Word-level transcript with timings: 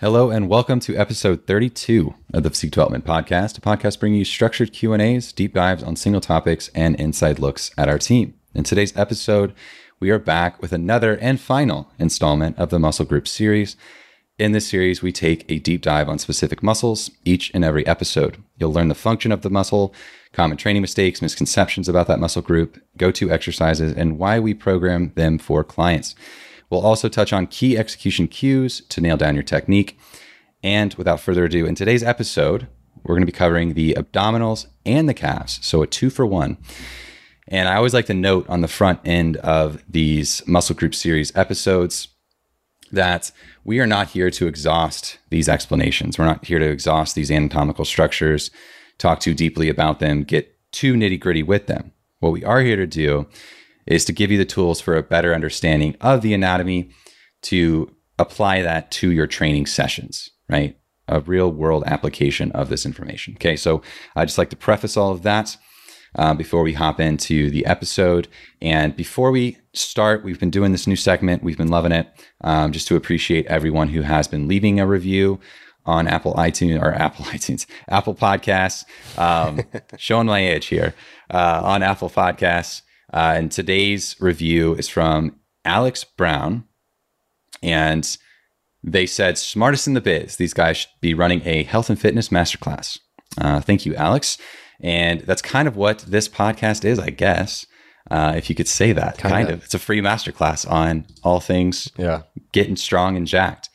Hello 0.00 0.30
and 0.30 0.48
welcome 0.48 0.80
to 0.80 0.96
episode 0.96 1.46
32 1.46 2.14
of 2.32 2.42
the 2.42 2.48
Physique 2.48 2.70
Development 2.70 3.04
Podcast, 3.04 3.58
a 3.58 3.60
podcast 3.60 4.00
bringing 4.00 4.20
you 4.20 4.24
structured 4.24 4.72
Q&As, 4.72 5.30
deep 5.30 5.52
dives 5.52 5.82
on 5.82 5.94
single 5.94 6.22
topics, 6.22 6.70
and 6.74 6.96
inside 6.96 7.38
looks 7.38 7.70
at 7.76 7.86
our 7.86 7.98
team. 7.98 8.32
In 8.54 8.64
today's 8.64 8.96
episode, 8.96 9.52
we 10.00 10.08
are 10.08 10.18
back 10.18 10.62
with 10.62 10.72
another 10.72 11.18
and 11.18 11.38
final 11.38 11.92
installment 11.98 12.58
of 12.58 12.70
the 12.70 12.78
Muscle 12.78 13.04
Group 13.04 13.28
series. 13.28 13.76
In 14.38 14.52
this 14.52 14.66
series, 14.66 15.02
we 15.02 15.12
take 15.12 15.44
a 15.50 15.58
deep 15.58 15.82
dive 15.82 16.08
on 16.08 16.18
specific 16.18 16.62
muscles 16.62 17.10
each 17.26 17.50
and 17.52 17.62
every 17.62 17.86
episode. 17.86 18.42
You'll 18.56 18.72
learn 18.72 18.88
the 18.88 18.94
function 18.94 19.32
of 19.32 19.42
the 19.42 19.50
muscle, 19.50 19.94
common 20.32 20.56
training 20.56 20.80
mistakes, 20.80 21.20
misconceptions 21.20 21.90
about 21.90 22.06
that 22.06 22.20
muscle 22.20 22.40
group, 22.40 22.82
go-to 22.96 23.30
exercises, 23.30 23.92
and 23.92 24.18
why 24.18 24.38
we 24.38 24.54
program 24.54 25.12
them 25.14 25.36
for 25.36 25.62
clients. 25.62 26.14
We'll 26.70 26.86
also 26.86 27.08
touch 27.08 27.32
on 27.32 27.48
key 27.48 27.76
execution 27.76 28.28
cues 28.28 28.80
to 28.88 29.00
nail 29.00 29.16
down 29.16 29.34
your 29.34 29.42
technique. 29.42 29.98
And 30.62 30.94
without 30.94 31.20
further 31.20 31.44
ado, 31.44 31.66
in 31.66 31.74
today's 31.74 32.02
episode, 32.02 32.68
we're 33.02 33.14
going 33.14 33.22
to 33.22 33.32
be 33.32 33.36
covering 33.36 33.74
the 33.74 33.94
abdominals 33.94 34.66
and 34.86 35.08
the 35.08 35.14
calves. 35.14 35.58
So 35.62 35.82
a 35.82 35.86
two 35.86 36.10
for 36.10 36.24
one. 36.24 36.58
And 37.48 37.68
I 37.68 37.76
always 37.76 37.94
like 37.94 38.06
to 38.06 38.14
note 38.14 38.48
on 38.48 38.60
the 38.60 38.68
front 38.68 39.00
end 39.04 39.36
of 39.38 39.82
these 39.88 40.46
muscle 40.46 40.76
group 40.76 40.94
series 40.94 41.34
episodes 41.36 42.08
that 42.92 43.32
we 43.64 43.80
are 43.80 43.86
not 43.86 44.10
here 44.10 44.30
to 44.30 44.46
exhaust 44.46 45.18
these 45.30 45.48
explanations. 45.48 46.18
We're 46.18 46.26
not 46.26 46.44
here 46.44 46.58
to 46.58 46.70
exhaust 46.70 47.14
these 47.14 47.30
anatomical 47.30 47.84
structures, 47.84 48.50
talk 48.98 49.20
too 49.20 49.34
deeply 49.34 49.68
about 49.68 49.98
them, 49.98 50.22
get 50.22 50.56
too 50.72 50.94
nitty 50.94 51.18
gritty 51.18 51.42
with 51.42 51.66
them. 51.66 51.92
What 52.20 52.32
we 52.32 52.44
are 52.44 52.60
here 52.60 52.76
to 52.76 52.86
do 52.86 53.26
is 53.86 54.04
to 54.04 54.12
give 54.12 54.30
you 54.30 54.38
the 54.38 54.44
tools 54.44 54.80
for 54.80 54.96
a 54.96 55.02
better 55.02 55.34
understanding 55.34 55.96
of 56.00 56.22
the 56.22 56.34
anatomy 56.34 56.90
to 57.42 57.94
apply 58.18 58.62
that 58.62 58.90
to 58.90 59.10
your 59.10 59.26
training 59.26 59.66
sessions, 59.66 60.30
right? 60.48 60.76
A 61.08 61.20
real 61.20 61.50
world 61.50 61.84
application 61.86 62.52
of 62.52 62.68
this 62.68 62.86
information. 62.86 63.34
Okay, 63.34 63.56
so 63.56 63.82
I 64.14 64.24
just 64.24 64.38
like 64.38 64.50
to 64.50 64.56
preface 64.56 64.96
all 64.96 65.10
of 65.10 65.22
that 65.22 65.56
uh, 66.16 66.34
before 66.34 66.62
we 66.62 66.74
hop 66.74 67.00
into 67.00 67.50
the 67.50 67.66
episode. 67.66 68.28
And 68.60 68.94
before 68.94 69.30
we 69.30 69.56
start, 69.72 70.24
we've 70.24 70.40
been 70.40 70.50
doing 70.50 70.72
this 70.72 70.86
new 70.86 70.96
segment, 70.96 71.42
we've 71.42 71.58
been 71.58 71.68
loving 71.68 71.92
it. 71.92 72.08
Um, 72.42 72.72
just 72.72 72.88
to 72.88 72.96
appreciate 72.96 73.46
everyone 73.46 73.88
who 73.88 74.02
has 74.02 74.28
been 74.28 74.48
leaving 74.48 74.80
a 74.80 74.86
review 74.86 75.40
on 75.86 76.06
Apple 76.06 76.34
iTunes 76.34 76.80
or 76.80 76.92
Apple 76.92 77.24
iTunes, 77.26 77.66
Apple 77.88 78.14
Podcasts, 78.14 78.84
um, 79.18 79.62
showing 79.96 80.26
my 80.26 80.40
age 80.40 80.66
here 80.66 80.94
uh, 81.30 81.60
on 81.64 81.82
Apple 81.82 82.10
Podcasts. 82.10 82.82
Uh, 83.12 83.34
and 83.36 83.52
today's 83.52 84.16
review 84.20 84.74
is 84.74 84.88
from 84.88 85.36
Alex 85.64 86.04
Brown. 86.04 86.64
And 87.62 88.16
they 88.82 89.06
said, 89.06 89.36
smartest 89.36 89.86
in 89.86 89.94
the 89.94 90.00
biz. 90.00 90.36
These 90.36 90.54
guys 90.54 90.78
should 90.78 90.90
be 91.00 91.14
running 91.14 91.42
a 91.44 91.64
health 91.64 91.90
and 91.90 92.00
fitness 92.00 92.28
masterclass. 92.28 92.98
Uh, 93.38 93.60
thank 93.60 93.84
you, 93.84 93.94
Alex. 93.94 94.38
And 94.80 95.20
that's 95.20 95.42
kind 95.42 95.68
of 95.68 95.76
what 95.76 95.98
this 96.00 96.28
podcast 96.28 96.84
is, 96.84 96.98
I 96.98 97.10
guess. 97.10 97.66
Uh, 98.10 98.32
if 98.34 98.48
you 98.48 98.56
could 98.56 98.68
say 98.68 98.92
that, 98.92 99.18
kind, 99.18 99.32
kind 99.32 99.48
of. 99.50 99.58
of. 99.58 99.64
It's 99.64 99.74
a 99.74 99.78
free 99.78 100.00
masterclass 100.00 100.68
on 100.68 101.06
all 101.22 101.38
things 101.38 101.90
yeah. 101.96 102.22
getting 102.52 102.76
strong 102.76 103.16
and 103.16 103.26
jacked. 103.26 103.68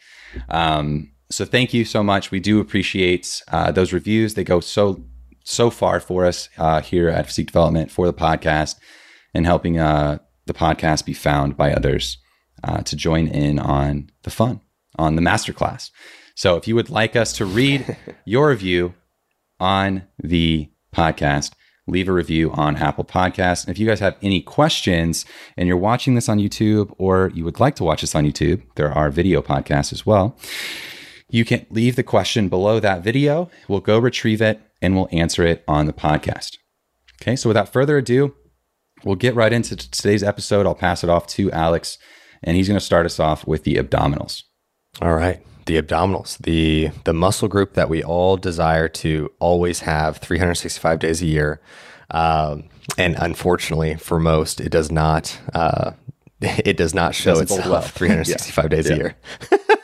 Um, 0.49 1.11
so 1.29 1.45
thank 1.45 1.73
you 1.73 1.85
so 1.85 2.03
much. 2.03 2.31
We 2.31 2.39
do 2.39 2.59
appreciate 2.59 3.43
uh, 3.51 3.71
those 3.71 3.93
reviews. 3.93 4.33
They 4.33 4.43
go 4.43 4.59
so 4.59 5.03
so 5.43 5.69
far 5.69 5.99
for 5.99 6.25
us 6.25 6.49
uh, 6.57 6.81
here 6.81 7.07
at 7.07 7.27
Physique 7.27 7.45
Development 7.45 7.91
for 7.91 8.07
the 8.07 8.13
podcast 8.13 8.77
and 9.35 9.45
helping 9.45 9.77
uh, 9.77 10.17
the 10.45 10.53
podcast 10.53 11.05
be 11.05 11.13
found 11.13 11.57
by 11.57 11.73
others 11.73 12.17
uh, 12.63 12.81
to 12.81 12.95
join 12.95 13.27
in 13.27 13.59
on 13.59 14.09
the 14.23 14.31
fun, 14.31 14.61
on 14.97 15.15
the 15.15 15.21
masterclass. 15.21 15.91
So 16.35 16.55
if 16.55 16.67
you 16.67 16.75
would 16.75 16.89
like 16.89 17.15
us 17.15 17.33
to 17.33 17.45
read 17.45 17.97
your 18.25 18.49
review 18.49 18.93
on 19.59 20.03
the 20.17 20.69
podcast, 20.93 21.51
leave 21.87 22.09
a 22.09 22.13
review 22.13 22.51
on 22.51 22.77
Apple 22.77 23.03
Podcasts. 23.03 23.65
And 23.65 23.75
if 23.75 23.79
you 23.79 23.85
guys 23.85 23.99
have 23.99 24.17
any 24.21 24.41
questions 24.41 25.25
and 25.55 25.67
you're 25.67 25.77
watching 25.77 26.15
this 26.15 26.29
on 26.29 26.39
YouTube 26.39 26.93
or 26.97 27.31
you 27.35 27.43
would 27.43 27.59
like 27.59 27.75
to 27.75 27.83
watch 27.83 28.01
this 28.01 28.15
on 28.15 28.25
YouTube, 28.25 28.63
there 28.75 28.91
are 28.91 29.09
video 29.11 29.41
podcasts 29.41 29.93
as 29.93 30.05
well. 30.05 30.37
You 31.29 31.45
can 31.45 31.65
leave 31.69 31.95
the 31.95 32.03
question 32.03 32.49
below 32.49 32.79
that 32.79 33.03
video. 33.03 33.49
We'll 33.67 33.81
go 33.81 33.99
retrieve 33.99 34.41
it 34.41 34.61
and 34.81 34.95
we'll 34.95 35.09
answer 35.11 35.45
it 35.45 35.63
on 35.67 35.85
the 35.85 35.93
podcast. 35.93 36.57
Okay, 37.21 37.35
so 37.35 37.49
without 37.49 37.71
further 37.71 37.97
ado, 37.97 38.35
we'll 39.03 39.15
get 39.15 39.35
right 39.35 39.51
into 39.51 39.75
today's 39.75 40.23
episode. 40.23 40.65
I'll 40.65 40.75
pass 40.75 41.03
it 41.03 41.09
off 41.09 41.27
to 41.27 41.51
Alex, 41.51 41.97
and 42.43 42.55
he's 42.55 42.67
going 42.67 42.79
to 42.79 42.85
start 42.85 43.05
us 43.05 43.19
off 43.19 43.45
with 43.47 43.63
the 43.63 43.75
abdominals. 43.75 44.43
All 45.01 45.13
right. 45.13 45.45
The 45.65 45.81
abdominals, 45.81 46.37
the 46.37 46.91
the 47.05 47.13
muscle 47.13 47.47
group 47.47 47.73
that 47.73 47.89
we 47.89 48.03
all 48.03 48.37
desire 48.37 48.87
to 48.87 49.31
always 49.39 49.79
have 49.79 50.17
365 50.17 50.99
days 50.99 51.23
a 51.23 51.25
year, 51.25 51.59
um, 52.11 52.69
and 52.99 53.15
unfortunately 53.17 53.95
for 53.95 54.19
most, 54.19 54.61
it 54.61 54.69
does 54.69 54.91
not. 54.91 55.39
Uh, 55.55 55.93
it 56.41 56.77
does 56.77 56.93
not 56.93 57.15
show 57.15 57.39
itself 57.39 57.65
well. 57.65 57.81
365 57.81 58.63
yeah. 58.65 58.69
days 58.69 58.89
yeah. 58.89 58.93
a 58.93 58.97
year. 58.97 59.15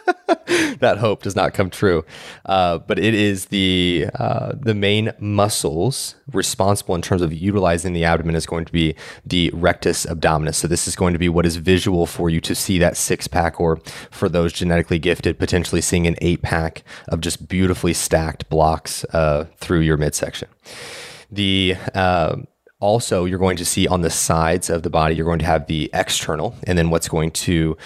that 0.82 0.98
hope 0.98 1.24
does 1.24 1.36
not 1.36 1.54
come 1.54 1.70
true. 1.70 2.04
Uh, 2.46 2.78
but 2.80 3.00
it 3.00 3.14
is 3.14 3.46
the 3.46 4.08
uh, 4.16 4.54
the 4.60 4.74
main 4.74 5.14
muscles 5.20 6.16
responsible 6.32 6.96
in 6.96 7.02
terms 7.02 7.22
of 7.22 7.34
utilizing 7.34 7.94
the 7.94 8.04
abdomen 8.04 8.36
is 8.36 8.46
going 8.46 8.66
to 8.66 8.72
be 8.72 8.96
the 9.26 9.50
rectus 9.54 10.06
abdominis. 10.06 10.56
So 10.56 10.68
this 10.68 10.88
is 10.88 10.96
going 10.96 11.14
to 11.14 11.20
be 11.20 11.30
what 11.30 11.46
is 11.46 11.56
visual 11.56 12.06
for 12.06 12.30
you 12.30 12.42
to 12.42 12.54
see 12.54 12.78
that 12.80 12.98
six 12.98 13.28
pack, 13.28 13.60
or 13.60 13.78
for 14.12 14.30
those 14.30 14.54
genetically 14.54 15.00
gifted, 15.00 15.40
potentially 15.40 15.82
seeing 15.82 16.08
an 16.08 16.16
eight 16.22 16.42
pack 16.42 16.84
of 17.08 17.22
just 17.22 17.48
beautifully 17.48 17.94
stacked 17.94 18.50
blocks 18.50 19.06
uh, 19.14 19.46
through 19.58 19.80
your 19.80 19.98
midsection. 19.98 20.50
The 21.32 21.76
uh, 21.94 22.38
also, 22.82 23.26
you're 23.26 23.40
going 23.40 23.58
to 23.58 23.66
see 23.66 23.88
on 23.88 24.02
the 24.02 24.10
sides 24.10 24.70
of 24.70 24.84
the 24.84 24.90
body, 24.90 25.16
you're 25.16 25.26
going 25.26 25.40
to 25.40 25.46
have 25.46 25.68
the 25.68 25.90
external, 25.94 26.56
and 26.64 26.78
then 26.78 26.90
what's 26.90 27.08
going 27.08 27.32
to 27.32 27.78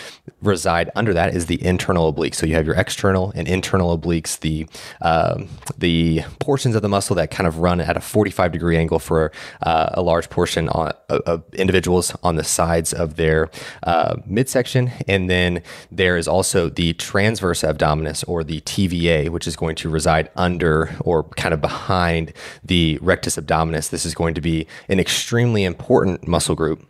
reside 0.41 0.89
under 0.95 1.13
that 1.13 1.35
is 1.35 1.47
the 1.47 1.63
internal 1.63 2.07
oblique. 2.07 2.33
So 2.33 2.45
you 2.45 2.55
have 2.55 2.65
your 2.65 2.75
external 2.75 3.31
and 3.35 3.47
internal 3.47 3.97
obliques, 3.97 4.39
the 4.39 4.67
um, 5.01 5.49
the 5.77 6.21
portions 6.39 6.75
of 6.75 6.81
the 6.81 6.89
muscle 6.89 7.15
that 7.17 7.29
kind 7.29 7.45
of 7.45 7.59
run 7.59 7.81
at 7.81 7.97
a 7.97 7.99
45 7.99 8.51
degree 8.51 8.77
angle 8.77 8.99
for 8.99 9.31
uh, 9.61 9.89
a 9.93 10.01
large 10.01 10.29
portion 10.29 10.69
on, 10.69 10.93
of 11.09 11.43
individuals 11.53 12.15
on 12.23 12.37
the 12.37 12.43
sides 12.43 12.93
of 12.93 13.17
their 13.17 13.49
uh, 13.83 14.15
midsection, 14.25 14.91
and 15.07 15.29
then 15.29 15.61
there 15.91 16.15
is 16.17 16.27
also 16.27 16.69
the 16.69 16.93
transverse 16.93 17.63
abdominis 17.63 18.23
or 18.27 18.43
the 18.43 18.61
TVA, 18.61 19.29
which 19.29 19.45
is 19.45 19.57
going 19.57 19.75
to 19.75 19.89
reside 19.89 20.29
under 20.37 20.95
or 21.01 21.23
kind 21.23 21.53
of 21.53 21.59
behind 21.59 22.31
the 22.63 22.97
rectus 23.01 23.35
abdominis. 23.35 23.89
This 23.89 24.05
is 24.05 24.13
going 24.13 24.33
to 24.35 24.41
be 24.41 24.67
an 24.87 24.99
extremely 24.99 25.63
important 25.63 26.27
muscle 26.27 26.55
group 26.55 26.85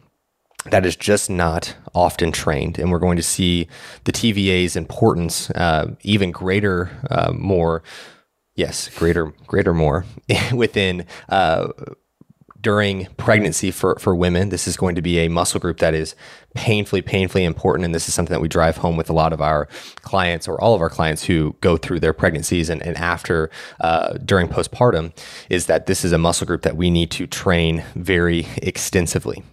that 0.72 0.86
is 0.86 0.96
just 0.96 1.30
not 1.30 1.76
often 1.94 2.32
trained. 2.32 2.80
And 2.80 2.92
we're 2.92 3.00
going 3.00 3.18
to 3.18 3.24
see 3.24 3.68
the 4.06 4.12
TVA's 4.12 4.76
importance 4.76 5.50
uh, 5.52 5.96
even 6.02 6.32
greater, 6.32 6.90
uh, 7.10 7.32
more, 7.34 7.84
yes, 8.56 8.90
greater, 8.90 9.28
greater 9.48 9.74
more 9.74 10.06
within. 10.54 11.06
Uh, 11.30 11.68
during 12.66 13.06
pregnancy 13.18 13.70
for, 13.70 13.96
for 14.00 14.16
women, 14.16 14.50
this 14.50 14.68
is 14.68 14.76
going 14.76 14.96
to 14.96 15.02
be 15.04 15.20
a 15.20 15.28
muscle 15.28 15.60
group 15.60 15.78
that 15.78 15.94
is 15.94 16.16
painfully, 16.56 17.00
painfully 17.00 17.44
important. 17.44 17.86
And 17.86 17.94
this 17.94 18.08
is 18.08 18.16
something 18.16 18.34
that 18.34 18.42
we 18.42 18.48
drive 18.48 18.78
home 18.78 18.98
with 18.98 19.08
a 19.08 19.14
lot 19.14 19.34
of 19.34 19.40
our 19.40 19.68
clients 20.02 20.48
or 20.48 20.60
all 20.60 20.74
of 20.74 20.82
our 20.82 20.90
clients 20.90 21.26
who 21.26 21.56
go 21.62 21.78
through 21.78 22.00
their 22.00 22.12
pregnancies 22.12 22.72
and, 22.72 22.82
and 22.82 22.98
after 22.98 23.52
uh, 23.82 24.14
during 24.14 24.48
postpartum 24.48 25.16
is 25.48 25.68
that 25.68 25.86
this 25.86 26.04
is 26.04 26.12
a 26.12 26.18
muscle 26.18 26.48
group 26.48 26.64
that 26.64 26.76
we 26.76 26.90
need 26.90 27.12
to 27.12 27.28
train 27.28 27.84
very 27.94 28.48
extensively. 28.58 29.44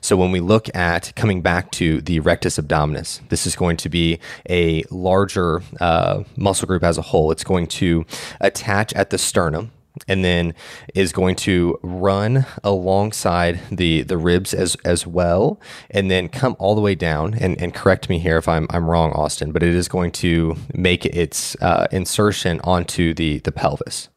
So 0.00 0.16
when 0.16 0.32
we 0.32 0.40
look 0.40 0.74
at 0.74 1.14
coming 1.14 1.42
back 1.42 1.72
to 1.72 2.00
the 2.00 2.20
rectus 2.20 2.56
abdominis, 2.56 3.20
this 3.28 3.46
is 3.46 3.54
going 3.54 3.76
to 3.76 3.90
be 3.90 4.18
a 4.48 4.82
larger 4.90 5.62
uh, 5.78 6.22
muscle 6.38 6.66
group 6.66 6.84
as 6.84 6.96
a 6.96 7.02
whole. 7.02 7.32
It's 7.32 7.44
going 7.44 7.66
to 7.66 8.06
attach 8.40 8.94
at 8.94 9.10
the 9.10 9.18
sternum 9.18 9.72
and 10.08 10.24
then 10.24 10.54
is 10.94 11.12
going 11.12 11.36
to 11.36 11.78
run 11.82 12.46
alongside 12.64 13.60
the 13.70 14.02
the 14.02 14.18
ribs 14.18 14.54
as 14.54 14.76
as 14.84 15.06
well 15.06 15.60
and 15.90 16.10
then 16.10 16.28
come 16.28 16.56
all 16.58 16.74
the 16.74 16.80
way 16.80 16.94
down 16.94 17.34
and, 17.34 17.60
and 17.60 17.74
correct 17.74 18.08
me 18.08 18.18
here 18.18 18.36
if 18.36 18.48
I'm, 18.48 18.66
I'm 18.70 18.88
wrong 18.90 19.12
austin 19.12 19.52
but 19.52 19.62
it 19.62 19.74
is 19.74 19.88
going 19.88 20.12
to 20.12 20.56
make 20.74 21.04
its 21.06 21.56
uh, 21.60 21.86
insertion 21.90 22.60
onto 22.64 23.14
the 23.14 23.38
the 23.40 23.52
pelvis 23.52 24.08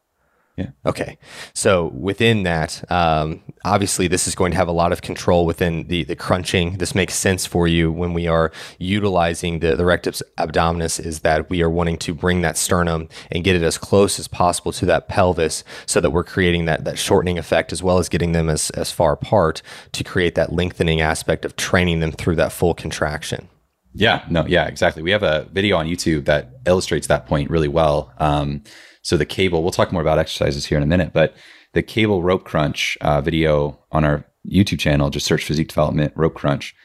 yeah. 0.58 0.70
Okay. 0.86 1.18
So 1.54 1.88
within 1.88 2.44
that, 2.44 2.90
um, 2.90 3.42
obviously, 3.66 4.08
this 4.08 4.26
is 4.26 4.36
going 4.36 4.52
to 4.52 4.58
have 4.58 4.70
a 4.70 4.74
lot 4.74 4.94
of 4.94 5.02
control 5.02 5.46
within 5.46 5.88
the 5.88 6.06
the 6.06 6.16
crunching. 6.16 6.78
This 6.78 6.96
makes 6.96 7.14
sense 7.14 7.46
for 7.46 7.68
you 7.68 7.92
when 7.92 8.14
we 8.14 8.26
are 8.28 8.54
utilizing 8.80 9.60
the 9.60 9.76
the 9.76 9.84
rectus 9.84 10.24
abdominis. 10.38 10.98
Is 10.98 11.20
that 11.22 11.50
we 11.50 11.62
are 11.62 11.70
wanting 11.70 11.98
to 11.98 12.14
bring 12.14 12.40
that 12.42 12.58
sternum 12.58 13.10
and 13.32 13.44
get 13.44 13.58
it 13.58 13.64
as 13.64 13.78
close 13.78 14.18
as 14.18 14.30
possible 14.30 14.72
to 14.74 14.86
that 14.86 15.10
pelvis, 15.10 15.66
so 15.86 16.00
that 16.00 16.12
we're 16.12 16.24
creating 16.24 16.64
that 16.66 16.86
that 16.86 16.98
shortening 16.98 17.38
effect 17.38 17.74
as 17.74 17.84
well 17.84 17.98
as 17.98 18.08
getting 18.08 18.32
them 18.32 18.48
as 18.48 18.70
as 18.72 18.92
far 18.92 19.12
apart 19.12 19.62
to 19.92 20.06
create 20.06 20.36
that 20.36 20.54
lengthening 20.54 21.02
aspect 21.02 21.44
of 21.44 21.58
training 21.58 22.00
them 22.00 22.14
through 22.14 22.36
that 22.38 22.54
full 22.54 22.74
contraction. 22.74 23.50
Yeah, 23.94 24.26
no, 24.30 24.46
yeah, 24.46 24.68
exactly. 24.68 25.04
We 25.04 25.12
have 25.12 25.24
a 25.24 25.48
video 25.54 25.78
on 25.78 25.88
YouTube 25.88 26.26
that 26.26 26.60
illustrates 26.66 27.08
that 27.08 27.28
point 27.28 27.50
really 27.50 27.70
well. 27.70 28.14
Um, 28.20 28.64
so 29.06 29.18
the 29.18 29.26
cable, 29.26 29.62
we'll 29.62 29.72
talk 29.72 29.92
more 29.92 30.02
about 30.02 30.18
exercises 30.18 30.66
here 30.66 30.78
in 30.80 30.84
a 30.84 30.88
minute, 30.88 31.14
but 31.14 31.36
the 31.74 31.84
cable 31.84 32.24
rope 32.24 32.44
crunch 32.44 32.98
uh, 33.02 33.22
video 33.22 33.80
on 33.92 34.04
our 34.04 34.26
YouTube 34.50 34.80
channel, 34.80 35.12
just 35.12 35.28
search 35.28 35.46
physique 35.46 35.68
development 35.68 36.12
rope 36.16 36.34
crunch. 36.34 36.76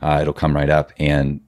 Uh, 0.00 0.20
it'll 0.22 0.32
come 0.32 0.56
right 0.56 0.70
up. 0.70 0.90
And 0.98 1.42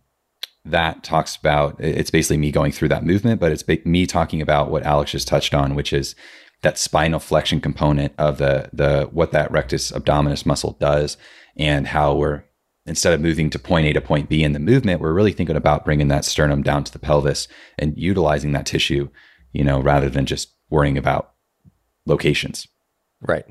that 0.66 1.02
talks 1.02 1.34
about 1.34 1.76
it's 1.80 2.10
basically 2.10 2.36
me 2.36 2.52
going 2.52 2.72
through 2.72 2.90
that 2.90 3.06
movement, 3.06 3.40
but 3.40 3.52
it's 3.52 3.64
me 3.86 4.04
talking 4.04 4.42
about 4.42 4.70
what 4.70 4.82
Alex 4.82 5.12
just 5.12 5.28
touched 5.28 5.54
on, 5.54 5.74
which 5.74 5.94
is 5.94 6.14
that 6.60 6.76
spinal 6.76 7.20
flexion 7.20 7.62
component 7.62 8.12
of 8.18 8.36
the 8.36 8.68
the 8.70 9.08
what 9.10 9.32
that 9.32 9.50
rectus 9.50 9.90
abdominis 9.92 10.44
muscle 10.44 10.76
does 10.78 11.16
and 11.56 11.86
how 11.86 12.14
we're 12.14 12.44
instead 12.84 13.14
of 13.14 13.22
moving 13.22 13.48
to 13.48 13.58
point 13.58 13.86
A 13.86 13.94
to 13.94 14.02
point 14.02 14.28
B 14.28 14.42
in 14.42 14.52
the 14.52 14.58
movement, 14.58 15.00
we're 15.00 15.14
really 15.14 15.32
thinking 15.32 15.56
about 15.56 15.86
bringing 15.86 16.08
that 16.08 16.26
sternum 16.26 16.62
down 16.62 16.84
to 16.84 16.92
the 16.92 16.98
pelvis 16.98 17.48
and 17.78 17.96
utilizing 17.96 18.52
that 18.52 18.66
tissue, 18.66 19.08
you 19.52 19.64
know, 19.64 19.80
rather 19.80 20.08
than 20.08 20.26
just 20.26 20.54
worrying 20.70 20.98
about 20.98 21.32
locations. 22.06 22.66
Right. 23.20 23.44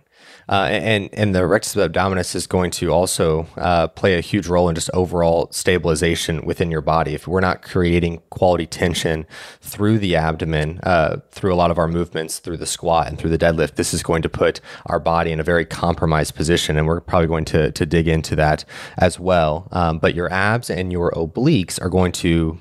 Uh, 0.48 0.70
and 0.72 1.10
and 1.12 1.36
the 1.36 1.46
rectus 1.46 1.76
abdominis 1.76 2.36
is 2.36 2.48
going 2.48 2.72
to 2.72 2.94
also 2.94 3.48
uh, 3.58 3.88
play 3.88 4.18
a 4.18 4.22
huge 4.22 4.48
role 4.48 4.70
in 4.70 4.76
just 4.76 4.90
overall 4.94 5.50
stabilization 5.52 6.46
within 6.46 6.72
your 6.72 6.80
body. 6.80 7.14
If 7.14 7.28
we're 7.28 7.42
not 7.42 7.62
creating 7.62 8.22
quality 8.30 8.66
tension 8.66 9.26
through 9.60 10.00
the 10.00 10.16
abdomen, 10.16 10.80
uh, 10.84 11.18
through 11.32 11.54
a 11.54 11.56
lot 11.58 11.70
of 11.70 11.78
our 11.78 11.90
movements, 11.90 12.40
through 12.40 12.58
the 12.58 12.66
squat 12.66 13.10
and 13.10 13.20
through 13.20 13.32
the 13.32 13.38
deadlift, 13.38 13.76
this 13.76 13.94
is 13.94 14.04
going 14.04 14.22
to 14.22 14.30
put 14.30 14.62
our 14.86 15.02
body 15.02 15.34
in 15.34 15.40
a 15.42 15.44
very 15.44 15.66
compromised 15.66 16.34
position. 16.34 16.78
And 16.78 16.88
we're 16.88 17.02
probably 17.02 17.28
going 17.28 17.46
to 17.46 17.72
to 17.74 17.86
dig 17.86 18.08
into 18.08 18.38
that 18.38 18.64
as 18.98 19.20
well. 19.20 19.68
Um, 19.74 20.00
but 20.00 20.16
your 20.16 20.32
abs 20.32 20.70
and 20.70 20.94
your 20.94 21.12
obliques 21.12 21.82
are 21.82 21.90
going 21.90 22.14
to 22.14 22.58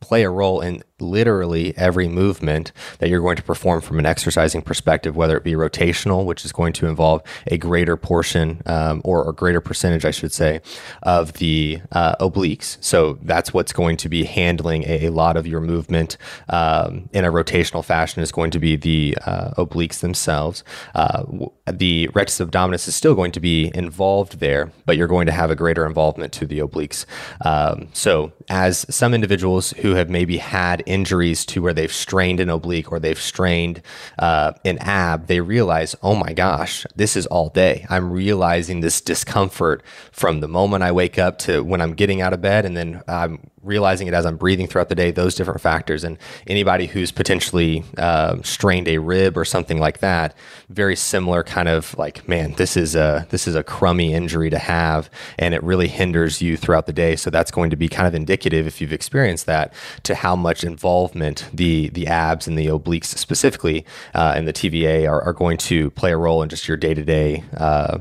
play 0.00 0.22
a 0.22 0.30
role 0.30 0.60
in 0.60 0.84
literally 1.00 1.76
every 1.76 2.06
movement 2.06 2.70
that 3.00 3.08
you're 3.08 3.20
going 3.20 3.34
to 3.36 3.42
perform 3.42 3.80
from 3.80 3.98
an 3.98 4.06
exercising 4.06 4.62
perspective, 4.62 5.16
whether 5.16 5.36
it 5.36 5.42
be 5.42 5.54
rotational, 5.54 6.24
which 6.24 6.44
is 6.44 6.52
going 6.52 6.72
to 6.72 6.86
involve 6.86 7.20
a 7.48 7.58
greater 7.58 7.96
portion 7.96 8.62
um, 8.66 9.00
or 9.04 9.28
a 9.28 9.32
greater 9.32 9.60
percentage, 9.60 10.04
I 10.04 10.12
should 10.12 10.32
say, 10.32 10.60
of 11.02 11.34
the 11.34 11.80
uh, 11.90 12.14
obliques. 12.16 12.76
So 12.80 13.18
that's 13.22 13.52
what's 13.52 13.72
going 13.72 13.96
to 13.98 14.08
be 14.08 14.24
handling 14.24 14.84
a, 14.84 15.06
a 15.06 15.10
lot 15.10 15.36
of 15.36 15.48
your 15.48 15.60
movement 15.60 16.16
um, 16.48 17.08
in 17.12 17.24
a 17.24 17.32
rotational 17.32 17.84
fashion 17.84 18.22
is 18.22 18.30
going 18.30 18.52
to 18.52 18.60
be 18.60 18.76
the 18.76 19.18
uh, 19.26 19.50
obliques 19.58 19.98
themselves. 19.98 20.62
Uh, 20.94 21.24
the 21.70 22.08
rectus 22.14 22.38
abdominis 22.38 22.86
is 22.86 22.94
still 22.94 23.16
going 23.16 23.32
to 23.32 23.40
be 23.40 23.72
involved 23.74 24.38
there, 24.38 24.70
but 24.86 24.96
you're 24.96 25.08
going 25.08 25.26
to 25.26 25.32
have 25.32 25.50
a 25.50 25.56
greater 25.56 25.86
involvement 25.86 26.32
to 26.34 26.46
the 26.46 26.60
obliques. 26.60 27.04
Um, 27.44 27.88
so 27.92 28.32
as 28.48 28.86
some 28.94 29.12
individuals 29.12 29.70
who 29.72 29.94
have 29.94 30.08
maybe 30.08 30.36
had 30.36 30.83
injuries 30.86 31.44
to 31.46 31.62
where 31.62 31.72
they've 31.72 31.92
strained 31.92 32.40
an 32.40 32.50
oblique 32.50 32.90
or 32.92 32.98
they've 32.98 33.20
strained 33.20 33.82
uh, 34.18 34.52
an 34.64 34.78
ab, 34.78 35.26
they 35.26 35.40
realize, 35.40 35.96
oh 36.02 36.14
my 36.14 36.32
gosh, 36.32 36.86
this 36.94 37.16
is 37.16 37.26
all 37.26 37.48
day. 37.48 37.86
I'm 37.88 38.12
realizing 38.12 38.80
this 38.80 39.00
discomfort 39.00 39.82
from 40.12 40.40
the 40.40 40.48
moment 40.48 40.82
I 40.82 40.92
wake 40.92 41.18
up 41.18 41.38
to 41.40 41.62
when 41.62 41.80
I'm 41.80 41.94
getting 41.94 42.20
out 42.20 42.32
of 42.32 42.40
bed, 42.40 42.64
and 42.64 42.76
then 42.76 43.02
I'm 43.08 43.50
realizing 43.64 44.06
it 44.06 44.14
as 44.14 44.26
I'm 44.26 44.36
breathing 44.36 44.66
throughout 44.66 44.88
the 44.88 44.94
day, 44.94 45.10
those 45.10 45.34
different 45.34 45.60
factors. 45.60 46.04
And 46.04 46.18
anybody 46.46 46.86
who's 46.86 47.10
potentially 47.10 47.84
uh, 47.98 48.36
strained 48.42 48.88
a 48.88 48.98
rib 48.98 49.36
or 49.36 49.44
something 49.44 49.78
like 49.78 49.98
that, 49.98 50.36
very 50.68 50.96
similar 50.96 51.42
kind 51.42 51.68
of 51.68 51.96
like, 51.98 52.28
man, 52.28 52.52
this 52.52 52.76
is 52.76 52.94
a 52.94 53.26
this 53.30 53.48
is 53.48 53.54
a 53.54 53.62
crummy 53.62 54.12
injury 54.12 54.50
to 54.50 54.58
have, 54.58 55.10
and 55.38 55.54
it 55.54 55.62
really 55.62 55.88
hinders 55.88 56.42
you 56.42 56.56
throughout 56.56 56.86
the 56.86 56.92
day. 56.92 57.16
So 57.16 57.30
that's 57.30 57.50
going 57.50 57.70
to 57.70 57.76
be 57.76 57.88
kind 57.88 58.06
of 58.06 58.14
indicative 58.14 58.66
if 58.66 58.80
you've 58.80 58.92
experienced 58.92 59.46
that 59.46 59.72
to 60.04 60.14
how 60.14 60.36
much 60.36 60.64
involvement 60.64 61.48
the 61.52 61.88
the 61.88 62.06
abs 62.06 62.46
and 62.46 62.58
the 62.58 62.66
obliques 62.66 63.06
specifically 63.06 63.84
uh, 64.14 64.34
and 64.36 64.46
the 64.46 64.52
TVA 64.52 65.08
are, 65.08 65.22
are 65.22 65.32
going 65.32 65.58
to 65.58 65.90
play 65.90 66.12
a 66.12 66.16
role 66.16 66.42
in 66.42 66.48
just 66.48 66.68
your 66.68 66.76
day 66.76 66.94
to 66.94 67.02
day 67.02 67.44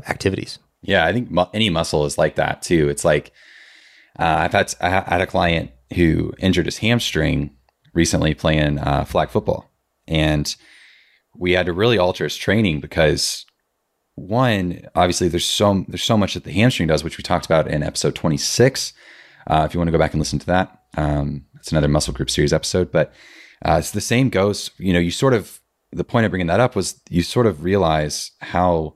activities. 0.08 0.60
Yeah, 0.82 1.06
I 1.06 1.14
think 1.14 1.32
mu- 1.32 1.46
any 1.54 1.70
muscle 1.70 2.06
is 2.06 2.18
like 2.18 2.36
that 2.36 2.62
too. 2.62 2.90
It's 2.90 3.06
like 3.06 3.32
uh, 4.20 4.38
I've 4.40 4.52
had 4.52 4.74
I 4.80 4.90
had 4.90 5.22
a 5.22 5.28
client 5.28 5.72
who 5.96 6.34
injured 6.40 6.66
his 6.66 6.80
hamstring 6.80 7.56
recently 7.94 8.34
playing 8.34 8.80
uh, 8.80 9.06
flag 9.06 9.30
football, 9.30 9.72
and 10.08 10.56
we 11.36 11.54
had 11.54 11.66
to 11.66 11.74
really 11.74 11.98
alter 11.98 12.24
his 12.24 12.36
training 12.36 12.80
because 12.80 13.46
one, 14.16 14.82
obviously, 14.96 15.28
there's 15.28 15.46
so 15.46 15.86
there's 15.88 16.04
so 16.04 16.18
much 16.18 16.36
that 16.36 16.44
the 16.44 16.52
hamstring 16.52 16.88
does, 16.88 17.04
which 17.04 17.18
we 17.18 17.24
talked 17.24 17.46
about 17.46 17.68
in 17.68 17.82
episode 17.82 18.16
26. 18.16 18.94
Uh, 19.48 19.64
if 19.66 19.74
you 19.74 19.80
want 19.80 19.88
to 19.88 19.92
go 19.92 19.98
back 19.98 20.14
and 20.14 20.22
listen 20.22 20.40
to 20.40 20.46
that, 20.46 20.84
um, 20.98 21.46
it's 21.56 21.72
another 21.72 21.88
muscle 21.88 22.14
group 22.14 22.30
series 22.30 22.54
episode. 22.54 22.92
But 22.92 23.14
uh, 23.66 23.78
it's 23.80 23.92
the 23.92 24.02
same 24.02 24.30
goes. 24.30 24.70
You 24.78 24.94
know, 24.94 25.00
you 25.00 25.12
sort 25.12 25.34
of 25.34 25.60
the 25.92 26.04
point 26.04 26.26
of 26.26 26.32
bringing 26.32 26.48
that 26.48 26.60
up 26.60 26.76
was 26.76 27.02
you 27.10 27.24
sort 27.24 27.48
of 27.48 27.64
realize 27.64 28.32
how 28.40 28.96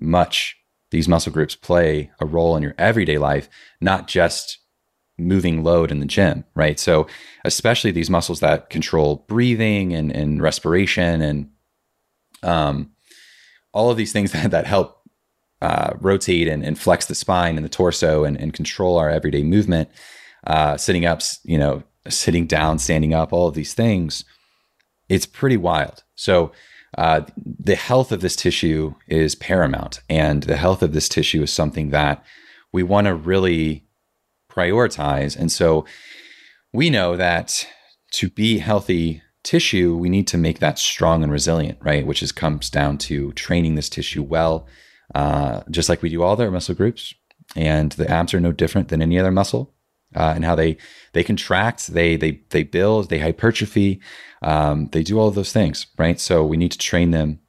much 0.00 0.57
these 0.90 1.08
muscle 1.08 1.32
groups 1.32 1.54
play 1.54 2.10
a 2.20 2.26
role 2.26 2.56
in 2.56 2.62
your 2.62 2.74
everyday 2.78 3.18
life, 3.18 3.48
not 3.80 4.08
just 4.08 4.58
moving 5.18 5.64
load 5.64 5.90
in 5.90 6.00
the 6.00 6.06
gym, 6.06 6.44
right? 6.54 6.78
So, 6.78 7.06
especially 7.44 7.90
these 7.90 8.10
muscles 8.10 8.40
that 8.40 8.70
control 8.70 9.24
breathing 9.28 9.92
and, 9.92 10.10
and 10.12 10.40
respiration 10.40 11.20
and 11.20 11.50
um, 12.42 12.92
all 13.72 13.90
of 13.90 13.96
these 13.96 14.12
things 14.12 14.32
that, 14.32 14.50
that 14.52 14.66
help 14.66 15.02
uh, 15.60 15.94
rotate 16.00 16.46
and, 16.46 16.64
and, 16.64 16.78
flex 16.78 17.06
the 17.06 17.16
spine 17.16 17.56
and 17.56 17.64
the 17.64 17.68
torso 17.68 18.22
and, 18.22 18.36
and 18.36 18.54
control 18.54 18.96
our 18.96 19.10
everyday 19.10 19.42
movement, 19.42 19.88
uh, 20.46 20.76
sitting 20.76 21.04
up, 21.04 21.20
you 21.42 21.58
know, 21.58 21.82
sitting 22.08 22.46
down, 22.46 22.78
standing 22.78 23.12
up, 23.12 23.32
all 23.32 23.48
of 23.48 23.54
these 23.54 23.74
things, 23.74 24.24
it's 25.08 25.26
pretty 25.26 25.56
wild. 25.56 26.04
So, 26.14 26.52
uh, 26.96 27.22
the 27.44 27.76
health 27.76 28.12
of 28.12 28.20
this 28.20 28.36
tissue 28.36 28.94
is 29.06 29.34
paramount, 29.34 30.00
and 30.08 30.44
the 30.44 30.56
health 30.56 30.82
of 30.82 30.92
this 30.92 31.08
tissue 31.08 31.42
is 31.42 31.52
something 31.52 31.90
that 31.90 32.24
we 32.72 32.82
want 32.82 33.06
to 33.06 33.14
really 33.14 33.86
prioritize. 34.50 35.36
And 35.36 35.52
so 35.52 35.84
we 36.72 36.90
know 36.90 37.16
that 37.16 37.66
to 38.12 38.30
be 38.30 38.58
healthy 38.58 39.22
tissue, 39.44 39.96
we 39.96 40.08
need 40.08 40.26
to 40.28 40.38
make 40.38 40.58
that 40.58 40.78
strong 40.78 41.22
and 41.22 41.32
resilient, 41.32 41.78
right? 41.80 42.06
Which 42.06 42.22
is 42.22 42.32
comes 42.32 42.70
down 42.70 42.98
to 42.98 43.32
training 43.32 43.74
this 43.74 43.88
tissue 43.88 44.22
well, 44.22 44.66
uh, 45.14 45.62
just 45.70 45.88
like 45.88 46.02
we 46.02 46.08
do 46.08 46.22
all 46.22 46.36
their 46.36 46.50
muscle 46.50 46.74
groups. 46.74 47.14
And 47.56 47.92
the 47.92 48.10
abs 48.10 48.34
are 48.34 48.40
no 48.40 48.52
different 48.52 48.88
than 48.88 49.00
any 49.00 49.18
other 49.18 49.30
muscle. 49.30 49.74
Uh, 50.16 50.32
and 50.34 50.44
how 50.44 50.54
they 50.54 50.76
they 51.12 51.22
contract, 51.22 51.88
they 51.88 52.16
they 52.16 52.40
they 52.50 52.62
build, 52.62 53.08
they 53.08 53.18
hypertrophy, 53.18 54.00
um, 54.40 54.88
they 54.92 55.02
do 55.02 55.18
all 55.18 55.28
of 55.28 55.34
those 55.34 55.52
things, 55.52 55.86
right? 55.98 56.18
So 56.18 56.44
we 56.44 56.56
need 56.56 56.72
to 56.72 56.78
train 56.78 57.10
them 57.10 57.40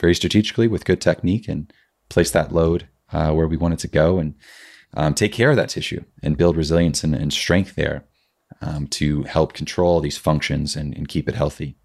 very 0.00 0.14
strategically 0.14 0.66
with 0.66 0.84
good 0.84 1.00
technique 1.00 1.48
and 1.48 1.72
place 2.08 2.32
that 2.32 2.52
load 2.52 2.88
uh, 3.12 3.32
where 3.32 3.46
we 3.46 3.56
want 3.56 3.74
it 3.74 3.80
to 3.80 3.88
go, 3.88 4.18
and 4.18 4.34
um, 4.94 5.14
take 5.14 5.32
care 5.32 5.50
of 5.50 5.56
that 5.56 5.68
tissue 5.68 6.02
and 6.22 6.36
build 6.36 6.56
resilience 6.56 7.04
and, 7.04 7.14
and 7.14 7.32
strength 7.32 7.76
there 7.76 8.04
um, 8.60 8.86
to 8.88 9.22
help 9.24 9.52
control 9.52 10.00
these 10.00 10.18
functions 10.18 10.74
and, 10.76 10.96
and 10.96 11.08
keep 11.08 11.28
it 11.28 11.34
healthy. 11.34 11.76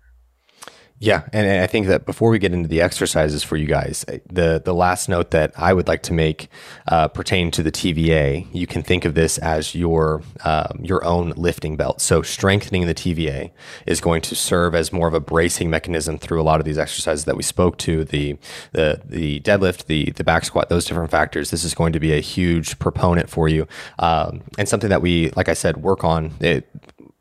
Yeah, 1.04 1.24
and 1.34 1.64
I 1.64 1.66
think 1.66 1.88
that 1.88 2.06
before 2.06 2.30
we 2.30 2.38
get 2.38 2.54
into 2.54 2.70
the 2.70 2.80
exercises 2.80 3.42
for 3.44 3.58
you 3.58 3.66
guys, 3.66 4.06
the 4.32 4.62
the 4.64 4.72
last 4.72 5.10
note 5.10 5.32
that 5.32 5.52
I 5.58 5.74
would 5.74 5.88
like 5.88 6.04
to 6.04 6.14
make 6.14 6.48
uh, 6.88 7.08
pertain 7.08 7.50
to 7.52 7.64
the 7.64 7.72
TVA, 7.72 8.46
you 8.54 8.68
can 8.68 8.84
think 8.84 9.04
of 9.04 9.16
this 9.16 9.40
as 9.40 9.74
your 9.74 10.22
um, 10.46 10.80
your 10.84 11.04
own 11.04 11.32
lifting 11.32 11.76
belt. 11.76 12.02
So 12.02 12.22
strengthening 12.22 12.86
the 12.86 12.94
TVA 12.94 13.50
is 13.88 14.00
going 14.00 14.22
to 14.22 14.36
serve 14.36 14.76
as 14.76 14.94
more 14.94 15.08
of 15.08 15.16
a 15.16 15.20
bracing 15.20 15.72
mechanism 15.72 16.20
through 16.20 16.40
a 16.40 16.44
lot 16.44 16.60
of 16.60 16.68
these 16.68 16.78
exercises 16.78 17.26
that 17.26 17.36
we 17.36 17.42
spoke 17.42 17.80
to 17.80 18.04
the 18.04 18.38
the 18.72 19.02
the 19.04 19.40
deadlift, 19.40 19.86
the 19.86 20.12
the 20.12 20.24
back 20.24 20.46
squat, 20.46 20.70
those 20.70 20.86
different 20.86 21.10
factors. 21.10 21.50
This 21.50 21.64
is 21.64 21.74
going 21.74 21.94
to 21.94 22.00
be 22.00 22.14
a 22.14 22.20
huge 22.22 22.78
proponent 22.78 23.28
for 23.28 23.50
you, 23.50 23.68
um, 23.98 24.44
and 24.60 24.70
something 24.70 24.92
that 24.92 25.02
we, 25.02 25.32
like 25.32 25.50
I 25.50 25.56
said, 25.56 25.78
work 25.78 26.04
on. 26.04 26.36
It, 26.42 26.70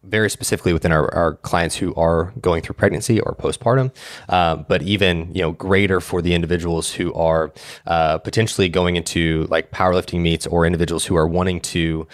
very 0.02 0.30
specifically 0.30 0.72
within 0.72 0.92
our, 0.92 1.12
our 1.14 1.34
clients 1.36 1.76
who 1.76 1.94
are 1.94 2.32
going 2.40 2.62
through 2.62 2.74
pregnancy 2.74 3.20
or 3.20 3.34
postpartum, 3.34 3.92
uh, 4.28 4.56
but 4.56 4.82
even 4.82 5.32
you 5.34 5.42
know 5.42 5.52
greater 5.52 6.00
for 6.00 6.22
the 6.22 6.34
individuals 6.34 6.92
who 6.92 7.12
are 7.14 7.52
uh, 7.86 8.18
potentially 8.18 8.68
going 8.68 8.96
into 8.96 9.46
like 9.50 9.70
powerlifting 9.70 10.20
meets 10.20 10.46
or 10.46 10.64
individuals 10.64 11.04
who 11.04 11.16
are 11.16 11.26
wanting 11.26 11.60
to 11.60 12.06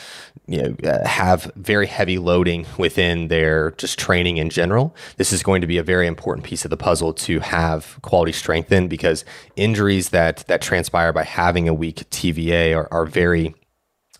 you 0.46 0.62
know 0.62 0.76
uh, 0.88 1.06
have 1.06 1.50
very 1.56 1.86
heavy 1.86 2.18
loading 2.18 2.66
within 2.76 3.28
their 3.28 3.70
just 3.72 3.98
training 3.98 4.36
in 4.36 4.50
general. 4.50 4.94
This 5.16 5.32
is 5.32 5.42
going 5.42 5.60
to 5.60 5.66
be 5.66 5.78
a 5.78 5.82
very 5.82 6.06
important 6.06 6.44
piece 6.44 6.64
of 6.64 6.70
the 6.70 6.76
puzzle 6.76 7.12
to 7.14 7.40
have 7.40 7.98
quality 8.02 8.32
strength 8.32 8.72
in 8.72 8.88
because 8.88 9.24
injuries 9.54 10.10
that 10.10 10.38
that 10.48 10.60
transpire 10.60 11.12
by 11.12 11.24
having 11.24 11.68
a 11.68 11.74
weak 11.74 12.08
TVA 12.10 12.76
are, 12.76 12.88
are 12.90 13.06
very 13.06 13.54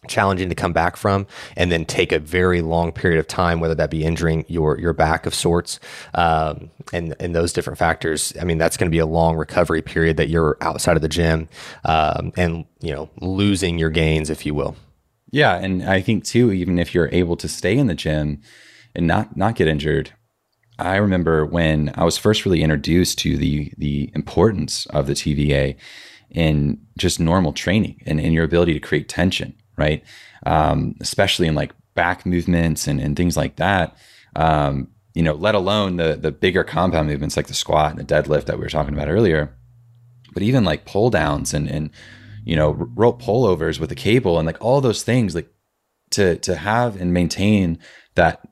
challenging 0.07 0.49
to 0.49 0.55
come 0.55 0.73
back 0.73 0.97
from 0.97 1.27
and 1.57 1.71
then 1.71 1.85
take 1.85 2.13
a 2.13 2.19
very 2.19 2.63
long 2.63 2.93
period 2.93 3.19
of 3.19 3.27
time 3.27 3.61
whether 3.61 3.75
that 3.75 3.91
be 3.91 4.05
injuring 4.05 4.45
your 4.49 4.79
your 4.79 4.93
back 4.93 5.27
of 5.27 5.35
sorts 5.35 5.81
um, 6.15 6.71
and 6.93 7.15
and 7.21 7.35
those 7.35 7.53
different 7.53 7.79
factors 7.79 8.33
i 8.41 8.45
mean 8.45 8.59
that's 8.59 8.77
going 8.77 8.91
to 8.91 8.95
be 8.95 8.99
a 8.99 9.07
long 9.07 9.37
recovery 9.37 9.83
period 9.83 10.17
that 10.17 10.29
you're 10.29 10.57
outside 10.61 10.97
of 10.97 11.03
the 11.03 11.09
gym 11.09 11.49
um, 11.85 12.33
and 12.37 12.65
you 12.81 12.93
know 12.93 13.11
losing 13.21 13.79
your 13.79 13.91
gains 13.91 14.31
if 14.31 14.47
you 14.47 14.55
will. 14.55 14.77
Yeah, 15.33 15.57
and 15.57 15.83
I 15.83 16.01
think 16.01 16.25
too, 16.25 16.53
even 16.53 16.79
if 16.79 16.95
you're 16.95 17.11
able 17.13 17.37
to 17.37 17.49
stay 17.49 17.77
in 17.77 17.89
the 17.89 17.95
gym 17.95 18.41
and 18.95 19.07
not 19.07 19.37
not 19.37 19.57
get 19.57 19.69
injured, 19.69 20.13
I 20.79 20.97
remember 20.97 21.45
when 21.45 21.93
I 21.95 22.05
was 22.05 22.17
first 22.17 22.45
really 22.45 22.63
introduced 22.63 23.19
to 23.21 23.37
the 23.37 23.73
the 23.77 24.11
importance 24.15 24.87
of 24.87 25.07
the 25.07 25.15
TVA 25.15 25.77
in 26.31 26.81
just 26.99 27.21
normal 27.21 27.53
training 27.53 28.03
and 28.07 28.21
in 28.21 28.33
your 28.33 28.45
ability 28.45 28.75
to 28.75 28.81
create 28.81 29.09
tension, 29.09 29.55
right? 29.76 30.02
Um, 30.45 30.95
especially 31.00 31.47
in 31.47 31.54
like 31.54 31.73
back 31.95 32.25
movements 32.26 32.87
and, 32.87 33.00
and 33.00 33.16
things 33.16 33.37
like 33.37 33.56
that. 33.56 33.97
Um, 34.37 34.88
you 35.14 35.23
know, 35.23 35.35
let 35.35 35.54
alone 35.54 35.97
the 35.97 36.16
the 36.16 36.30
bigger 36.30 36.62
compound 36.62 37.09
movements 37.09 37.37
like 37.37 37.47
the 37.47 37.54
squat 37.54 37.90
and 37.90 37.99
the 37.99 38.14
deadlift 38.14 38.45
that 38.45 38.59
we 38.59 38.64
were 38.64 38.71
talking 38.71 38.95
about 38.95 39.09
earlier. 39.09 39.56
But 40.35 40.42
even 40.42 40.64
like 40.64 40.85
pull 40.85 41.11
downs 41.11 41.54
and 41.54 41.68
and 41.68 41.90
you 42.45 42.54
know 42.54 42.73
rope 42.73 43.23
pullovers 43.23 43.80
with 43.80 43.90
a 43.90 43.97
cable 43.97 44.38
and 44.38 44.47
like 44.47 44.62
all 44.62 44.80
those 44.80 45.02
things 45.02 45.35
like 45.35 45.50
to 46.11 46.37
to 46.37 46.56
have 46.56 47.00
and 47.00 47.14
maintain 47.14 47.78
that 48.14 48.47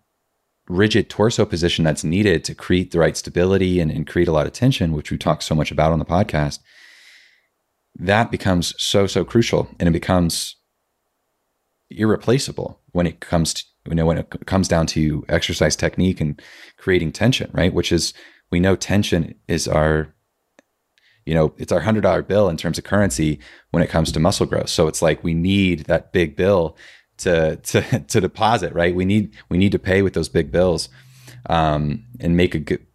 rigid 0.69 1.11
torso 1.11 1.45
position 1.45 1.85
that's 1.85 2.05
needed 2.05 2.43
to 2.45 2.55
create 2.55 2.91
the 2.91 2.99
right 2.99 3.17
stability 3.17 3.81
and, 3.81 3.91
and 3.91 4.07
create 4.07 4.29
a 4.29 4.33
lot 4.33 4.47
of 4.47 4.53
tension, 4.53 4.93
which 4.93 5.11
we 5.11 5.19
talk 5.19 5.43
so 5.43 5.55
much 5.55 5.71
about 5.71 5.93
on 5.93 5.99
the 5.99 6.05
podcast, 6.05 6.61
that 7.97 8.31
becomes 8.31 8.75
so 8.83 9.07
so 9.07 9.25
crucial 9.25 9.69
and 9.79 9.89
it 9.89 9.93
becomes 9.93 10.57
irreplaceable 11.99 12.81
when 12.93 13.07
it 13.07 13.21
comes 13.21 13.55
to 13.55 13.65
you 13.89 13.95
know 13.95 14.07
when 14.07 14.19
it 14.19 14.47
comes 14.47 14.69
down 14.69 14.87
to 14.87 15.25
exercise 15.29 15.77
technique 15.77 16.21
and 16.21 16.41
creating 16.77 17.13
tension 17.13 17.51
right? 17.53 17.73
Which 17.73 17.93
is 17.93 18.15
we 18.51 18.61
know 18.61 18.77
tension 18.77 19.35
is 19.49 19.69
our 19.69 20.15
you 21.27 21.35
know 21.35 21.55
it's 21.59 21.73
our 21.73 21.81
hundred 21.81 22.03
dollar 22.03 22.23
bill 22.23 22.49
in 22.49 22.57
terms 22.57 22.79
of 22.79 22.85
currency 22.85 23.41
when 23.71 23.83
it 23.83 23.91
comes 23.91 24.13
to 24.13 24.21
muscle 24.21 24.47
growth. 24.47 24.69
So 24.69 24.87
it's 24.89 25.03
like 25.03 25.25
we 25.25 25.35
need 25.35 25.81
that 25.81 26.13
big 26.13 26.37
bill 26.37 26.77
to 27.19 27.57
to 27.63 28.01
to 28.01 28.21
deposit 28.21 28.73
right? 28.73 28.95
We 28.95 29.05
need 29.05 29.35
we 29.49 29.59
need 29.59 29.73
to 29.73 29.79
pay 29.79 30.03
with 30.03 30.15
those 30.15 30.29
big 30.29 30.51
bills 30.51 30.89
um 31.47 32.05
and 32.21 32.37
make 32.37 32.55
a 32.55 32.59
good 32.59 32.87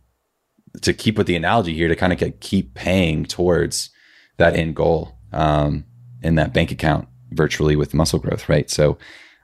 to 0.82 0.94
keep 0.94 1.18
with 1.18 1.28
the 1.28 1.36
analogy 1.36 1.74
here 1.74 1.88
to 1.88 1.96
kind 1.96 2.14
of 2.14 2.20
get, 2.20 2.40
keep 2.40 2.74
paying 2.74 3.26
towards 3.26 3.90
that 4.38 4.56
end 4.56 4.76
goal 4.76 5.18
um 5.34 5.84
in 6.22 6.36
that 6.36 6.54
bank 6.54 6.72
account 6.72 7.09
virtually 7.32 7.76
with 7.76 7.94
muscle 7.94 8.20
growth 8.20 8.50
right 8.50 8.70
so 8.70 8.98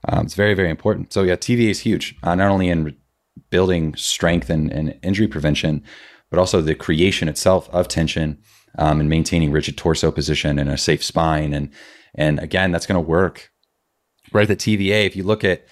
um, 0.08 0.26
it's 0.26 0.36
very, 0.36 0.54
very 0.54 0.70
important. 0.70 1.14
So 1.14 1.24
yeah, 1.24 1.36
TVA 1.36 1.70
is 1.70 1.80
huge, 1.80 2.16
uh, 2.24 2.36
not 2.36 2.52
only 2.52 2.70
in 2.70 2.86
re- 2.86 2.98
building 3.50 3.96
strength 3.96 4.50
and, 4.50 4.72
and, 4.72 4.98
injury 5.02 5.28
prevention, 5.28 5.84
but 6.30 6.40
also 6.40 6.62
the 6.62 6.76
creation 6.76 7.28
itself 7.28 7.70
of 7.70 7.88
tension 7.88 8.40
um, 8.78 9.00
and 9.00 9.10
maintaining 9.10 9.52
rigid 9.52 9.78
torso 9.78 10.12
position 10.12 10.60
and 10.60 10.70
a 10.70 10.78
safe 10.78 11.04
spine. 11.04 11.54
And 11.54 11.70
and 12.14 12.40
again, 12.40 12.72
that's 12.72 12.86
going 12.86 13.04
to 13.04 13.10
work 13.10 13.52
right 14.32 14.48
the 14.48 14.56
TVA. 14.56 15.06
If 15.06 15.16
you 15.16 15.24
look 15.24 15.44
at 15.44 15.66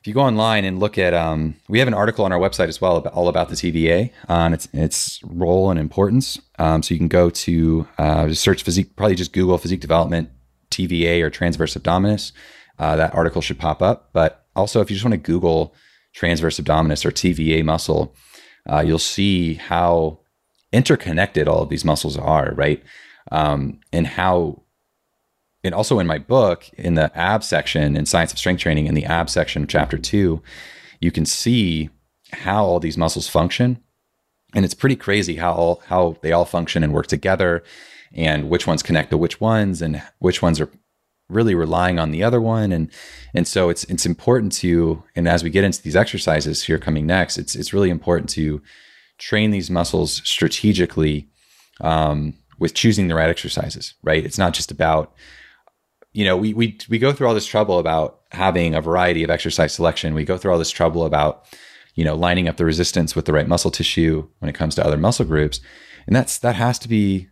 if 0.00 0.06
you 0.06 0.14
go 0.14 0.20
online 0.20 0.64
and 0.64 0.78
look 0.78 0.96
at, 0.96 1.12
um, 1.12 1.56
we 1.68 1.80
have 1.80 1.88
an 1.88 1.94
article 1.94 2.24
on 2.24 2.32
our 2.32 2.38
website 2.38 2.68
as 2.68 2.80
well 2.80 2.96
about 2.96 3.12
all 3.12 3.28
about 3.28 3.48
the 3.48 3.56
TVA 3.56 4.10
uh, 4.28 4.32
and 4.32 4.54
its 4.54 4.68
its 4.72 5.20
role 5.24 5.70
and 5.70 5.78
importance. 5.78 6.40
Um, 6.58 6.82
so 6.82 6.94
you 6.94 6.98
can 6.98 7.08
go 7.08 7.30
to 7.30 7.86
uh, 7.98 8.32
search 8.32 8.62
physique, 8.62 8.96
probably 8.96 9.16
just 9.16 9.32
Google 9.32 9.58
physique 9.58 9.80
development 9.80 10.30
TVA 10.70 11.22
or 11.22 11.30
transverse 11.30 11.74
abdominis 11.74 12.32
uh, 12.78 12.96
that 12.96 13.14
article 13.14 13.42
should 13.42 13.58
pop 13.58 13.82
up. 13.82 14.10
But 14.12 14.46
also, 14.54 14.80
if 14.80 14.90
you 14.90 14.96
just 14.96 15.04
want 15.04 15.12
to 15.12 15.18
Google 15.18 15.74
transverse 16.14 16.58
abdominis 16.58 17.04
or 17.04 17.10
TVA 17.10 17.64
muscle, 17.64 18.14
uh, 18.70 18.80
you'll 18.80 18.98
see 18.98 19.54
how 19.54 20.20
interconnected 20.72 21.48
all 21.48 21.62
of 21.62 21.68
these 21.68 21.84
muscles 21.84 22.16
are, 22.16 22.52
right? 22.54 22.82
Um, 23.32 23.80
and 23.92 24.06
how, 24.06 24.62
and 25.64 25.74
also 25.74 25.98
in 25.98 26.06
my 26.06 26.18
book, 26.18 26.68
in 26.76 26.94
the 26.94 27.16
ab 27.16 27.42
section 27.42 27.96
in 27.96 28.06
Science 28.06 28.32
of 28.32 28.38
Strength 28.38 28.60
Training, 28.60 28.86
in 28.86 28.94
the 28.94 29.04
ab 29.04 29.30
section, 29.30 29.66
chapter 29.66 29.98
two, 29.98 30.42
you 31.00 31.10
can 31.10 31.24
see 31.24 31.90
how 32.32 32.64
all 32.64 32.80
these 32.80 32.98
muscles 32.98 33.28
function. 33.28 33.82
And 34.54 34.64
it's 34.64 34.74
pretty 34.74 34.96
crazy 34.96 35.36
how 35.36 35.52
all, 35.52 35.82
how 35.86 36.16
they 36.22 36.32
all 36.32 36.44
function 36.44 36.82
and 36.82 36.92
work 36.92 37.06
together 37.06 37.62
and 38.12 38.48
which 38.48 38.66
ones 38.66 38.82
connect 38.82 39.10
to 39.10 39.18
which 39.18 39.40
ones 39.40 39.82
and 39.82 40.02
which 40.18 40.42
ones 40.42 40.60
are 40.60 40.70
really 41.28 41.54
relying 41.54 41.98
on 41.98 42.10
the 42.10 42.22
other 42.22 42.40
one. 42.40 42.72
And 42.72 42.90
and 43.34 43.46
so 43.46 43.68
it's 43.68 43.84
it's 43.84 44.06
important 44.06 44.52
to 44.54 45.02
and 45.14 45.28
as 45.28 45.44
we 45.44 45.50
get 45.50 45.64
into 45.64 45.82
these 45.82 45.96
exercises 45.96 46.64
here 46.64 46.78
coming 46.78 47.06
next 47.06 47.38
it's 47.38 47.54
it's 47.54 47.72
really 47.72 47.90
important 47.90 48.30
to 48.30 48.62
train 49.18 49.50
these 49.50 49.70
muscles 49.70 50.22
strategically 50.24 51.28
um, 51.80 52.34
with 52.58 52.74
choosing 52.74 53.08
the 53.08 53.14
right 53.14 53.28
exercises 53.28 53.94
right? 54.02 54.24
It's 54.24 54.38
not 54.38 54.54
just 54.54 54.70
about 54.70 55.14
you 56.12 56.24
know 56.24 56.36
we 56.36 56.54
we 56.54 56.78
we 56.88 56.98
go 56.98 57.12
through 57.12 57.28
all 57.28 57.34
this 57.34 57.46
trouble 57.46 57.78
about 57.78 58.20
having 58.32 58.74
a 58.74 58.80
variety 58.80 59.22
of 59.22 59.30
exercise 59.30 59.74
selection. 59.74 60.14
We 60.14 60.24
go 60.24 60.38
through 60.38 60.52
all 60.52 60.58
this 60.58 60.70
trouble 60.70 61.04
about 61.04 61.44
you 61.94 62.04
know 62.04 62.14
lining 62.14 62.48
up 62.48 62.56
the 62.56 62.64
resistance 62.64 63.14
with 63.14 63.26
the 63.26 63.32
right 63.32 63.48
muscle 63.48 63.70
tissue 63.70 64.28
when 64.38 64.48
it 64.48 64.54
comes 64.54 64.74
to 64.76 64.84
other 64.84 64.96
muscle 64.96 65.26
groups. 65.26 65.60
And 66.06 66.16
that's 66.16 66.38
that 66.38 66.54
has 66.54 66.78
to 66.80 66.88
be 66.88 67.28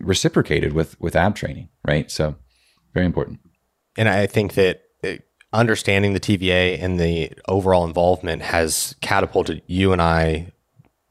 reciprocated 0.00 0.72
with 0.72 1.00
with 1.00 1.16
ab 1.16 1.34
training 1.34 1.68
right 1.86 2.10
so 2.10 2.36
very 2.96 3.06
important. 3.06 3.38
And 3.98 4.08
I 4.08 4.26
think 4.26 4.54
that 4.54 4.84
uh, 5.04 5.16
understanding 5.52 6.14
the 6.14 6.20
TVA 6.20 6.82
and 6.82 6.98
the 6.98 7.30
overall 7.46 7.84
involvement 7.84 8.40
has 8.40 8.96
catapulted 9.02 9.60
you 9.66 9.92
and 9.92 10.00
I, 10.00 10.52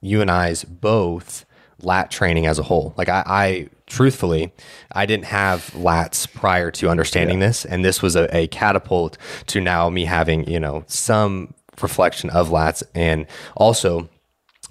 you 0.01 0.19
and 0.19 0.31
I's 0.31 0.63
both 0.63 1.45
lat 1.83 2.09
training 2.09 2.47
as 2.47 2.57
a 2.57 2.63
whole. 2.63 2.95
Like 2.97 3.07
I, 3.07 3.23
I 3.27 3.69
truthfully, 3.85 4.51
I 4.93 5.05
didn't 5.05 5.25
have 5.25 5.69
lats 5.75 6.31
prior 6.31 6.71
to 6.71 6.89
understanding 6.89 7.39
yeah. 7.39 7.47
this, 7.47 7.65
and 7.65 7.85
this 7.85 8.01
was 8.01 8.15
a, 8.15 8.35
a 8.35 8.47
catapult 8.47 9.19
to 9.47 9.61
now 9.61 9.87
me 9.91 10.05
having 10.05 10.49
you 10.49 10.59
know 10.59 10.85
some 10.87 11.53
reflection 11.81 12.31
of 12.31 12.49
lats 12.49 12.81
and 12.95 13.27
also 13.55 14.09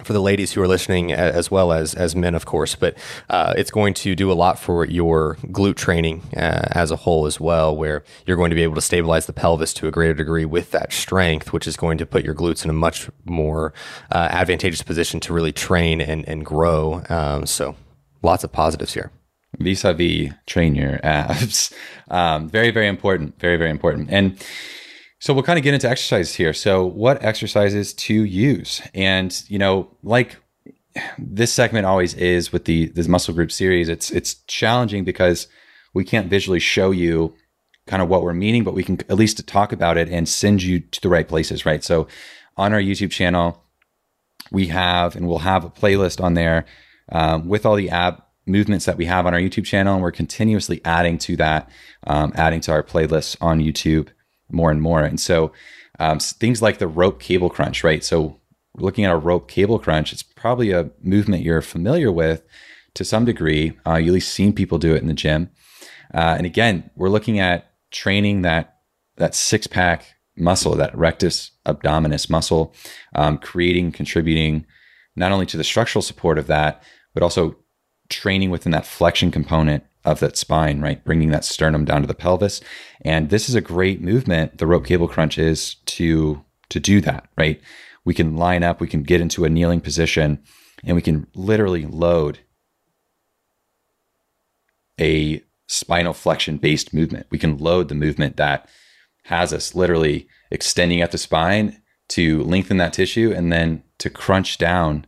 for 0.03 0.13
the 0.13 0.21
ladies 0.21 0.53
who 0.53 0.61
are 0.61 0.69
listening 0.69 1.13
as 1.13 1.51
well 1.51 1.73
as 1.73 1.95
as 1.95 2.17
men 2.17 2.35
of 2.35 2.45
course 2.45 2.75
but 2.75 2.97
uh, 3.31 3.55
it's 3.57 3.71
going 3.71 3.95
to 3.95 4.17
do 4.17 4.31
a 4.31 4.35
lot 4.35 4.59
for 4.59 4.85
your 4.85 5.37
glute 5.47 5.77
training 5.77 6.21
uh, 6.37 6.67
as 6.73 6.91
a 6.91 6.97
whole 6.97 7.27
as 7.27 7.39
well 7.39 7.75
where 7.77 8.03
you're 8.27 8.37
going 8.37 8.51
to 8.51 8.57
be 8.57 8.63
able 8.63 8.75
to 8.75 8.81
stabilize 8.81 9.27
the 9.27 9.33
pelvis 9.33 9.73
to 9.73 9.87
a 9.87 9.93
greater 9.93 10.15
degree 10.15 10.45
with 10.45 10.73
that 10.73 10.93
strength 10.93 11.53
which 11.53 11.67
is 11.67 11.77
going 11.77 11.97
to 11.97 12.05
put 12.05 12.25
your 12.25 12.35
glutes 12.35 12.65
in 12.65 12.71
a 12.71 12.75
much 12.75 13.09
more 13.25 13.73
uh, 14.11 14.29
advantageous 14.31 14.83
position 14.83 15.21
to 15.21 15.33
really 15.33 15.53
train 15.53 16.01
and, 16.01 16.27
and 16.29 16.45
grow. 16.45 17.03
Um, 17.09 17.47
so 17.47 17.77
lots 18.23 18.45
of 18.45 18.53
positives 18.53 18.95
here. 18.95 19.11
Vis-a-vis 19.59 20.33
train 20.47 20.75
your 20.75 21.01
abs. 21.03 21.73
Um, 22.11 22.51
very 22.51 22.71
very 22.71 22.87
important. 22.87 23.41
Very 23.41 23.57
very 23.57 23.71
important. 23.71 24.11
And 24.11 24.39
so 25.19 25.33
we'll 25.33 25.43
kind 25.43 25.59
of 25.59 25.63
get 25.63 25.75
into 25.75 25.89
exercises 25.89 26.35
here. 26.35 26.53
So 26.53 26.85
what 26.85 27.23
exercises 27.25 27.93
to 27.95 28.25
use? 28.25 28.83
And 28.95 29.43
you 29.49 29.59
know, 29.59 29.91
like 30.03 30.37
this 31.19 31.53
segment 31.53 31.87
always 31.87 32.15
is 32.15 32.53
with 32.53 32.65
the 32.65 32.87
this 32.89 33.09
muscle 33.09 33.35
group 33.35 33.51
series, 33.51 33.89
it's 33.89 34.11
it's 34.11 34.35
challenging 34.47 35.05
because 35.05 35.49
we 35.93 36.05
can't 36.05 36.29
visually 36.29 36.61
show 36.61 36.91
you 36.91 37.35
kind 37.87 38.03
of 38.03 38.09
what 38.09 38.23
we're 38.23 38.35
meaning, 38.35 38.65
but 38.65 38.75
we 38.75 38.83
can 38.83 38.99
at 39.09 39.17
least 39.17 39.47
talk 39.47 39.73
about 39.73 39.97
it 39.97 40.09
and 40.09 40.29
send 40.29 40.63
you 40.63 40.81
to 40.81 41.01
the 41.01 41.09
right 41.09 41.29
places, 41.29 41.67
right? 41.67 41.85
So 41.85 42.09
on 42.57 42.73
our 42.73 42.81
YouTube 42.81 43.11
channel, 43.11 43.63
we 44.51 44.69
have 44.69 45.17
and 45.17 45.29
we'll 45.29 45.39
have 45.39 45.65
a 45.65 45.71
playlist 45.71 46.23
on 46.23 46.35
there 46.35 46.65
um, 47.13 47.49
with 47.49 47.67
all 47.67 47.77
the 47.77 47.91
ab 47.91 48.23
movements 48.47 48.85
that 48.85 48.97
we 48.97 49.07
have 49.07 49.27
on 49.27 49.35
our 49.35 49.41
YouTube 49.41 49.65
channel, 49.65 49.95
and 49.95 50.03
we're 50.03 50.13
continuously 50.13 50.81
adding 50.85 51.17
to 51.19 51.37
that, 51.37 51.69
um, 52.07 52.33
adding 52.35 52.61
to 52.61 52.73
our 52.73 52.83
playlists 52.83 53.37
on 53.41 53.59
YouTube 53.59 54.09
more 54.55 54.71
and 54.71 54.81
more. 54.81 55.03
And 55.03 55.21
so 55.21 55.53
um, 55.99 56.19
things 56.19 56.63
like 56.63 56.79
the 56.79 56.89
rope 56.89 57.21
cable 57.21 57.51
crunch, 57.51 57.85
right? 57.85 58.03
So 58.03 58.41
looking 58.77 59.05
at 59.05 59.13
a 59.13 59.17
rope 59.17 59.49
cable 59.49 59.79
crunch, 59.79 60.13
it's 60.13 60.23
probably 60.23 60.71
a 60.71 60.91
movement 61.03 61.43
you're 61.43 61.63
familiar 61.63 62.11
with 62.11 62.43
to 62.95 63.05
some 63.05 63.25
degree. 63.25 63.79
Uh, 63.87 63.97
you 63.97 64.09
at 64.09 64.15
least 64.15 64.33
seen 64.33 64.53
people 64.53 64.79
do 64.79 64.95
it 64.95 65.03
in 65.03 65.09
the 65.09 65.15
gym. 65.15 65.51
Uh, 66.13 66.35
and 66.37 66.47
again, 66.47 66.91
we're 66.97 67.09
looking 67.09 67.39
at 67.39 67.73
training 67.91 68.43
that 68.43 68.71
that 69.17 69.35
six 69.35 69.67
pack 69.67 70.17
muscle, 70.37 70.75
that 70.75 70.97
rectus 70.97 71.53
abdominis 71.67 72.29
muscle, 72.29 72.75
um, 73.15 73.39
creating, 73.39 73.93
contributing 73.93 74.67
not 75.15 75.31
only 75.31 75.47
to 75.47 75.57
the 75.57 75.63
structural 75.63 76.03
support 76.03 76.39
of 76.39 76.49
that, 76.49 76.83
but 77.15 77.23
also 77.23 77.57
training 78.09 78.51
within 78.51 78.73
that 78.73 78.87
flexion 78.87 79.31
component 79.31 79.85
of 80.05 80.21
that 80.21 80.37
spine, 80.37 80.81
right? 80.81 81.03
Bringing 81.05 81.31
that 81.31 81.45
sternum 81.45 81.85
down 81.85 82.03
to 82.03 82.07
the 82.07 82.15
pelvis. 82.15 82.61
And 83.03 83.31
this 83.31 83.49
is 83.49 83.55
a 83.55 83.61
great 83.61 84.01
movement. 84.01 84.59
The 84.59 84.67
rope 84.67 84.87
cable 84.87 85.09
crunch 85.09 85.39
is 85.39 85.77
to, 85.87 86.45
to 86.69 86.81
do 86.81 87.01
that, 87.03 87.29
right? 87.39 87.61
We 88.05 88.15
can 88.15 88.37
line 88.37 88.63
up, 88.63 88.81
we 88.81 88.89
can 88.89 89.03
get 89.03 89.21
into 89.21 89.45
a 89.45 89.51
kneeling 89.51 89.81
position 89.81 90.43
and 90.85 90.95
we 90.95 91.03
can 91.03 91.27
literally 91.35 91.87
load 91.87 92.41
a 95.01 95.43
spinal 95.67 96.13
flexion 96.13 96.59
based 96.59 96.93
movement. 96.93 97.27
We 97.31 97.39
can 97.39 97.57
load 97.57 97.89
the 97.89 97.95
movement 97.95 98.37
that 98.37 98.69
has 99.25 99.53
us 99.53 99.75
literally 99.75 100.29
extending 100.51 101.01
at 101.01 101.11
the 101.11 101.19
spine 101.19 101.81
to 102.09 102.43
lengthen 102.43 102.77
that 102.77 102.93
tissue 102.93 103.33
and 103.35 103.51
then 103.51 103.83
to 103.99 104.11
crunch 104.11 104.59
down 104.59 105.07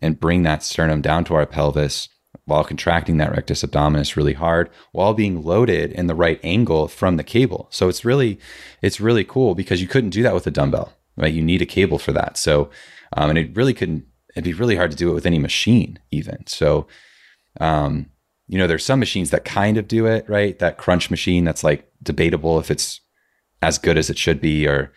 and 0.00 0.20
bring 0.20 0.44
that 0.44 0.62
sternum 0.62 1.00
down 1.00 1.24
to 1.24 1.34
our 1.34 1.46
pelvis 1.46 2.08
while 2.44 2.64
contracting 2.64 3.18
that 3.18 3.30
rectus 3.30 3.62
abdominis 3.62 4.16
really 4.16 4.32
hard 4.32 4.68
while 4.90 5.14
being 5.14 5.44
loaded 5.44 5.92
in 5.92 6.08
the 6.08 6.14
right 6.14 6.40
angle 6.42 6.88
from 6.88 7.16
the 7.16 7.24
cable. 7.24 7.68
So 7.70 7.88
it's 7.88 8.04
really 8.04 8.38
it's 8.80 9.00
really 9.00 9.24
cool 9.24 9.54
because 9.54 9.80
you 9.80 9.88
couldn't 9.88 10.10
do 10.10 10.22
that 10.22 10.34
with 10.34 10.46
a 10.46 10.50
dumbbell, 10.50 10.92
right? 11.16 11.32
You 11.32 11.42
need 11.42 11.62
a 11.62 11.66
cable 11.66 11.98
for 11.98 12.12
that. 12.12 12.36
So 12.36 12.70
um, 13.16 13.30
and 13.30 13.38
it 13.38 13.54
really 13.56 13.74
couldn't 13.74 14.06
it'd 14.34 14.44
be 14.44 14.52
really 14.52 14.76
hard 14.76 14.90
to 14.90 14.96
do 14.96 15.10
it 15.10 15.14
with 15.14 15.26
any 15.26 15.38
machine 15.38 15.98
even. 16.10 16.46
So 16.46 16.86
um, 17.60 18.10
you 18.48 18.58
know, 18.58 18.66
there's 18.66 18.84
some 18.84 18.98
machines 18.98 19.30
that 19.30 19.44
kind 19.44 19.78
of 19.78 19.88
do 19.88 20.06
it, 20.06 20.28
right? 20.28 20.58
That 20.58 20.78
crunch 20.78 21.10
machine 21.10 21.44
that's 21.44 21.64
like 21.64 21.90
debatable 22.02 22.58
if 22.58 22.70
it's 22.70 23.00
as 23.62 23.78
good 23.78 23.96
as 23.96 24.10
it 24.10 24.18
should 24.18 24.40
be 24.40 24.66
or 24.66 24.92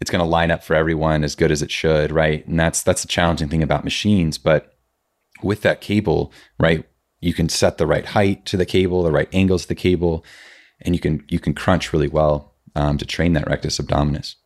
it's 0.00 0.10
going 0.10 0.24
to 0.24 0.30
line 0.30 0.50
up 0.50 0.62
for 0.62 0.76
everyone 0.76 1.24
as 1.24 1.34
good 1.34 1.50
as 1.50 1.60
it 1.60 1.70
should, 1.70 2.12
right? 2.12 2.46
And 2.46 2.58
that's 2.58 2.82
that's 2.82 3.02
the 3.02 3.08
challenging 3.08 3.48
thing 3.48 3.62
about 3.62 3.84
machines, 3.84 4.38
but 4.38 4.77
with 5.42 5.62
that 5.62 5.80
cable, 5.80 6.32
right, 6.58 6.84
you 7.20 7.34
can 7.34 7.48
set 7.48 7.78
the 7.78 7.86
right 7.86 8.06
height 8.06 8.46
to 8.46 8.56
the 8.56 8.66
cable, 8.66 9.02
the 9.02 9.12
right 9.12 9.28
angles 9.32 9.62
to 9.62 9.68
the 9.68 9.74
cable, 9.74 10.24
and 10.80 10.94
you 10.94 11.00
can 11.00 11.24
you 11.28 11.40
can 11.40 11.54
crunch 11.54 11.92
really 11.92 12.08
well 12.08 12.54
um, 12.74 12.98
to 12.98 13.06
train 13.06 13.32
that 13.32 13.48
rectus 13.48 13.78
abdominis. 13.78 14.36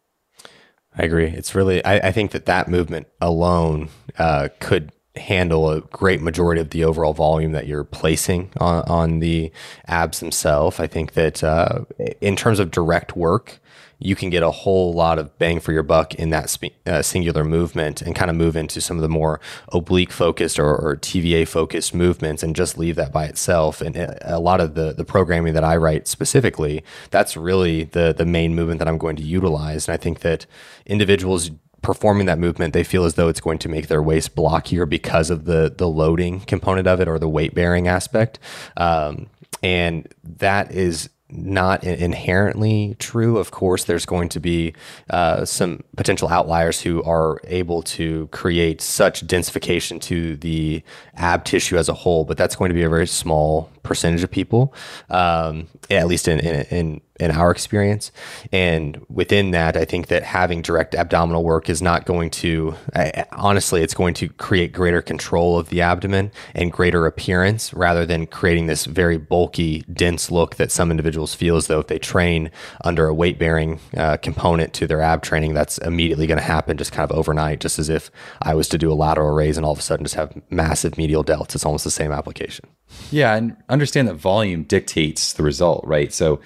I 0.97 1.05
agree. 1.05 1.27
It's 1.27 1.55
really 1.55 1.85
I, 1.85 2.09
I 2.09 2.13
think 2.13 2.33
that 2.33 2.47
that 2.47 2.69
movement 2.69 3.09
alone 3.21 3.89
uh, 4.19 4.49
could 4.61 4.93
handle 5.17 5.71
a 5.71 5.83
great 5.83 6.23
majority 6.23 6.61
of 6.61 6.71
the 6.71 6.85
overall 6.85 7.13
volume 7.13 7.53
that 7.53 7.67
you're 7.67 7.85
placing 7.85 8.51
on, 8.59 8.83
on 8.85 9.19
the 9.19 9.53
abs 9.87 10.21
themselves. 10.21 10.81
I 10.81 10.87
think 10.87 11.13
that 11.13 11.45
uh, 11.45 11.81
in 12.21 12.35
terms 12.35 12.59
of 12.59 12.71
direct 12.71 13.15
work, 13.15 13.61
you 14.05 14.17
can 14.17 14.31
get 14.31 14.43
a 14.43 14.51
whole 14.51 14.93
lot 14.93 15.19
of 15.19 15.37
bang 15.39 15.61
for 15.61 15.73
your 15.73 15.83
buck 15.83 16.15
in 16.15 16.31
that 16.31 16.57
uh, 16.87 17.03
singular 17.03 17.45
movement 17.45 18.03
and 18.03 18.15
kind 18.15 18.31
of 18.31 18.37
move 18.37 18.57
into 18.57 18.81
some 18.81 18.97
of 18.97 19.03
the 19.03 19.09
more 19.09 19.41
oblique 19.73 20.13
focused 20.13 20.59
or, 20.59 20.75
or, 20.77 20.97
TVA 20.97 21.47
focused 21.47 21.95
movements 21.95 22.43
and 22.43 22.55
just 22.55 22.79
leave 22.79 22.97
that 22.97 23.13
by 23.13 23.25
itself. 23.25 23.81
And 23.81 23.97
uh, 23.97 24.15
a 24.23 24.41
lot 24.41 24.61
of 24.61 24.75
the, 24.75 24.93
the 24.93 25.05
programming 25.05 25.55
that 25.55 25.65
I 25.65 25.77
write 25.77 26.07
specifically, 26.09 26.85
that's 27.11 27.37
really 27.37 27.85
the, 27.85 28.15
the 28.17 28.27
main 28.27 28.55
movement 28.55 28.79
that 28.79 28.89
I'm 28.89 28.99
going 28.99 29.17
to 29.17 29.23
utilize. 29.23 29.89
And 29.89 29.95
I 29.95 29.97
think 29.97 30.21
that 30.21 30.47
individuals 30.87 31.51
performing 31.83 32.27
that 32.27 32.39
movement, 32.39 32.73
they 32.73 32.85
feel 32.85 33.05
as 33.05 33.15
though 33.15 33.29
it's 33.29 33.41
going 33.41 33.59
to 33.59 33.69
make 33.69 33.89
their 33.89 34.03
waist 34.03 34.35
blockier 34.35 34.89
because 34.89 35.31
of 35.31 35.45
the 35.45 35.73
the 35.77 35.89
loading 35.89 36.41
component 36.41 36.87
of 36.87 37.01
it 37.01 37.09
or 37.09 37.19
the 37.19 37.29
weight 37.29 37.55
bearing 37.55 37.89
aspect. 37.89 38.39
Um, 38.77 39.29
and 39.63 40.13
that 40.23 40.73
is 40.73 41.11
not 41.33 41.83
inherently 41.85 42.97
true. 42.99 43.39
Of 43.39 43.51
course, 43.51 43.85
there's 43.85 44.07
going 44.07 44.29
to 44.31 44.41
be 44.41 44.75
uh, 45.11 45.45
some 45.45 45.83
potential 45.97 46.29
outliers 46.29 46.81
who 46.81 47.03
are 47.05 47.41
able 47.45 47.83
to 47.83 48.29
create 48.29 48.81
such 48.81 49.27
densification 49.27 50.01
to 50.03 50.37
the 50.37 50.83
ab 51.17 51.45
tissue 51.45 51.77
as 51.77 51.89
a 51.89 51.95
whole, 51.95 52.25
but 52.25 52.37
that's 52.37 52.57
going 52.57 52.69
to 52.69 52.75
be 52.75 52.83
a 52.83 52.89
very 52.89 53.07
small 53.07 53.71
percentage 53.83 54.23
of 54.23 54.31
people, 54.31 54.75
um, 55.11 55.67
at 55.91 56.07
least 56.07 56.29
in, 56.29 56.39
in, 56.41 56.67
in 56.71 57.01
in 57.23 57.31
our 57.31 57.53
experience. 57.53 58.11
And 58.51 59.01
within 59.09 59.53
that, 59.53 59.77
I 59.77 59.85
think 59.85 60.09
that 60.09 60.25
having 60.25 60.61
direct 60.61 60.97
abdominal 60.97 61.45
work 61.45 61.71
is 61.71 61.81
not 61.81 62.05
going 62.05 62.31
to, 62.31 62.75
I, 62.97 63.25
honestly, 63.31 63.81
it's 63.81 63.95
going 63.95 64.15
to 64.15 64.29
create 64.29 64.73
greater 64.73 65.01
control 65.01 65.57
of 65.57 65.69
the 65.69 65.83
abdomen 65.83 66.33
and 66.53 66.73
greater 66.73 67.07
appearance 67.07 67.73
rather 67.73 68.05
than 68.05 68.27
creating 68.27 68.67
this 68.67 68.87
very 68.87 69.19
bulky, 69.19 69.85
dense 69.93 70.33
look 70.33 70.57
that 70.57 70.73
some 70.73 70.91
individuals 70.91 71.33
feel 71.33 71.57
as 71.57 71.69
though 71.69 71.79
if 71.79 71.87
they 71.87 72.01
train 72.01 72.51
under 72.85 73.07
a 73.07 73.15
weight 73.15 73.39
bearing 73.39 73.79
uh, 73.97 74.17
component 74.17 74.73
to 74.75 74.89
their 74.89 75.01
ab 75.01 75.23
training, 75.23 75.55
that's 75.55 75.79
immediately 75.79 76.27
going 76.27 76.39
to 76.39 76.45
happen 76.45 76.77
just 76.77 76.91
kind 76.91 77.09
of 77.09 77.17
overnight, 77.17 77.61
just 77.61 77.79
as 77.79 77.89
if 77.89 78.11
I 78.43 78.55
was 78.55 78.69
to 78.71 78.79
do 78.79 78.91
a 78.91 78.95
lateral 78.95 79.31
raise 79.31 79.57
and 79.57 79.65
all 79.65 79.73
of 79.73 79.79
a 79.79 79.83
sudden 79.83 80.05
just 80.05 80.17
have 80.17 80.35
massive 80.51 80.99
medial 80.99 81.23
delts. 81.23 81.55
It's 81.55 81.65
almost 81.65 81.85
the 81.85 81.91
same 81.93 82.11
application. 82.11 82.67
Yeah. 83.13 83.37
And 83.37 83.57
understand 83.69 84.09
that 84.09 84.15
volume 84.15 84.65
dictates 84.65 85.33
the 85.33 85.45
result, 85.45 85.85
right? 85.87 86.13
So, 86.13 86.41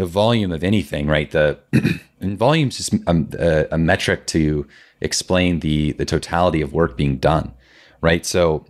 the 0.00 0.06
volume 0.06 0.50
of 0.50 0.64
anything, 0.64 1.06
right? 1.06 1.30
The 1.30 1.58
and 2.20 2.38
volume 2.38 2.68
is 2.68 2.78
just 2.78 2.94
a, 2.94 3.26
a, 3.38 3.74
a, 3.74 3.78
metric 3.78 4.26
to 4.28 4.66
explain 5.02 5.60
the 5.60 5.92
the 5.92 6.06
totality 6.06 6.62
of 6.62 6.72
work 6.72 6.96
being 6.96 7.18
done, 7.18 7.52
right? 8.00 8.24
So 8.24 8.64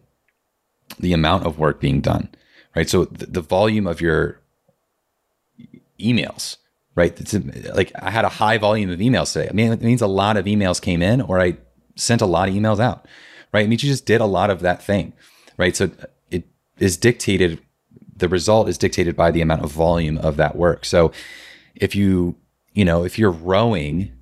the 0.99 1.13
amount 1.13 1.47
of 1.47 1.57
work 1.57 1.81
being 1.81 2.01
done, 2.01 2.31
right? 2.75 2.91
So 2.91 3.05
the, 3.05 3.27
the 3.27 3.41
volume 3.41 3.87
of 3.87 4.01
your 4.01 4.41
emails, 6.01 6.57
right? 6.97 7.15
It's 7.21 7.33
like 7.77 7.93
I 7.95 8.11
had 8.11 8.25
a 8.25 8.37
high 8.43 8.59
volume 8.59 8.91
of 8.91 8.99
emails 8.99 9.33
today. 9.33 9.49
I 9.49 9.53
mean, 9.53 9.71
it 9.71 9.83
means 9.83 10.03
a 10.03 10.09
lot 10.09 10.37
of 10.37 10.47
emails 10.47 10.83
came 10.83 11.01
in, 11.01 11.21
or 11.21 11.41
I 11.41 11.59
sent 11.95 12.23
a 12.23 12.27
lot 12.27 12.49
of 12.49 12.57
emails 12.57 12.81
out, 12.81 13.07
right? 13.53 13.65
It 13.65 13.69
means 13.69 13.85
you 13.85 13.93
just 13.93 14.05
did 14.05 14.21
a 14.21 14.27
lot 14.27 14.51
of 14.51 14.63
that 14.63 14.83
thing, 14.83 15.13
right? 15.57 15.77
So 15.77 15.93
it 16.33 16.49
is 16.81 16.97
dictated 16.97 17.61
the 18.21 18.29
result 18.29 18.69
is 18.69 18.79
dictated 18.79 19.17
by 19.17 19.31
the 19.31 19.41
amount 19.41 19.65
of 19.65 19.73
volume 19.73 20.19
of 20.19 20.37
that 20.37 20.57
work. 20.57 20.85
So 20.85 21.13
if 21.75 21.95
you, 21.95 22.37
you 22.73 22.85
know, 22.85 23.05
if 23.05 23.19
you're 23.19 23.31
rowing 23.31 24.13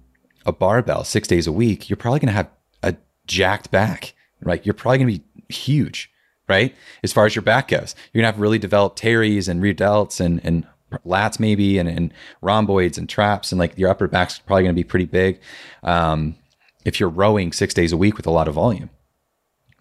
a 0.46 0.52
barbell 0.52 1.04
six 1.04 1.28
days 1.28 1.46
a 1.46 1.52
week, 1.52 1.90
you're 1.90 1.96
probably 1.96 2.20
going 2.20 2.28
to 2.28 2.32
have 2.32 2.50
a 2.82 2.96
jacked 3.26 3.70
back, 3.70 4.14
right? 4.40 4.64
You're 4.64 4.74
probably 4.74 4.98
going 4.98 5.14
to 5.14 5.20
be 5.20 5.54
huge, 5.54 6.10
right? 6.48 6.74
As 7.02 7.12
far 7.12 7.26
as 7.26 7.34
your 7.34 7.42
back 7.42 7.68
goes, 7.68 7.94
you're 8.12 8.22
going 8.22 8.30
to 8.30 8.34
have 8.34 8.40
really 8.40 8.58
developed 8.58 8.98
teres 8.98 9.48
and 9.48 9.60
rear 9.60 9.74
delts 9.74 10.20
and, 10.20 10.40
and 10.44 10.66
lats 11.04 11.38
maybe 11.38 11.78
and, 11.78 11.88
and 11.88 12.14
rhomboids 12.40 12.96
and 12.96 13.08
traps 13.08 13.52
and 13.52 13.58
like 13.58 13.76
your 13.76 13.90
upper 13.90 14.08
back's 14.08 14.38
probably 14.38 14.62
going 14.62 14.74
to 14.74 14.80
be 14.80 14.84
pretty 14.84 15.04
big. 15.04 15.40
Um, 15.82 16.36
if 16.84 16.98
you're 16.98 17.10
rowing 17.10 17.52
six 17.52 17.74
days 17.74 17.92
a 17.92 17.96
week 17.96 18.16
with 18.16 18.26
a 18.26 18.30
lot 18.30 18.48
of 18.48 18.54
volume, 18.54 18.88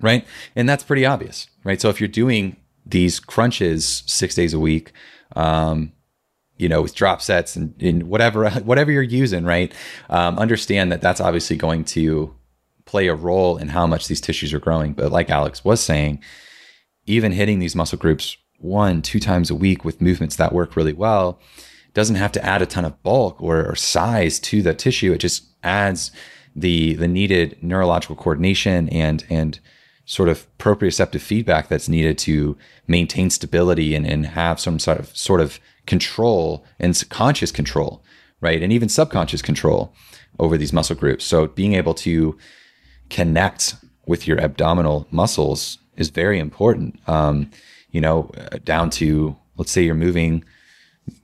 right? 0.01 0.25
And 0.55 0.67
that's 0.67 0.83
pretty 0.83 1.05
obvious, 1.05 1.47
right? 1.63 1.79
So 1.79 1.89
if 1.89 2.01
you're 2.01 2.07
doing 2.09 2.57
these 2.89 3.19
crunches 3.19 4.03
six 4.05 4.35
days 4.35 4.53
a 4.53 4.59
week, 4.59 4.91
um, 5.35 5.91
you 6.57 6.67
know, 6.69 6.81
with 6.81 6.95
drop 6.95 7.21
sets 7.21 7.55
and, 7.55 8.03
whatever 8.03 8.49
whatever 8.63 8.91
you're 8.91 9.03
using, 9.03 9.45
right? 9.45 9.73
Um, 10.09 10.39
understand 10.39 10.91
that 10.91 11.01
that's 11.01 11.21
obviously 11.21 11.55
going 11.55 11.83
to 11.85 12.33
play 12.85 13.07
a 13.07 13.15
role 13.15 13.57
in 13.57 13.67
how 13.69 13.85
much 13.85 14.07
these 14.07 14.21
tissues 14.21 14.53
are 14.53 14.59
growing. 14.59 14.93
But 14.93 15.11
like 15.11 15.29
Alex 15.29 15.63
was 15.63 15.81
saying, 15.81 16.23
even 17.05 17.31
hitting 17.31 17.59
these 17.59 17.75
muscle 17.75 17.97
groups 17.97 18.37
one, 18.59 19.01
two 19.01 19.19
times 19.19 19.49
a 19.49 19.55
week 19.55 19.85
with 19.85 20.01
movements 20.01 20.37
that 20.37 20.53
work 20.53 20.75
really 20.75 20.93
well 20.93 21.39
doesn't 21.93 22.15
have 22.15 22.31
to 22.31 22.45
add 22.45 22.61
a 22.61 22.65
ton 22.65 22.85
of 22.85 23.01
bulk 23.03 23.41
or, 23.41 23.65
or 23.65 23.75
size 23.75 24.39
to 24.39 24.61
the 24.61 24.73
tissue. 24.73 25.13
It 25.13 25.19
just 25.19 25.45
adds 25.63 26.11
the 26.55 26.95
the 26.95 27.07
needed 27.07 27.57
neurological 27.61 28.15
coordination 28.15 28.89
and 28.89 29.25
and 29.29 29.59
sort 30.07 30.29
of 30.29 30.47
proprioceptive 30.57 31.19
feedback 31.19 31.67
that's 31.67 31.89
needed 31.89 32.17
to 32.17 32.57
maintain 32.87 33.29
stability 33.29 33.93
and, 33.93 34.07
and 34.07 34.25
have 34.25 34.57
some 34.57 34.79
sort 34.79 34.97
of 34.97 35.15
sort 35.15 35.41
of 35.41 35.59
control 35.85 36.65
and 36.79 37.03
conscious 37.09 37.51
control, 37.51 38.01
right? 38.39 38.63
And 38.63 38.71
even 38.71 38.87
subconscious 38.87 39.41
control 39.41 39.93
over 40.39 40.57
these 40.57 40.71
muscle 40.71 40.95
groups. 40.95 41.25
So 41.25 41.47
being 41.47 41.73
able 41.73 41.93
to 41.95 42.37
connect 43.09 43.75
with 44.05 44.27
your 44.27 44.39
abdominal 44.39 45.07
muscles 45.11 45.77
is 45.97 46.09
very 46.09 46.39
important. 46.39 46.97
Um, 47.07 47.51
you 47.91 47.99
know, 47.99 48.31
down 48.63 48.89
to 48.91 49.35
let's 49.57 49.71
say 49.71 49.81
you're 49.81 49.93
moving 49.95 50.45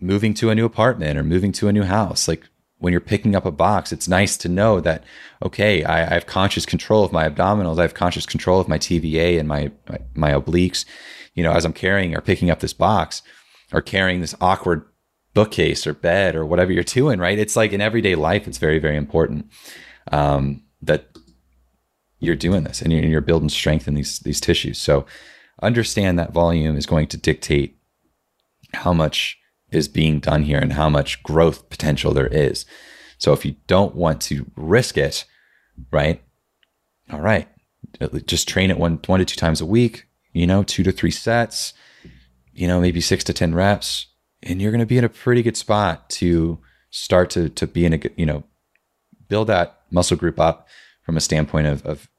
moving 0.01 0.33
to 0.33 0.49
a 0.49 0.55
new 0.55 0.65
apartment 0.65 1.17
or 1.17 1.23
moving 1.23 1.53
to 1.53 1.69
a 1.69 1.73
new 1.73 1.83
house. 1.83 2.27
Like 2.27 2.49
when 2.83 2.91
you're 2.91 2.99
picking 2.99 3.33
up 3.33 3.45
a 3.45 3.51
box, 3.51 3.93
it's 3.93 4.09
nice 4.09 4.35
to 4.35 4.49
know 4.49 4.81
that, 4.81 5.05
okay, 5.41 5.85
I, 5.85 6.01
I 6.01 6.13
have 6.15 6.25
conscious 6.25 6.65
control 6.65 7.05
of 7.05 7.13
my 7.13 7.29
abdominals. 7.29 7.79
I 7.79 7.83
have 7.83 7.93
conscious 7.93 8.25
control 8.25 8.59
of 8.59 8.67
my 8.67 8.77
TVA 8.77 9.39
and 9.39 9.47
my, 9.47 9.71
my, 9.87 9.99
my 10.15 10.31
obliques, 10.33 10.83
you 11.33 11.43
know, 11.43 11.53
as 11.53 11.63
I'm 11.63 11.71
carrying 11.71 12.13
or 12.13 12.19
picking 12.19 12.49
up 12.49 12.59
this 12.59 12.73
box 12.73 13.21
or 13.71 13.81
carrying 13.81 14.19
this 14.19 14.35
awkward 14.41 14.83
bookcase 15.33 15.87
or 15.87 15.93
bed 15.93 16.35
or 16.35 16.45
whatever 16.45 16.73
you're 16.73 16.83
doing, 16.83 17.19
right? 17.19 17.39
It's 17.39 17.55
like 17.55 17.71
in 17.71 17.79
everyday 17.79 18.15
life, 18.15 18.49
it's 18.49 18.57
very, 18.57 18.79
very 18.79 18.97
important 18.97 19.49
um, 20.11 20.61
that 20.81 21.05
you're 22.19 22.35
doing 22.35 22.65
this 22.65 22.81
and 22.81 22.91
you're, 22.91 23.05
you're 23.05 23.21
building 23.21 23.47
strength 23.47 23.87
in 23.87 23.93
these, 23.93 24.19
these 24.19 24.41
tissues. 24.41 24.77
So 24.77 25.05
understand 25.61 26.19
that 26.19 26.33
volume 26.33 26.75
is 26.75 26.85
going 26.85 27.07
to 27.07 27.17
dictate 27.17 27.77
how 28.73 28.91
much 28.91 29.39
is 29.73 29.87
being 29.87 30.19
done 30.19 30.43
here 30.43 30.59
and 30.59 30.73
how 30.73 30.89
much 30.89 31.21
growth 31.23 31.69
potential 31.69 32.13
there 32.13 32.27
is. 32.27 32.65
So 33.17 33.33
if 33.33 33.45
you 33.45 33.55
don't 33.67 33.95
want 33.95 34.21
to 34.23 34.45
risk 34.55 34.97
it, 34.97 35.25
right? 35.91 36.21
All 37.11 37.21
right. 37.21 37.47
Just 38.25 38.47
train 38.47 38.69
it 38.69 38.77
one 38.77 38.99
one 39.05 39.19
to 39.19 39.25
two 39.25 39.35
times 39.35 39.61
a 39.61 39.65
week, 39.65 40.07
you 40.31 40.47
know, 40.47 40.63
two 40.63 40.83
to 40.83 40.91
three 40.91 41.11
sets, 41.11 41.73
you 42.53 42.67
know, 42.67 42.79
maybe 42.79 43.01
six 43.01 43.23
to 43.25 43.33
10 43.33 43.53
reps, 43.55 44.07
and 44.41 44.61
you're 44.61 44.71
going 44.71 44.79
to 44.79 44.85
be 44.85 44.97
in 44.97 45.03
a 45.03 45.09
pretty 45.09 45.41
good 45.41 45.57
spot 45.57 46.09
to 46.11 46.59
start 46.89 47.29
to, 47.31 47.49
to 47.49 47.67
be 47.67 47.85
in 47.85 47.93
a 47.93 47.99
you 48.15 48.25
know, 48.25 48.43
build 49.27 49.47
that 49.47 49.81
muscle 49.91 50.17
group 50.17 50.39
up 50.39 50.67
from 51.03 51.17
a 51.17 51.21
standpoint 51.21 51.67
of, 51.67 51.85
of 51.85 52.09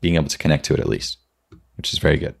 being 0.00 0.14
able 0.14 0.28
to 0.28 0.38
connect 0.38 0.64
to 0.66 0.74
it 0.74 0.80
at 0.80 0.88
least, 0.88 1.18
which 1.76 1.92
is 1.92 1.98
very 1.98 2.16
good. 2.16 2.34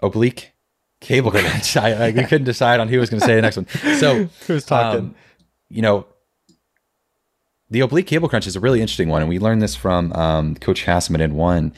Oblique 0.00 0.52
cable 1.00 1.30
crunch. 1.30 1.76
I, 1.76 2.06
I 2.08 2.12
couldn't 2.12 2.44
decide 2.44 2.80
on 2.80 2.88
who 2.88 2.98
was 2.98 3.10
going 3.10 3.20
to 3.20 3.26
say 3.26 3.34
the 3.34 3.42
next 3.42 3.56
one. 3.56 3.66
So 3.98 4.24
who's 4.46 4.64
talking? 4.64 5.00
Um, 5.00 5.14
you 5.68 5.82
know, 5.82 6.06
the 7.70 7.80
oblique 7.80 8.06
cable 8.06 8.28
crunch 8.28 8.46
is 8.46 8.56
a 8.56 8.60
really 8.60 8.80
interesting 8.80 9.08
one, 9.08 9.22
and 9.22 9.28
we 9.28 9.38
learned 9.38 9.62
this 9.62 9.76
from 9.76 10.12
um, 10.12 10.56
Coach 10.56 10.84
Hasselman 10.84 11.20
in 11.20 11.34
one. 11.34 11.72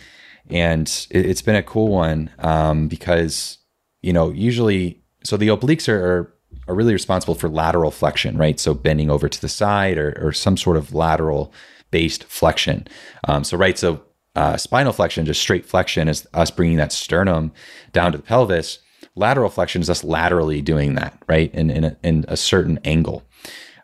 and 0.50 1.06
it, 1.10 1.26
has 1.26 1.42
been 1.42 1.56
a 1.56 1.62
cool 1.62 1.88
one 1.88 2.30
um, 2.38 2.88
because 2.88 3.58
you 4.00 4.12
know 4.12 4.30
usually 4.30 5.02
so 5.24 5.36
the 5.36 5.48
obliques 5.48 5.88
are, 5.88 6.04
are, 6.04 6.34
are 6.68 6.74
really 6.74 6.92
responsible 6.92 7.34
for 7.34 7.48
lateral 7.48 7.90
flexion, 7.90 8.36
right? 8.36 8.58
So 8.58 8.74
bending 8.74 9.10
over 9.10 9.28
to 9.28 9.40
the 9.40 9.48
side 9.48 9.98
or, 9.98 10.18
or 10.20 10.32
some 10.32 10.56
sort 10.56 10.76
of 10.76 10.94
lateral 10.94 11.52
based 11.90 12.24
flexion. 12.24 12.86
Um, 13.28 13.44
so 13.44 13.56
right, 13.56 13.78
so 13.78 14.02
uh, 14.34 14.56
spinal 14.56 14.92
flexion, 14.92 15.26
just 15.26 15.40
straight 15.40 15.66
flexion, 15.66 16.08
is 16.08 16.26
us 16.34 16.50
bringing 16.50 16.78
that 16.78 16.92
sternum 16.92 17.52
down 17.92 18.12
to 18.12 18.18
the 18.18 18.24
pelvis. 18.24 18.78
Lateral 19.14 19.50
flexion 19.50 19.82
is 19.82 19.90
us 19.90 20.04
laterally 20.04 20.62
doing 20.62 20.94
that, 20.94 21.16
right, 21.28 21.52
in 21.54 21.70
in 21.70 21.84
a, 21.84 21.96
in 22.02 22.24
a 22.28 22.36
certain 22.36 22.78
angle. 22.84 23.24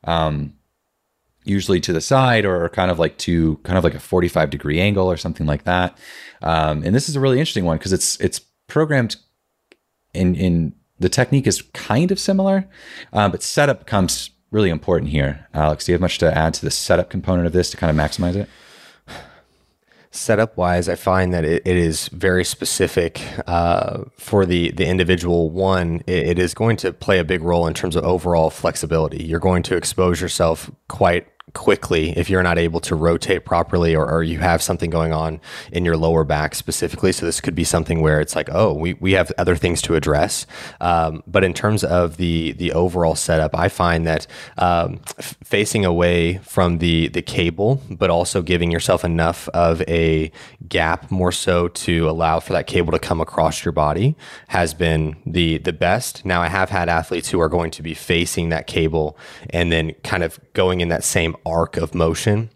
Um, 0.05 0.55
usually 1.45 1.81
to 1.81 1.93
the 1.93 2.01
side 2.01 2.45
or 2.45 2.69
kind 2.69 2.91
of 2.91 2.99
like 2.99 3.17
to 3.19 3.57
kind 3.63 3.79
of 3.79 3.85
like 3.85 3.95
a 3.95 4.01
45 4.01 4.51
degree 4.51 4.81
angle 4.81 5.11
or 5.11 5.17
something 5.17 5.47
like 5.47 5.65
that. 5.65 5.97
Um, 6.43 6.83
and 6.85 6.95
this 6.95 7.09
is 7.09 7.17
a 7.17 7.21
really 7.21 7.39
interesting 7.39 7.65
one 7.65 7.79
because 7.79 7.93
it's 7.93 8.21
it's 8.21 8.41
programmed 8.67 9.17
in 10.15 10.35
in 10.35 10.75
the 11.01 11.09
technique 11.09 11.47
is 11.47 11.63
kind 11.75 12.11
of 12.11 12.19
similar, 12.19 12.69
uh, 13.13 13.29
but 13.29 13.43
setup 13.43 13.81
becomes 13.81 14.31
really 14.51 14.71
important 14.71 15.11
here. 15.11 15.47
Alex, 15.55 15.85
do 15.85 15.93
you 15.93 15.95
have 15.95 16.01
much 16.01 16.19
to 16.19 16.37
add 16.37 16.55
to 16.55 16.65
the 16.65 16.71
setup 16.71 17.09
component 17.09 17.47
of 17.47 17.53
this 17.53 17.71
to 17.71 17.77
kind 17.77 17.91
of 17.91 17.97
maximize 17.97 18.35
it? 18.35 18.49
Setup 20.11 20.57
wise, 20.57 20.89
I 20.89 20.95
find 20.95 21.33
that 21.35 21.45
it, 21.45 21.63
it 21.65 21.77
is 21.77 22.09
very 22.09 22.45
specific 22.45 23.21
uh, 23.47 24.05
for 24.17 24.47
the 24.47 24.71
the 24.73 24.87
individual. 24.87 25.51
One, 25.51 26.03
it, 26.07 26.29
it 26.29 26.39
is 26.39 26.55
going 26.55 26.77
to 26.79 26.93
play 26.93 27.19
a 27.19 27.25
big 27.25 27.43
role 27.43 27.67
in 27.67 27.75
terms 27.75 27.97
of 27.97 28.05
overall 28.05 28.51
flexibility. 28.51 29.25
You're 29.25 29.41
going 29.41 29.63
to 29.65 29.77
expose 29.77 30.21
yourself 30.21 30.71
quite 30.89 31.27
quickly 31.55 32.17
if 32.17 32.29
you're 32.29 32.43
not 32.43 32.59
able 32.59 32.81
to 32.81 32.95
rotate 32.95 33.45
properly 33.45 33.95
or, 33.95 34.09
or, 34.11 34.23
you 34.23 34.39
have 34.39 34.63
something 34.63 34.91
going 34.91 35.13
on 35.13 35.41
in 35.73 35.85
your 35.85 35.97
lower 35.97 36.25
back 36.25 36.55
specifically. 36.55 37.13
So 37.13 37.25
this 37.25 37.41
could 37.41 37.55
be 37.55 37.65
something 37.65 38.01
where 38.01 38.21
it's 38.21 38.37
like, 38.37 38.49
oh, 38.53 38.75
we, 38.75 38.95
we 38.95 39.13
have 39.13 39.33
other 39.39 39.57
things 39.57 39.81
to 39.83 39.95
address. 39.95 40.47
Um, 40.81 41.23
but 41.27 41.45
in 41.45 41.55
terms 41.55 41.85
of 41.85 42.17
the 42.17 42.53
the 42.53 42.73
overall 42.73 43.15
setup, 43.15 43.57
I 43.57 43.69
find 43.69 44.07
that 44.07 44.27
um, 44.59 45.01
f- 45.19 45.37
facing 45.45 45.85
away 45.85 46.39
from 46.39 46.79
the 46.79 47.09
the 47.09 47.23
cable, 47.23 47.81
but 47.91 48.11
also 48.11 48.43
giving 48.43 48.71
yourself 48.71 49.05
enough 49.05 49.49
of 49.51 49.83
a 49.83 50.31
gap 50.69 51.11
more 51.11 51.33
so 51.33 51.69
to 51.69 52.09
allow 52.09 52.41
for 52.41 52.53
that 52.53 52.67
cable 52.67 52.93
to 52.93 52.99
come 52.99 53.21
across 53.21 53.65
your 53.65 53.73
body 53.73 54.17
has 54.49 54.75
been 54.75 55.17
the 55.25 55.59
the 55.59 55.73
best. 55.73 56.25
Now 56.25 56.43
I 56.43 56.49
have 56.49 56.71
had 56.71 56.89
athletes 56.89 57.31
who 57.31 57.41
are 57.41 57.49
going 57.49 57.71
to 57.73 57.83
be 57.83 57.95
facing 57.95 58.51
that 58.51 58.67
cable 58.67 59.17
and 59.51 59.73
then 59.73 59.95
kind 60.05 60.23
of 60.23 60.39
going 60.53 60.81
in 60.81 60.89
that 60.89 61.05
same 61.05 61.37
arc 61.49 61.77
of 61.77 61.95
motion 61.95 62.51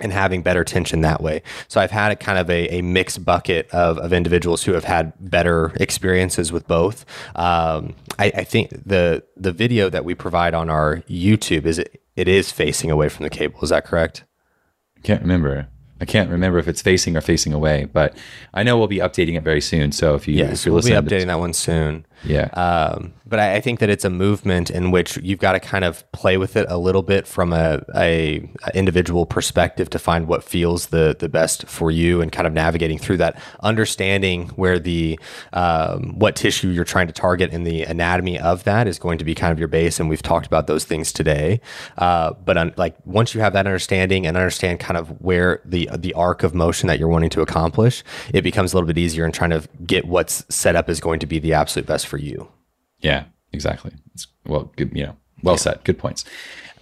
and 0.00 0.12
having 0.12 0.42
better 0.42 0.62
tension 0.62 1.00
that 1.00 1.22
way. 1.22 1.42
So 1.68 1.80
I've 1.80 1.90
had 1.90 2.12
a 2.12 2.16
kind 2.16 2.38
of 2.38 2.50
a, 2.50 2.68
a 2.78 2.82
mixed 2.82 3.24
bucket 3.24 3.68
of, 3.70 3.98
of 3.98 4.12
individuals 4.12 4.64
who 4.64 4.74
have 4.74 4.84
had 4.84 5.12
better 5.18 5.72
experiences 5.76 6.52
with 6.52 6.66
both. 6.68 7.06
Um, 7.34 7.94
I, 8.18 8.26
I, 8.26 8.44
think 8.44 8.70
the 8.70 9.24
the 9.36 9.52
video 9.52 9.88
that 9.88 10.04
we 10.04 10.14
provide 10.14 10.54
on 10.54 10.68
our 10.68 10.98
YouTube 11.08 11.64
is 11.64 11.78
it, 11.78 12.02
it 12.14 12.28
is 12.28 12.52
facing 12.52 12.90
away 12.90 13.08
from 13.08 13.24
the 13.24 13.30
cable. 13.30 13.60
Is 13.62 13.70
that 13.70 13.84
correct? 13.84 14.24
I 14.98 15.00
can't 15.00 15.22
remember. 15.22 15.68
I 15.98 16.04
can't 16.04 16.30
remember 16.30 16.58
if 16.58 16.68
it's 16.68 16.82
facing 16.82 17.16
or 17.16 17.22
facing 17.22 17.54
away, 17.54 17.86
but 17.90 18.16
I 18.52 18.62
know 18.62 18.76
we'll 18.76 18.86
be 18.86 18.98
updating 18.98 19.36
it 19.36 19.42
very 19.42 19.62
soon. 19.62 19.92
So 19.92 20.14
if 20.14 20.28
you 20.28 20.34
yes, 20.34 20.60
if 20.60 20.66
you're 20.66 20.74
we'll 20.74 20.82
be 20.82 20.90
updating 20.90 21.28
that 21.28 21.38
one 21.38 21.54
soon. 21.54 22.04
Yeah. 22.24 22.46
Um, 22.54 23.12
but 23.26 23.38
I, 23.38 23.56
I, 23.56 23.60
think 23.60 23.80
that 23.80 23.90
it's 23.90 24.04
a 24.04 24.10
movement 24.10 24.70
in 24.70 24.90
which 24.90 25.16
you've 25.18 25.38
got 25.38 25.52
to 25.52 25.60
kind 25.60 25.84
of 25.84 26.10
play 26.12 26.36
with 26.36 26.56
it 26.56 26.66
a 26.68 26.78
little 26.78 27.02
bit 27.02 27.26
from 27.26 27.52
a, 27.52 27.82
a, 27.94 28.48
a, 28.64 28.76
individual 28.76 29.26
perspective 29.26 29.90
to 29.90 29.98
find 29.98 30.26
what 30.26 30.42
feels 30.44 30.86
the 30.86 31.16
the 31.18 31.28
best 31.28 31.66
for 31.66 31.90
you 31.90 32.20
and 32.20 32.32
kind 32.32 32.46
of 32.46 32.52
navigating 32.52 32.98
through 32.98 33.18
that, 33.18 33.40
understanding 33.60 34.48
where 34.50 34.78
the 34.78 35.18
um, 35.52 36.18
what 36.18 36.36
tissue 36.36 36.68
you're 36.68 36.84
trying 36.84 37.06
to 37.06 37.12
target 37.12 37.52
and 37.52 37.66
the 37.66 37.82
anatomy 37.82 38.38
of 38.38 38.64
that 38.64 38.86
is 38.86 38.98
going 38.98 39.18
to 39.18 39.24
be 39.24 39.34
kind 39.34 39.52
of 39.52 39.58
your 39.58 39.68
base. 39.68 40.00
And 40.00 40.08
we've 40.08 40.22
talked 40.22 40.46
about 40.46 40.66
those 40.66 40.84
things 40.84 41.12
today. 41.12 41.60
Uh, 41.98 42.32
but 42.44 42.56
on, 42.56 42.72
like 42.76 42.96
once 43.04 43.34
you 43.34 43.40
have 43.40 43.52
that 43.52 43.66
understanding 43.66 44.26
and 44.26 44.36
understand 44.36 44.80
kind 44.80 44.96
of 44.96 45.20
where 45.20 45.60
the 45.64 45.90
the 45.96 46.14
arc 46.14 46.42
of 46.42 46.54
motion 46.54 46.86
that 46.86 46.98
you're 46.98 47.08
wanting 47.08 47.30
to 47.30 47.40
accomplish, 47.40 48.02
it 48.32 48.42
becomes 48.42 48.72
a 48.72 48.76
little 48.76 48.86
bit 48.86 48.98
easier 48.98 49.24
in 49.26 49.32
trying 49.32 49.50
to 49.50 49.62
get 49.84 50.06
what's 50.06 50.44
set 50.48 50.76
up 50.76 50.88
is 50.88 51.00
going 51.00 51.18
to 51.20 51.26
be 51.26 51.38
the 51.38 51.52
absolute 51.52 51.86
best 51.86 52.05
for 52.06 52.18
you. 52.18 52.48
Yeah, 53.00 53.24
exactly. 53.52 53.92
It's, 54.14 54.26
well, 54.46 54.72
good, 54.76 54.90
you 54.94 55.06
know, 55.06 55.16
well 55.42 55.54
yeah. 55.54 55.60
said. 55.60 55.84
Good 55.84 55.98
points. 55.98 56.24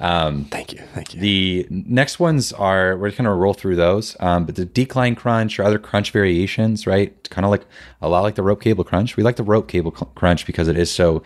Um, 0.01 0.45
thank 0.47 0.73
you. 0.73 0.81
Thank 0.93 1.15
you. 1.15 1.21
The 1.21 1.67
next 1.71 2.19
ones 2.19 2.53
are 2.53 2.97
we're 2.97 3.13
kind 3.13 3.29
of 3.29 3.37
roll 3.37 3.55
through 3.55 3.77
those, 3.77 4.17
um, 4.21 4.45
but 4.45 4.57
the 4.57 4.65
decline 4.65 5.15
crunch 5.15 5.59
or 5.59 5.63
other 5.63 5.79
crunch 5.79 6.11
variations, 6.11 6.87
right? 6.87 7.29
Kind 7.31 7.45
of 7.45 7.51
like 7.51 7.65
a 8.03 8.09
lot 8.09 8.23
like 8.23 8.35
the 8.35 8.43
rope 8.43 8.61
cable 8.61 8.85
crunch. 8.85 9.17
We 9.17 9.23
like 9.23 9.37
the 9.37 9.45
rope 9.45 9.69
cable 9.69 9.93
crunch 9.93 10.47
because 10.47 10.69
it 10.69 10.77
is 10.77 10.91
so 10.91 11.23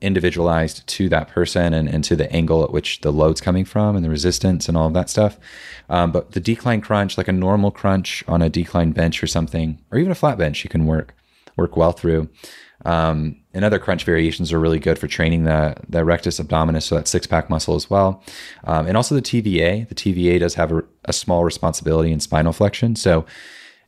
individualized 0.00 0.86
to 0.88 1.08
that 1.08 1.28
person 1.28 1.72
and, 1.72 1.88
and 1.88 2.02
to 2.04 2.16
the 2.16 2.30
angle 2.32 2.62
at 2.64 2.72
which 2.72 3.00
the 3.00 3.12
load's 3.12 3.40
coming 3.40 3.64
from 3.64 3.96
and 3.96 4.04
the 4.04 4.10
resistance 4.10 4.68
and 4.68 4.76
all 4.76 4.88
of 4.88 4.94
that 4.94 5.08
stuff. 5.08 5.38
Um, 5.88 6.10
but 6.10 6.32
the 6.32 6.40
decline 6.40 6.80
crunch, 6.80 7.16
like 7.16 7.28
a 7.28 7.32
normal 7.32 7.70
crunch 7.70 8.24
on 8.26 8.42
a 8.42 8.48
decline 8.48 8.92
bench 8.92 9.22
or 9.22 9.26
something, 9.26 9.80
or 9.90 9.98
even 9.98 10.12
a 10.12 10.16
flat 10.16 10.38
bench, 10.38 10.64
you 10.64 10.70
can 10.70 10.86
work 10.86 11.14
work 11.56 11.76
well 11.76 11.92
through. 11.92 12.28
Um, 12.84 13.36
and 13.54 13.64
other 13.64 13.78
crunch 13.78 14.04
variations 14.04 14.52
are 14.52 14.58
really 14.58 14.78
good 14.78 14.98
for 14.98 15.06
training 15.06 15.44
the, 15.44 15.76
the 15.88 16.04
rectus 16.04 16.40
abdominis, 16.40 16.82
so 16.82 16.96
that 16.96 17.06
six 17.06 17.26
pack 17.26 17.48
muscle 17.48 17.74
as 17.76 17.88
well. 17.88 18.22
Um, 18.64 18.86
and 18.86 18.96
also 18.96 19.14
the 19.14 19.22
TVA. 19.22 19.88
The 19.88 19.94
TVA 19.94 20.40
does 20.40 20.54
have 20.54 20.72
a, 20.72 20.82
a, 21.04 21.12
small 21.12 21.44
responsibility 21.44 22.10
in 22.10 22.18
spinal 22.18 22.52
flexion. 22.52 22.96
So 22.96 23.24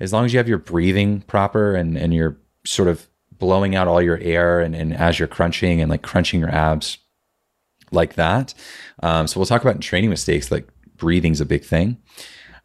as 0.00 0.12
long 0.12 0.24
as 0.24 0.32
you 0.32 0.38
have 0.38 0.48
your 0.48 0.58
breathing 0.58 1.22
proper 1.22 1.74
and, 1.74 1.96
and 1.96 2.14
you're 2.14 2.36
sort 2.64 2.88
of 2.88 3.08
blowing 3.38 3.74
out 3.74 3.88
all 3.88 4.00
your 4.00 4.18
air 4.18 4.60
and, 4.60 4.74
and 4.74 4.94
as 4.94 5.18
you're 5.18 5.28
crunching 5.28 5.80
and 5.80 5.90
like 5.90 6.02
crunching 6.02 6.40
your 6.40 6.50
abs 6.50 6.98
like 7.90 8.14
that. 8.14 8.54
Um, 9.02 9.26
so 9.26 9.40
we'll 9.40 9.46
talk 9.46 9.62
about 9.62 9.74
in 9.74 9.80
training 9.80 10.10
mistakes, 10.10 10.50
like 10.50 10.68
breathing's 10.96 11.40
a 11.40 11.46
big 11.46 11.64
thing. 11.64 11.98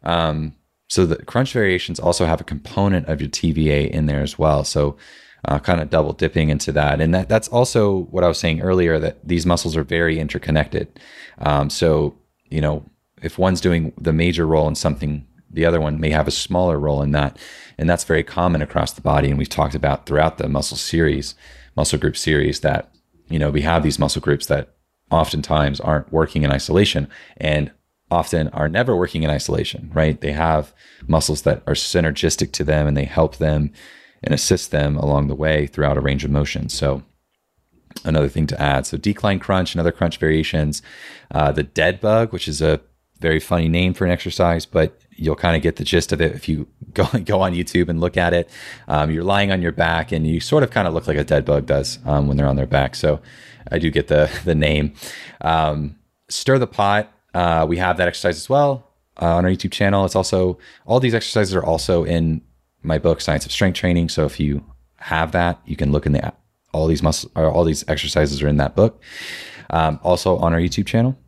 Um, 0.02 0.54
so 0.88 1.06
the 1.06 1.24
crunch 1.24 1.52
variations 1.52 2.00
also 2.00 2.26
have 2.26 2.40
a 2.40 2.44
component 2.44 3.06
of 3.06 3.20
your 3.20 3.30
TVA 3.30 3.88
in 3.90 4.06
there 4.06 4.22
as 4.22 4.38
well. 4.38 4.64
So 4.64 4.96
uh, 5.46 5.58
kind 5.58 5.80
of 5.80 5.90
double 5.90 6.12
dipping 6.12 6.48
into 6.48 6.72
that. 6.72 7.00
And 7.00 7.14
that, 7.14 7.28
that's 7.28 7.48
also 7.48 8.04
what 8.10 8.24
I 8.24 8.28
was 8.28 8.38
saying 8.38 8.60
earlier 8.60 8.98
that 8.98 9.26
these 9.26 9.46
muscles 9.46 9.76
are 9.76 9.84
very 9.84 10.18
interconnected. 10.18 11.00
Um, 11.38 11.70
so, 11.70 12.16
you 12.48 12.60
know, 12.60 12.84
if 13.22 13.38
one's 13.38 13.60
doing 13.60 13.92
the 13.98 14.12
major 14.12 14.46
role 14.46 14.68
in 14.68 14.74
something, 14.74 15.26
the 15.50 15.64
other 15.64 15.80
one 15.80 16.00
may 16.00 16.10
have 16.10 16.28
a 16.28 16.32
smaller 16.32 16.78
role 16.78 17.02
in 17.02 17.12
that. 17.12 17.38
And 17.78 17.88
that's 17.88 18.04
very 18.04 18.22
common 18.22 18.62
across 18.62 18.92
the 18.92 19.00
body. 19.00 19.28
And 19.28 19.38
we've 19.38 19.48
talked 19.48 19.74
about 19.74 20.06
throughout 20.06 20.38
the 20.38 20.48
muscle 20.48 20.76
series, 20.76 21.34
muscle 21.76 21.98
group 21.98 22.16
series, 22.16 22.60
that, 22.60 22.92
you 23.28 23.38
know, 23.38 23.50
we 23.50 23.62
have 23.62 23.82
these 23.82 23.98
muscle 23.98 24.22
groups 24.22 24.46
that 24.46 24.74
oftentimes 25.10 25.80
aren't 25.80 26.12
working 26.12 26.42
in 26.42 26.52
isolation 26.52 27.08
and 27.36 27.72
often 28.10 28.48
are 28.48 28.68
never 28.68 28.96
working 28.96 29.22
in 29.22 29.30
isolation, 29.30 29.90
right? 29.94 30.20
They 30.20 30.32
have 30.32 30.72
muscles 31.06 31.42
that 31.42 31.62
are 31.66 31.74
synergistic 31.74 32.52
to 32.52 32.64
them 32.64 32.86
and 32.86 32.96
they 32.96 33.04
help 33.04 33.36
them 33.36 33.72
and 34.22 34.34
assist 34.34 34.70
them 34.70 34.96
along 34.96 35.28
the 35.28 35.34
way 35.34 35.66
throughout 35.66 35.96
a 35.96 36.00
range 36.00 36.24
of 36.24 36.30
motion. 36.30 36.68
So, 36.68 37.02
another 38.04 38.28
thing 38.28 38.46
to 38.48 38.60
add. 38.60 38.86
So, 38.86 38.96
decline 38.96 39.38
crunch 39.38 39.74
and 39.74 39.80
other 39.80 39.92
crunch 39.92 40.18
variations. 40.18 40.82
Uh, 41.30 41.52
the 41.52 41.62
dead 41.62 42.00
bug, 42.00 42.32
which 42.32 42.48
is 42.48 42.60
a 42.60 42.80
very 43.20 43.40
funny 43.40 43.68
name 43.68 43.92
for 43.94 44.04
an 44.04 44.10
exercise, 44.10 44.64
but 44.66 44.98
you'll 45.10 45.36
kind 45.36 45.54
of 45.54 45.62
get 45.62 45.76
the 45.76 45.84
gist 45.84 46.12
of 46.12 46.20
it 46.20 46.32
if 46.34 46.48
you 46.48 46.66
go 46.94 47.06
go 47.24 47.40
on 47.40 47.54
YouTube 47.54 47.88
and 47.88 48.00
look 48.00 48.16
at 48.16 48.32
it. 48.32 48.48
Um, 48.88 49.10
you're 49.10 49.24
lying 49.24 49.50
on 49.50 49.62
your 49.62 49.72
back, 49.72 50.12
and 50.12 50.26
you 50.26 50.40
sort 50.40 50.62
of 50.62 50.70
kind 50.70 50.86
of 50.86 50.94
look 50.94 51.06
like 51.06 51.18
a 51.18 51.24
dead 51.24 51.44
bug 51.44 51.66
does 51.66 51.98
um, 52.04 52.28
when 52.28 52.36
they're 52.36 52.48
on 52.48 52.56
their 52.56 52.66
back. 52.66 52.94
So, 52.94 53.20
I 53.70 53.78
do 53.78 53.90
get 53.90 54.08
the 54.08 54.30
the 54.44 54.54
name. 54.54 54.94
Um, 55.40 55.96
stir 56.28 56.58
the 56.58 56.66
pot. 56.66 57.12
Uh, 57.32 57.64
we 57.68 57.76
have 57.76 57.96
that 57.98 58.08
exercise 58.08 58.36
as 58.36 58.48
well. 58.48 58.86
Uh, 59.20 59.36
on 59.36 59.44
our 59.44 59.50
YouTube 59.50 59.72
channel. 59.72 60.06
It's 60.06 60.16
also 60.16 60.58
all 60.86 60.98
these 60.98 61.14
exercises 61.14 61.54
are 61.54 61.62
also 61.62 62.04
in 62.04 62.40
my 62.82 62.98
book, 62.98 63.20
Science 63.20 63.46
of 63.46 63.52
Strength 63.52 63.76
Training. 63.76 64.08
So 64.08 64.24
if 64.24 64.40
you 64.40 64.64
have 64.96 65.32
that, 65.32 65.60
you 65.64 65.76
can 65.76 65.92
look 65.92 66.06
in 66.06 66.12
the 66.12 66.32
all 66.72 66.86
these 66.86 67.02
muscle 67.02 67.30
or 67.34 67.50
all 67.50 67.64
these 67.64 67.84
exercises 67.88 68.42
are 68.42 68.48
in 68.48 68.58
that 68.58 68.76
book. 68.76 69.02
Um, 69.70 70.00
also 70.02 70.36
on 70.38 70.52
our 70.52 70.60
YouTube 70.60 70.86
channel. 70.86 71.18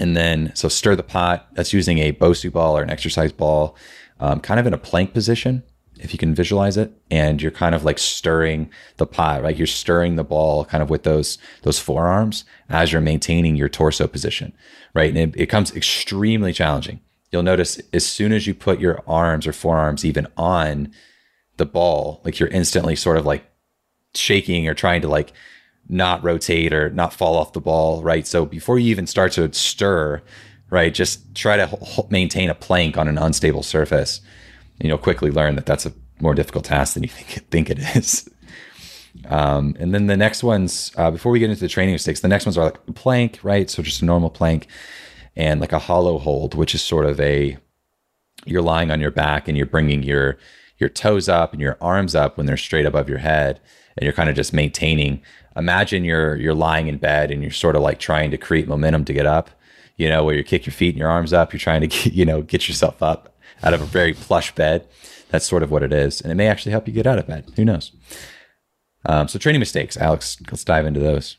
And 0.00 0.16
then 0.16 0.52
so 0.54 0.68
stir 0.68 0.96
the 0.96 1.02
pot. 1.02 1.48
That's 1.54 1.72
using 1.72 1.98
a 1.98 2.12
Bosu 2.12 2.52
ball 2.52 2.76
or 2.76 2.82
an 2.82 2.90
exercise 2.90 3.32
ball, 3.32 3.76
um, 4.20 4.40
kind 4.40 4.60
of 4.60 4.66
in 4.66 4.74
a 4.74 4.78
plank 4.78 5.12
position, 5.12 5.64
if 5.98 6.12
you 6.12 6.18
can 6.18 6.34
visualize 6.34 6.76
it. 6.76 6.92
And 7.10 7.42
you're 7.42 7.50
kind 7.50 7.74
of 7.74 7.84
like 7.84 7.98
stirring 7.98 8.70
the 8.96 9.06
pot, 9.06 9.42
right? 9.42 9.56
You're 9.56 9.66
stirring 9.66 10.16
the 10.16 10.24
ball 10.24 10.64
kind 10.64 10.82
of 10.82 10.90
with 10.90 11.02
those 11.02 11.38
those 11.62 11.78
forearms 11.78 12.44
as 12.68 12.92
you're 12.92 13.00
maintaining 13.00 13.56
your 13.56 13.68
torso 13.68 14.06
position, 14.06 14.52
right? 14.94 15.14
And 15.14 15.34
it, 15.34 15.40
it 15.40 15.46
comes 15.46 15.74
extremely 15.74 16.52
challenging 16.52 17.00
you'll 17.30 17.42
notice 17.42 17.80
as 17.92 18.06
soon 18.06 18.32
as 18.32 18.46
you 18.46 18.54
put 18.54 18.80
your 18.80 19.02
arms 19.06 19.46
or 19.46 19.52
forearms 19.52 20.04
even 20.04 20.26
on 20.36 20.92
the 21.56 21.66
ball, 21.66 22.20
like 22.24 22.38
you're 22.38 22.48
instantly 22.48 22.96
sort 22.96 23.18
of 23.18 23.26
like 23.26 23.44
shaking 24.14 24.66
or 24.68 24.74
trying 24.74 25.02
to 25.02 25.08
like 25.08 25.32
not 25.88 26.22
rotate 26.22 26.72
or 26.72 26.90
not 26.90 27.12
fall 27.12 27.36
off 27.36 27.52
the 27.52 27.60
ball, 27.60 28.02
right? 28.02 28.26
So 28.26 28.44
before 28.44 28.78
you 28.78 28.90
even 28.90 29.06
start 29.06 29.32
to 29.32 29.52
stir, 29.52 30.22
right, 30.70 30.92
just 30.92 31.34
try 31.34 31.56
to 31.56 31.78
h- 31.82 32.10
maintain 32.10 32.50
a 32.50 32.54
plank 32.54 32.96
on 32.96 33.08
an 33.08 33.18
unstable 33.18 33.62
surface. 33.62 34.20
You 34.80 34.88
know, 34.88 34.98
quickly 34.98 35.30
learn 35.30 35.56
that 35.56 35.66
that's 35.66 35.86
a 35.86 35.92
more 36.20 36.34
difficult 36.34 36.64
task 36.64 36.94
than 36.94 37.02
you 37.02 37.08
think 37.08 37.48
think 37.50 37.70
it 37.70 37.78
is. 37.96 38.28
Um, 39.26 39.76
and 39.80 39.92
then 39.92 40.06
the 40.06 40.16
next 40.16 40.42
ones, 40.42 40.92
uh, 40.96 41.10
before 41.10 41.32
we 41.32 41.38
get 41.38 41.50
into 41.50 41.60
the 41.60 41.68
training 41.68 41.94
mistakes, 41.94 42.20
the 42.20 42.28
next 42.28 42.46
ones 42.46 42.56
are 42.56 42.66
like 42.66 42.94
plank, 42.94 43.40
right? 43.42 43.68
So 43.68 43.82
just 43.82 44.02
a 44.02 44.04
normal 44.04 44.30
plank 44.30 44.68
and 45.38 45.60
like 45.60 45.72
a 45.72 45.78
hollow 45.78 46.18
hold, 46.18 46.54
which 46.54 46.74
is 46.74 46.82
sort 46.82 47.06
of 47.06 47.18
a 47.20 47.56
you're 48.44 48.60
lying 48.60 48.90
on 48.90 49.00
your 49.00 49.10
back 49.10 49.48
and 49.48 49.56
you're 49.56 49.66
bringing 49.66 50.02
your 50.02 50.36
your 50.78 50.88
toes 50.88 51.28
up 51.28 51.52
and 51.52 51.60
your 51.60 51.76
arms 51.80 52.14
up 52.14 52.36
when 52.36 52.46
they're 52.46 52.56
straight 52.56 52.86
above 52.86 53.08
your 53.08 53.18
head, 53.18 53.60
and 53.96 54.04
you're 54.04 54.12
kind 54.12 54.28
of 54.28 54.36
just 54.36 54.52
maintaining. 54.52 55.22
Imagine 55.56 56.04
you're 56.04 56.36
you're 56.36 56.54
lying 56.54 56.88
in 56.88 56.98
bed 56.98 57.30
and 57.30 57.40
you're 57.40 57.52
sort 57.52 57.76
of 57.76 57.82
like 57.82 57.98
trying 57.98 58.30
to 58.32 58.36
create 58.36 58.68
momentum 58.68 59.04
to 59.06 59.14
get 59.14 59.26
up. 59.26 59.50
You 59.96 60.08
know, 60.08 60.24
where 60.24 60.34
you 60.34 60.44
kick 60.44 60.66
your 60.66 60.72
feet 60.72 60.90
and 60.90 60.98
your 60.98 61.08
arms 61.08 61.32
up, 61.32 61.52
you're 61.52 61.58
trying 61.58 61.80
to 61.80 61.86
get, 61.86 62.12
you 62.12 62.24
know 62.24 62.42
get 62.42 62.68
yourself 62.68 63.02
up 63.02 63.34
out 63.62 63.74
of 63.74 63.80
a 63.80 63.86
very 63.86 64.12
plush 64.12 64.54
bed. 64.54 64.86
That's 65.30 65.46
sort 65.46 65.62
of 65.62 65.70
what 65.70 65.82
it 65.82 65.92
is, 65.92 66.20
and 66.20 66.32
it 66.32 66.34
may 66.34 66.48
actually 66.48 66.72
help 66.72 66.88
you 66.88 66.94
get 66.94 67.06
out 67.06 67.18
of 67.18 67.26
bed. 67.26 67.52
Who 67.56 67.64
knows? 67.64 67.92
Um, 69.06 69.28
so 69.28 69.38
training 69.38 69.60
mistakes, 69.60 69.96
Alex. 69.96 70.36
Let's 70.50 70.64
dive 70.64 70.84
into 70.84 71.00
those. 71.00 71.36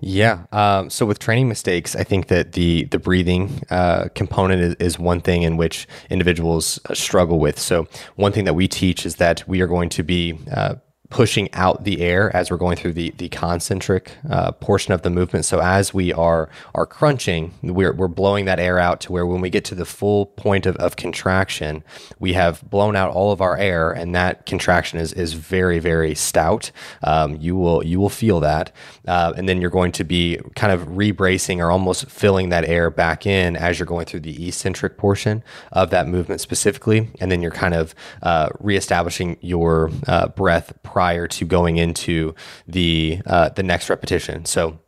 Yeah. 0.00 0.44
Um, 0.52 0.90
so 0.90 1.06
with 1.06 1.18
training 1.18 1.48
mistakes, 1.48 1.96
I 1.96 2.04
think 2.04 2.28
that 2.28 2.52
the 2.52 2.84
the 2.84 2.98
breathing 2.98 3.62
uh, 3.70 4.08
component 4.14 4.62
is, 4.62 4.74
is, 4.74 4.98
one 4.98 5.20
thing 5.20 5.42
in 5.42 5.56
which 5.56 5.86
individuals 6.10 6.78
uh, 6.88 6.94
struggle 6.94 7.38
with. 7.38 7.58
So 7.58 7.86
one 8.16 8.32
thing 8.32 8.44
that 8.44 8.54
we 8.54 8.68
teach 8.68 9.06
is 9.06 9.16
that 9.16 9.46
we 9.48 9.60
are 9.60 9.66
going 9.66 9.88
to 9.90 10.02
be 10.02 10.38
uh, 10.50 10.76
pushing 11.10 11.48
out 11.54 11.84
the 11.84 12.02
air 12.02 12.34
as 12.36 12.50
we're 12.50 12.58
going 12.58 12.76
through 12.76 12.92
the 12.92 13.10
the 13.16 13.28
concentric 13.30 14.12
uh, 14.28 14.52
portion 14.52 14.92
of 14.92 15.02
the 15.02 15.10
movement. 15.10 15.44
So 15.44 15.60
as 15.60 15.94
we 15.94 16.12
are 16.12 16.50
are 16.74 16.86
crunching, 16.86 17.54
we're 17.62 17.92
we're 17.92 18.08
blowing 18.08 18.44
that 18.44 18.60
air 18.60 18.78
out 18.78 19.00
to 19.02 19.12
where 19.12 19.26
when 19.26 19.40
we 19.40 19.48
get 19.48 19.64
to 19.66 19.74
the 19.74 19.86
full 19.86 20.26
point 20.26 20.66
of, 20.66 20.76
of 20.76 20.96
contraction, 20.96 21.82
we 22.18 22.34
have 22.34 22.62
blown 22.68 22.94
out 22.94 23.10
all 23.10 23.32
of 23.32 23.40
our 23.40 23.56
air, 23.56 23.90
and 23.90 24.14
that 24.14 24.44
contraction 24.44 24.98
is 24.98 25.12
is 25.14 25.32
very 25.32 25.78
very 25.78 26.14
stout. 26.14 26.70
Um, 27.02 27.36
you 27.36 27.56
will 27.56 27.84
you 27.84 27.98
will 28.00 28.10
feel 28.10 28.40
that, 28.40 28.72
uh, 29.06 29.32
and 29.36 29.48
then 29.48 29.60
you're 29.60 29.70
going 29.70 29.92
to 29.92 30.04
be 30.04 30.38
kind 30.56 30.72
of 30.72 30.88
rebracing 30.88 31.60
or 31.60 31.70
almost 31.70 32.10
filling 32.10 32.50
that 32.50 32.64
air 32.66 32.90
back 32.90 33.26
in 33.26 33.56
as 33.56 33.78
you're 33.78 33.86
going 33.86 34.04
through 34.04 34.20
the 34.20 34.48
eccentric 34.48 34.98
portion 34.98 35.42
of 35.72 35.88
that 35.90 36.06
movement 36.06 36.40
specifically, 36.40 37.10
and 37.20 37.32
then 37.32 37.40
you're 37.40 37.50
kind 37.50 37.74
of 37.74 37.94
uh, 38.22 38.50
reestablishing 38.60 39.38
your 39.40 39.90
uh, 40.06 40.28
breath 40.28 40.72
prior 40.98 41.28
to 41.28 41.44
going 41.44 41.76
into 41.76 42.34
the 42.66 43.20
uh, 43.24 43.48
the 43.50 43.62
next 43.62 43.88
repetition. 43.88 44.44
So 44.44 44.80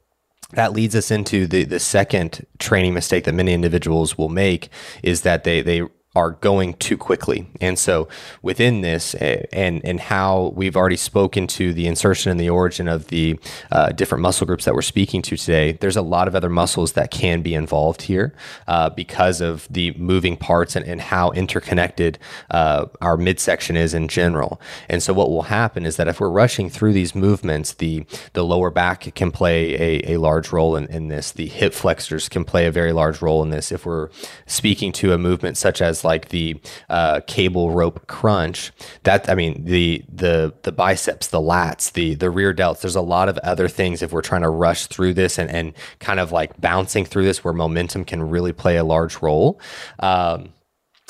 that 0.55 0.73
leads 0.73 0.97
us 0.97 1.13
into 1.13 1.47
the 1.47 1.63
the 1.63 1.79
second 1.79 2.45
training 2.59 2.95
mistake 2.95 3.23
that 3.27 3.35
many 3.35 3.53
individuals 3.53 4.19
will 4.19 4.29
make 4.29 4.71
is 5.05 5.21
that 5.21 5.45
they 5.45 5.63
they 5.63 5.83
are 6.17 6.33
going 6.33 6.75
too 6.75 6.97
quickly. 6.97 7.47
And 7.61 7.79
so 7.79 8.09
within 8.43 8.81
this 8.81 9.15
eh, 9.21 9.45
and 9.53 9.81
and 9.85 10.01
how 10.01 10.53
we've 10.57 10.77
already 10.77 10.97
spoken 10.97 11.47
to 11.49 11.73
the 11.73 11.87
insertion 11.87 12.33
and 12.33 12.41
the 12.41 12.51
origin 12.51 12.89
of 12.89 13.09
the 13.09 13.39
uh, 13.71 13.91
different 13.91 14.21
muscle 14.21 14.45
groups 14.45 14.65
that 14.65 14.75
we're 14.75 14.83
speaking 14.83 15.23
to 15.23 15.37
today, 15.37 15.73
there's 15.73 15.97
a 15.97 16.03
lot 16.03 16.27
of 16.27 16.35
other 16.35 16.49
muscles 16.49 16.95
that 16.95 17.13
can 17.13 17.43
be 17.43 17.55
involved 17.55 18.03
here 18.03 18.35
uh, 18.67 18.91
because 18.91 19.41
of 19.41 19.69
the 19.71 19.93
moving 19.93 20.37
parts 20.37 20.75
and, 20.75 20.85
and 20.85 21.01
how 21.01 21.31
interconnected 21.31 22.19
uh, 22.51 22.87
our 23.01 23.17
midsection 23.17 23.77
is 23.77 23.95
in 23.95 24.09
general. 24.09 24.61
And 24.89 25.05
so 25.05 25.13
what 25.13 25.31
will 25.31 25.43
happen 25.43 25.87
is 25.87 25.97
that 25.97 26.09
if 26.09 26.19
we're 26.19 26.29
rushing 26.29 26.69
through 26.69 26.93
these 26.93 27.15
movements, 27.15 27.75
the 27.75 28.05
the 28.33 28.43
lower 28.43 28.71
back 28.71 29.15
can 29.15 29.31
play 29.31 29.75
a, 29.75 30.15
a 30.15 30.17
large 30.17 30.51
role 30.51 30.75
in, 30.75 30.87
in 30.87 31.07
this. 31.07 31.31
The 31.31 31.47
hip 31.47 31.73
flexors 31.73 32.29
can 32.29 32.45
play 32.45 32.67
a 32.67 32.73
very 32.73 32.93
large 32.93 33.23
role 33.23 33.45
in 33.45 33.51
this. 33.51 33.71
If 33.71 33.87
we're 33.87 34.09
speaking 34.47 34.91
to 34.93 35.13
a 35.13 35.19
movement 35.19 35.57
such 35.57 35.81
as 35.81 36.00
like 36.05 36.29
the 36.29 36.61
uh, 36.89 37.21
cable 37.27 37.71
rope 37.71 38.07
crunch. 38.07 38.73
That 39.05 39.29
I 39.29 39.35
mean 39.35 39.65
the 39.65 40.05
the 40.13 40.53
the 40.63 40.73
biceps, 40.73 41.29
the 41.29 41.41
lats, 41.41 41.93
the 41.93 42.15
the 42.15 42.31
rear 42.31 42.55
delts. 42.55 42.81
There's 42.81 42.97
a 42.97 43.01
lot 43.01 43.29
of 43.29 43.39
other 43.39 43.69
things 43.69 44.03
if 44.03 44.13
we're 44.13 44.23
trying 44.23 44.43
to 44.43 44.51
rush 44.51 44.87
through 44.87 45.15
this 45.15 45.39
and 45.39 45.51
and 45.51 45.73
kind 45.99 46.21
of 46.21 46.33
like 46.33 46.61
bouncing 46.61 47.05
through 47.05 47.25
this 47.25 47.45
where 47.45 47.55
momentum 47.55 48.05
can 48.05 48.29
really 48.31 48.53
play 48.53 48.77
a 48.77 48.85
large 48.85 49.21
role. 49.23 49.61
Um, 49.99 50.53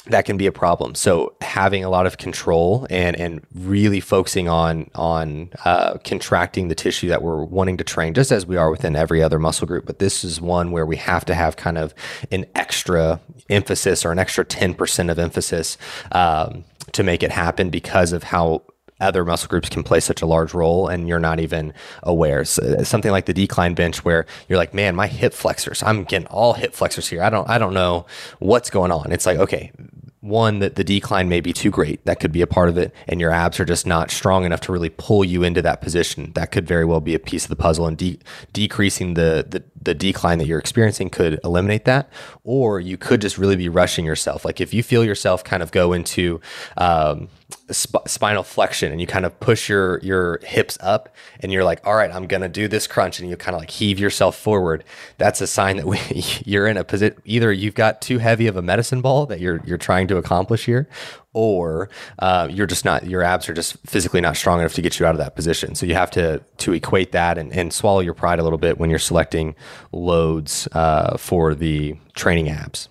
that 0.06 0.24
can 0.24 0.36
be 0.36 0.46
a 0.46 0.52
problem. 0.52 0.94
So 0.94 1.34
having 1.40 1.84
a 1.84 1.90
lot 1.90 2.06
of 2.06 2.18
control 2.18 2.86
and 2.90 3.18
and 3.18 3.40
really 3.54 4.00
focusing 4.00 4.48
on 4.48 4.90
on 4.94 5.50
uh, 5.64 5.98
contracting 6.04 6.68
the 6.68 6.74
tissue 6.74 7.08
that 7.08 7.22
we're 7.22 7.44
wanting 7.44 7.76
to 7.78 7.84
train, 7.84 8.14
just 8.14 8.32
as 8.32 8.46
we 8.46 8.56
are 8.56 8.70
within 8.70 8.96
every 8.96 9.22
other 9.22 9.38
muscle 9.38 9.66
group. 9.66 9.86
But 9.86 9.98
this 9.98 10.24
is 10.24 10.40
one 10.40 10.70
where 10.70 10.86
we 10.86 10.96
have 10.96 11.24
to 11.26 11.34
have 11.34 11.56
kind 11.56 11.78
of 11.78 11.94
an 12.30 12.46
extra 12.54 13.20
emphasis 13.48 14.04
or 14.04 14.12
an 14.12 14.18
extra 14.18 14.44
ten 14.44 14.74
percent 14.74 15.10
of 15.10 15.18
emphasis 15.18 15.76
um, 16.12 16.64
to 16.92 17.02
make 17.02 17.22
it 17.22 17.30
happen 17.30 17.70
because 17.70 18.12
of 18.12 18.22
how 18.22 18.62
other 19.00 19.24
muscle 19.24 19.48
groups 19.48 19.68
can 19.68 19.82
play 19.82 20.00
such 20.00 20.22
a 20.22 20.26
large 20.26 20.54
role 20.54 20.88
and 20.88 21.08
you're 21.08 21.18
not 21.18 21.40
even 21.40 21.72
aware. 22.02 22.44
So 22.44 22.82
something 22.82 23.10
like 23.10 23.26
the 23.26 23.34
decline 23.34 23.74
bench 23.74 24.04
where 24.04 24.26
you're 24.48 24.58
like, 24.58 24.74
man, 24.74 24.94
my 24.94 25.06
hip 25.06 25.32
flexors, 25.32 25.82
I'm 25.82 26.04
getting 26.04 26.28
all 26.28 26.54
hip 26.54 26.74
flexors 26.74 27.08
here. 27.08 27.22
I 27.22 27.30
don't, 27.30 27.48
I 27.48 27.58
don't 27.58 27.74
know 27.74 28.06
what's 28.38 28.70
going 28.70 28.92
on. 28.92 29.12
It's 29.12 29.26
like, 29.26 29.38
okay, 29.38 29.72
one 30.20 30.58
that 30.58 30.76
the 30.76 30.84
decline 30.84 31.28
may 31.28 31.40
be 31.40 31.52
too 31.52 31.70
great 31.70 32.04
that 32.04 32.20
could 32.20 32.30
be 32.30 32.42
a 32.42 32.46
part 32.46 32.68
of 32.68 32.76
it 32.76 32.94
and 33.08 33.20
your 33.20 33.30
abs 33.30 33.58
are 33.58 33.64
just 33.64 33.86
not 33.86 34.10
strong 34.10 34.44
enough 34.44 34.60
to 34.60 34.70
really 34.70 34.90
pull 34.90 35.24
you 35.24 35.42
into 35.42 35.62
that 35.62 35.80
position 35.80 36.30
that 36.34 36.52
could 36.52 36.66
very 36.66 36.84
well 36.84 37.00
be 37.00 37.14
a 37.14 37.18
piece 37.18 37.44
of 37.44 37.48
the 37.48 37.56
puzzle 37.56 37.86
and 37.86 37.96
de- 37.96 38.18
decreasing 38.52 39.14
the, 39.14 39.46
the 39.48 39.64
the 39.82 39.94
decline 39.94 40.38
that 40.38 40.46
you're 40.46 40.58
experiencing 40.58 41.08
could 41.08 41.40
eliminate 41.42 41.86
that 41.86 42.10
or 42.44 42.78
you 42.78 42.98
could 42.98 43.22
just 43.22 43.38
really 43.38 43.56
be 43.56 43.68
rushing 43.68 44.04
yourself 44.04 44.44
like 44.44 44.60
if 44.60 44.74
you 44.74 44.82
feel 44.82 45.02
yourself 45.02 45.42
kind 45.42 45.62
of 45.62 45.72
go 45.72 45.94
into 45.94 46.38
um, 46.76 47.28
sp- 47.70 48.06
spinal 48.06 48.42
flexion 48.42 48.92
and 48.92 49.00
you 49.00 49.06
kind 49.06 49.24
of 49.24 49.38
push 49.40 49.68
your 49.68 49.98
your 50.00 50.38
hips 50.42 50.78
up 50.80 51.14
and 51.40 51.52
you're 51.52 51.64
like 51.64 51.84
all 51.86 51.94
right 51.94 52.10
i'm 52.14 52.26
gonna 52.26 52.48
do 52.48 52.68
this 52.68 52.86
crunch 52.86 53.20
and 53.20 53.28
you 53.28 53.36
kind 53.36 53.54
of 53.54 53.60
like 53.60 53.70
heave 53.70 53.98
yourself 53.98 54.36
forward 54.36 54.84
that's 55.18 55.40
a 55.40 55.46
sign 55.46 55.76
that 55.76 55.86
we, 55.86 55.98
you're 56.44 56.66
in 56.66 56.76
a 56.76 56.84
position 56.84 57.20
either 57.24 57.52
you've 57.52 57.74
got 57.74 58.00
too 58.00 58.18
heavy 58.18 58.46
of 58.46 58.56
a 58.56 58.62
medicine 58.62 59.00
ball 59.00 59.26
that 59.26 59.40
you're 59.40 59.60
you're 59.64 59.78
trying 59.78 60.06
to 60.08 60.16
accomplish 60.16 60.66
here 60.66 60.88
or 61.32 61.88
uh, 62.18 62.48
you're 62.50 62.66
just 62.66 62.84
not 62.84 63.06
your 63.06 63.22
abs 63.22 63.48
are 63.48 63.54
just 63.54 63.76
physically 63.86 64.20
not 64.20 64.36
strong 64.36 64.58
enough 64.58 64.74
to 64.74 64.82
get 64.82 64.98
you 64.98 65.06
out 65.06 65.12
of 65.12 65.18
that 65.18 65.36
position. 65.36 65.74
So 65.74 65.86
you 65.86 65.94
have 65.94 66.10
to 66.12 66.42
to 66.58 66.72
equate 66.72 67.12
that 67.12 67.38
and, 67.38 67.52
and 67.52 67.72
swallow 67.72 68.00
your 68.00 68.14
pride 68.14 68.38
a 68.38 68.42
little 68.42 68.58
bit 68.58 68.78
when 68.78 68.90
you're 68.90 68.98
selecting 68.98 69.54
loads 69.92 70.66
uh, 70.72 71.16
for 71.16 71.54
the 71.54 71.96
training 72.14 72.48
abs 72.48 72.88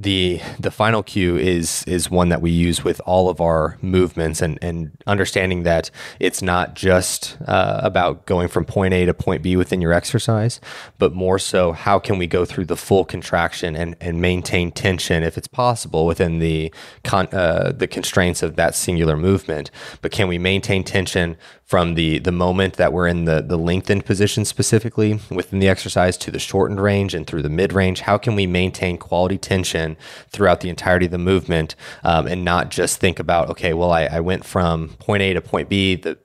the 0.00 0.40
the 0.58 0.70
final 0.70 1.02
cue 1.02 1.36
is 1.36 1.84
is 1.86 2.10
one 2.10 2.30
that 2.30 2.40
we 2.40 2.50
use 2.50 2.82
with 2.82 3.02
all 3.04 3.28
of 3.28 3.38
our 3.38 3.76
movements 3.82 4.40
and 4.40 4.58
and 4.62 4.90
understanding 5.06 5.62
that 5.64 5.90
it's 6.18 6.40
not 6.40 6.74
just 6.74 7.36
uh, 7.46 7.80
about 7.82 8.24
going 8.24 8.48
from 8.48 8.64
point 8.64 8.94
A 8.94 9.04
to 9.04 9.12
point 9.12 9.42
B 9.42 9.56
within 9.56 9.82
your 9.82 9.92
exercise, 9.92 10.58
but 10.98 11.12
more 11.12 11.38
so 11.38 11.72
how 11.72 11.98
can 11.98 12.16
we 12.16 12.26
go 12.26 12.46
through 12.46 12.64
the 12.64 12.78
full 12.78 13.04
contraction 13.04 13.76
and 13.76 13.94
and 14.00 14.22
maintain 14.22 14.72
tension 14.72 15.22
if 15.22 15.36
it's 15.36 15.48
possible 15.48 16.06
within 16.06 16.38
the 16.38 16.72
con, 17.04 17.28
uh, 17.32 17.70
the 17.76 17.86
constraints 17.86 18.42
of 18.42 18.56
that 18.56 18.74
singular 18.74 19.18
movement, 19.18 19.70
but 20.00 20.10
can 20.10 20.28
we 20.28 20.38
maintain 20.38 20.82
tension 20.82 21.36
from 21.70 21.94
the 21.94 22.18
the 22.18 22.32
moment 22.32 22.74
that 22.74 22.92
we're 22.92 23.06
in 23.06 23.26
the 23.26 23.40
the 23.42 23.56
lengthened 23.56 24.04
position 24.04 24.44
specifically 24.44 25.20
within 25.30 25.60
the 25.60 25.68
exercise 25.68 26.16
to 26.16 26.32
the 26.32 26.38
shortened 26.40 26.82
range 26.82 27.14
and 27.14 27.28
through 27.28 27.42
the 27.42 27.48
mid 27.48 27.72
range 27.72 28.00
how 28.00 28.18
can 28.18 28.34
we 28.34 28.44
maintain 28.44 28.98
quality 28.98 29.38
tension 29.38 29.89
throughout 30.28 30.60
the 30.60 30.68
entirety 30.68 31.06
of 31.06 31.12
the 31.12 31.18
movement 31.18 31.74
um, 32.04 32.26
and 32.26 32.44
not 32.44 32.70
just 32.70 32.98
think 32.98 33.18
about 33.18 33.48
okay 33.50 33.72
well 33.72 33.92
I, 33.92 34.04
I 34.04 34.20
went 34.20 34.44
from 34.44 34.90
point 34.98 35.22
a 35.22 35.34
to 35.34 35.40
point 35.40 35.68
b 35.68 35.94
the 35.94 36.18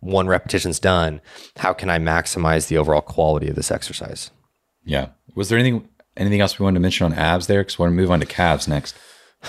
one 0.00 0.26
repetition's 0.26 0.78
done 0.78 1.20
how 1.56 1.72
can 1.72 1.90
i 1.90 1.98
maximize 1.98 2.68
the 2.68 2.78
overall 2.78 3.02
quality 3.02 3.48
of 3.48 3.56
this 3.56 3.70
exercise 3.70 4.30
yeah 4.84 5.08
was 5.34 5.48
there 5.48 5.58
anything 5.58 5.88
anything 6.16 6.40
else 6.40 6.58
we 6.58 6.64
wanted 6.64 6.74
to 6.74 6.80
mention 6.80 7.06
on 7.06 7.12
abs 7.14 7.46
there 7.46 7.60
because 7.60 7.78
we 7.78 7.82
want 7.82 7.92
to 7.92 7.96
move 7.96 8.10
on 8.10 8.20
to 8.20 8.26
calves 8.26 8.66
next 8.66 8.96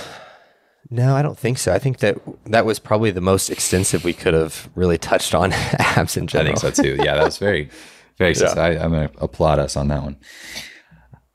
no, 0.90 1.16
I 1.16 1.22
don't 1.22 1.38
think 1.38 1.58
so. 1.58 1.74
I 1.74 1.80
think 1.80 2.00
that 2.00 2.18
that 2.46 2.66
was 2.66 2.78
probably 2.78 3.12
the 3.12 3.22
most 3.22 3.50
extensive 3.50 4.04
we 4.04 4.14
could 4.14 4.34
have 4.34 4.70
really 4.76 4.98
touched 4.98 5.34
on 5.34 5.54
abs 5.80 6.18
in 6.18 6.28
general. 6.28 6.54
I 6.54 6.60
think 6.60 6.76
so 6.76 6.84
too. 6.84 6.98
Yeah, 6.98 7.16
that 7.16 7.24
was 7.24 7.38
very, 7.38 7.70
very. 8.18 8.34
yeah. 8.40 8.54
I, 8.58 8.72
am 8.74 8.92
going 8.92 9.10
to 9.10 9.24
applaud 9.24 9.58
us 9.58 9.76
on 9.76 9.88
that 9.88 10.04
one. 10.04 10.18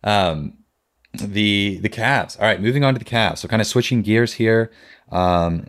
Um, 0.04 0.58
the 1.20 1.78
the 1.82 1.88
calves. 1.88 2.36
All 2.36 2.44
right, 2.44 2.60
moving 2.60 2.84
on 2.84 2.94
to 2.94 2.98
the 2.98 3.04
calves. 3.04 3.40
So 3.40 3.48
kind 3.48 3.62
of 3.62 3.68
switching 3.68 4.02
gears 4.02 4.34
here, 4.34 4.70
um, 5.10 5.66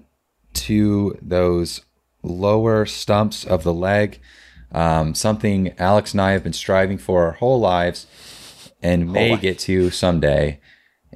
to 0.54 1.18
those 1.22 1.82
lower 2.24 2.86
stumps 2.86 3.44
of 3.46 3.64
the 3.64 3.74
leg. 3.74 4.20
Um, 4.72 5.16
something 5.16 5.74
Alex 5.80 6.12
and 6.12 6.22
I 6.22 6.32
have 6.32 6.44
been 6.44 6.54
striving 6.54 6.98
for 6.98 7.26
our 7.26 7.32
whole 7.34 7.60
lives, 7.60 8.06
and 8.82 9.12
may 9.12 9.38
get 9.38 9.60
to 9.60 9.90
someday 9.92 10.60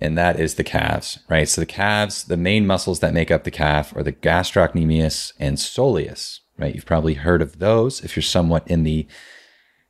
and 0.02 0.18
that 0.18 0.40
is 0.40 0.56
the 0.56 0.64
calves, 0.64 1.20
right? 1.30 1.48
So 1.48 1.62
the 1.62 1.68
calves, 1.68 2.24
the 2.24 2.36
main 2.36 2.66
muscles 2.66 3.00
that 3.00 3.14
make 3.14 3.30
up 3.30 3.44
the 3.44 3.52
calf 3.52 3.96
are 3.96 4.02
the 4.02 4.12
gastrocnemius 4.12 5.32
and 5.40 5.58
soleus, 5.58 6.40
right? 6.58 6.74
You've 6.74 6.88
probably 6.88 7.14
heard 7.14 7.42
of 7.42 7.60
those 7.60 8.02
if 8.02 8.16
you're 8.16 8.24
somewhat 8.24 8.68
in 8.68 8.84
the 8.84 9.08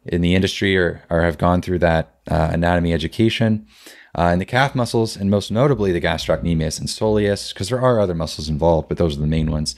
in 0.03 0.21
the 0.21 0.33
industry 0.33 0.75
or, 0.75 1.03
or 1.11 1.21
have 1.21 1.37
gone 1.37 1.61
through 1.61 1.77
that 1.79 2.19
uh, 2.29 2.49
anatomy 2.51 2.91
education. 2.91 3.67
Uh, 4.17 4.29
and 4.31 4.41
the 4.41 4.45
calf 4.45 4.75
muscles, 4.75 5.15
and 5.15 5.29
most 5.29 5.51
notably 5.51 5.91
the 5.91 6.01
gastrocnemius 6.01 6.79
and 6.79 6.89
soleus, 6.89 7.53
because 7.53 7.69
there 7.69 7.81
are 7.81 7.99
other 7.99 8.13
muscles 8.13 8.49
involved, 8.49 8.89
but 8.89 8.97
those 8.97 9.17
are 9.17 9.21
the 9.21 9.27
main 9.27 9.49
ones. 9.49 9.75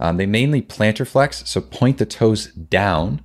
Um, 0.00 0.16
they 0.16 0.26
mainly 0.26 0.60
plantar 0.60 1.06
flex, 1.06 1.48
so 1.48 1.60
point 1.60 1.98
the 1.98 2.06
toes 2.06 2.46
down 2.46 3.22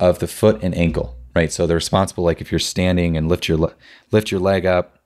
of 0.00 0.18
the 0.18 0.26
foot 0.26 0.62
and 0.62 0.74
ankle, 0.74 1.18
right? 1.34 1.52
So 1.52 1.66
they're 1.66 1.76
responsible. 1.76 2.24
Like 2.24 2.40
if 2.40 2.50
you're 2.50 2.58
standing 2.58 3.16
and 3.16 3.28
lift 3.28 3.46
your 3.46 3.72
lift 4.10 4.30
your 4.30 4.40
leg 4.40 4.64
up, 4.64 4.98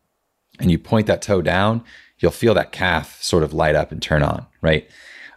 and 0.60 0.70
you 0.70 0.78
point 0.78 1.06
that 1.06 1.22
toe 1.22 1.42
down, 1.42 1.84
you'll 2.18 2.30
feel 2.30 2.54
that 2.54 2.72
calf 2.72 3.20
sort 3.22 3.42
of 3.42 3.52
light 3.52 3.74
up 3.74 3.92
and 3.92 4.00
turn 4.00 4.22
on, 4.22 4.46
right? 4.62 4.88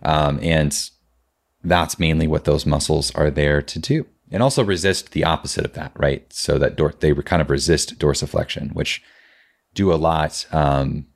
Um, 0.03 0.39
and 0.41 0.89
that's 1.63 1.99
mainly 1.99 2.27
what 2.27 2.45
those 2.45 2.65
muscles 2.65 3.11
are 3.15 3.29
there 3.29 3.61
to 3.61 3.79
do 3.79 4.05
and 4.31 4.43
also 4.43 4.63
resist 4.63 5.11
the 5.11 5.23
opposite 5.23 5.65
of 5.65 5.73
that, 5.73 5.91
right? 5.95 6.31
So 6.31 6.57
that 6.59 6.75
dor- 6.75 6.93
they 6.99 7.13
kind 7.13 7.41
of 7.41 7.49
resist 7.49 7.99
dorsiflexion, 7.99 8.73
which 8.73 9.01
do 9.73 9.91
a 9.91 9.95
lot. 9.95 10.45
Um, 10.51 11.07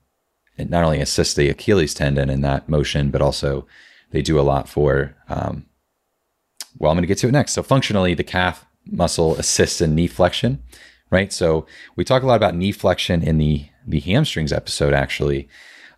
it 0.58 0.70
not 0.70 0.84
only 0.84 1.00
assists 1.00 1.34
the 1.34 1.50
Achilles 1.50 1.94
tendon 1.94 2.30
in 2.30 2.42
that 2.42 2.70
motion, 2.70 3.10
but 3.10 3.22
also 3.22 3.68
they 4.12 4.22
do 4.22 4.40
a 4.40 4.42
lot 4.42 4.68
for. 4.68 5.16
Um, 5.28 5.66
well, 6.78 6.92
I'm 6.92 6.96
going 6.96 7.04
to 7.04 7.08
get 7.08 7.20
to 7.20 7.28
it 7.28 7.32
next. 7.32 7.54
So 7.54 7.64
functionally, 7.64 8.14
the 8.14 8.24
calf 8.24 8.66
muscle 8.86 9.36
assists 9.36 9.82
in 9.82 9.96
knee 9.96 10.08
flexion, 10.08 10.62
right? 11.10 11.32
So 11.32 11.66
we 11.96 12.04
talk 12.04 12.24
a 12.24 12.26
lot 12.26 12.36
about 12.36 12.56
knee 12.56 12.72
flexion 12.72 13.22
in 13.22 13.38
the 13.38 13.68
the 13.86 14.00
hamstrings 14.00 14.54
episode, 14.54 14.94
actually, 14.94 15.50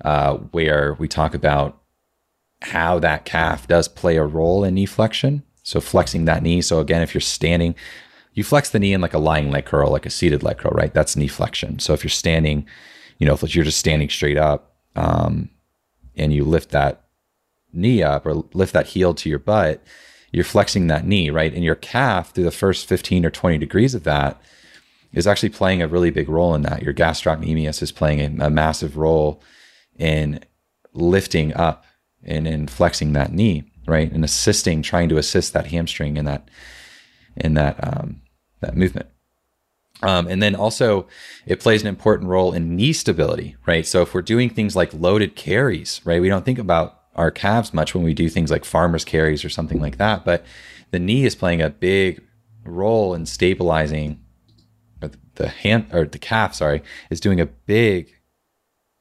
uh, 0.04 0.36
where 0.52 0.96
we 0.96 1.08
talk 1.08 1.36
about 1.36 1.82
how 2.62 2.98
that 3.00 3.26
calf 3.26 3.68
does 3.68 3.88
play 3.88 4.18
a 4.18 4.26
role 4.26 4.64
in 4.64 4.74
knee 4.74 4.88
flexion 4.88 5.44
so 5.66 5.82
flexing 5.82 6.26
that 6.26 6.44
knee. 6.44 6.62
So 6.62 6.80
again, 6.80 7.02
if 7.02 7.16
you're 7.16 7.22
standing, 7.22 7.74
you 8.34 8.44
flex 8.44 8.70
the 8.70 8.78
knee 8.78 8.94
in 8.94 9.02
like 9.02 9.16
a 9.16 9.20
lying 9.20 9.50
leg 9.50 9.66
curl, 9.66 9.92
like 9.92 10.06
a 10.06 10.12
seated 10.12 10.44
leg 10.44 10.60
curl, 10.60 10.72
right? 10.72 10.94
That's 10.94 11.16
knee 11.16 11.28
flexion. 11.28 11.80
So 11.80 11.94
if 11.94 12.04
you're 12.04 12.12
standing, 12.12 12.68
you 13.18 13.26
know, 13.26 13.34
if 13.34 13.56
you're 13.56 13.66
just 13.66 13.80
standing 13.80 14.08
straight 14.08 14.38
up, 14.38 14.76
um, 14.96 15.50
and 16.16 16.32
you 16.32 16.46
lift 16.46 16.70
that 16.70 17.08
knee 17.74 18.04
up 18.04 18.28
or 18.28 18.36
lift 18.54 18.74
that 18.74 18.88
heel 18.88 19.16
to 19.16 19.28
your 19.28 19.40
butt, 19.40 19.84
you're 20.32 20.44
flexing 20.44 20.86
that 20.88 21.08
knee, 21.08 21.32
right? 21.32 21.54
And 21.54 21.64
your 21.64 21.76
calf 21.76 22.32
through 22.32 22.44
the 22.44 22.52
first 22.52 22.88
15 22.88 23.26
or 23.26 23.32
20 23.32 23.58
degrees 23.58 23.96
of 23.96 24.04
that 24.04 24.40
is 25.14 25.26
actually 25.26 25.50
playing 25.50 25.82
a 25.82 25.88
really 25.88 26.12
big 26.12 26.30
role 26.30 26.54
in 26.54 26.62
that. 26.62 26.84
Your 26.84 26.94
gastrocnemius 26.94 27.82
is 27.82 27.92
playing 27.92 28.40
a, 28.40 28.46
a 28.46 28.50
massive 28.52 28.98
role 28.98 29.42
in 29.98 30.42
lifting 30.94 31.54
up 31.56 31.86
and 32.24 32.48
in 32.48 32.68
flexing 32.68 33.14
that 33.14 33.34
knee 33.34 33.64
right? 33.88 34.12
And 34.12 34.24
assisting, 34.24 34.82
trying 34.82 35.10
to 35.10 35.18
assist 35.18 35.54
that 35.54 35.68
hamstring 35.68 36.18
in 36.18 36.26
that 36.26 36.50
in 37.36 37.54
that 37.56 37.78
um, 37.82 38.22
that 38.62 38.76
movement. 38.76 39.08
Um, 40.02 40.28
and 40.28 40.44
then 40.44 40.56
also, 40.56 41.08
it 41.46 41.60
plays 41.60 41.82
an 41.82 41.88
important 41.88 42.30
role 42.30 42.54
in 42.54 42.76
knee 42.76 42.94
stability, 42.94 43.56
right? 43.66 43.86
So 43.86 44.02
if 44.02 44.14
we're 44.14 44.22
doing 44.22 44.50
things 44.50 44.76
like 44.76 44.94
loaded 44.94 45.36
carries, 45.36 46.02
right, 46.04 46.22
we 46.22 46.30
don't 46.30 46.44
think 46.44 46.60
about 46.60 47.02
our 47.16 47.32
calves 47.32 47.74
much 47.74 47.96
when 47.96 48.04
we 48.04 48.14
do 48.14 48.28
things 48.28 48.52
like 48.52 48.66
farmers 48.66 49.06
carries 49.06 49.46
or 49.46 49.50
something 49.50 49.80
like 49.80 49.98
that, 49.98 50.26
but 50.26 50.46
the 50.92 51.00
knee 51.00 51.26
is 51.26 51.34
playing 51.34 51.62
a 51.62 51.70
big 51.70 52.22
role 52.66 53.14
in 53.14 53.26
stabilizing 53.26 54.20
the 55.36 55.48
hand 55.48 55.88
or 55.92 56.06
the 56.06 56.20
calf, 56.20 56.56
sorry, 56.56 56.82
is 57.10 57.20
doing 57.20 57.40
a 57.40 57.46
big 57.46 58.14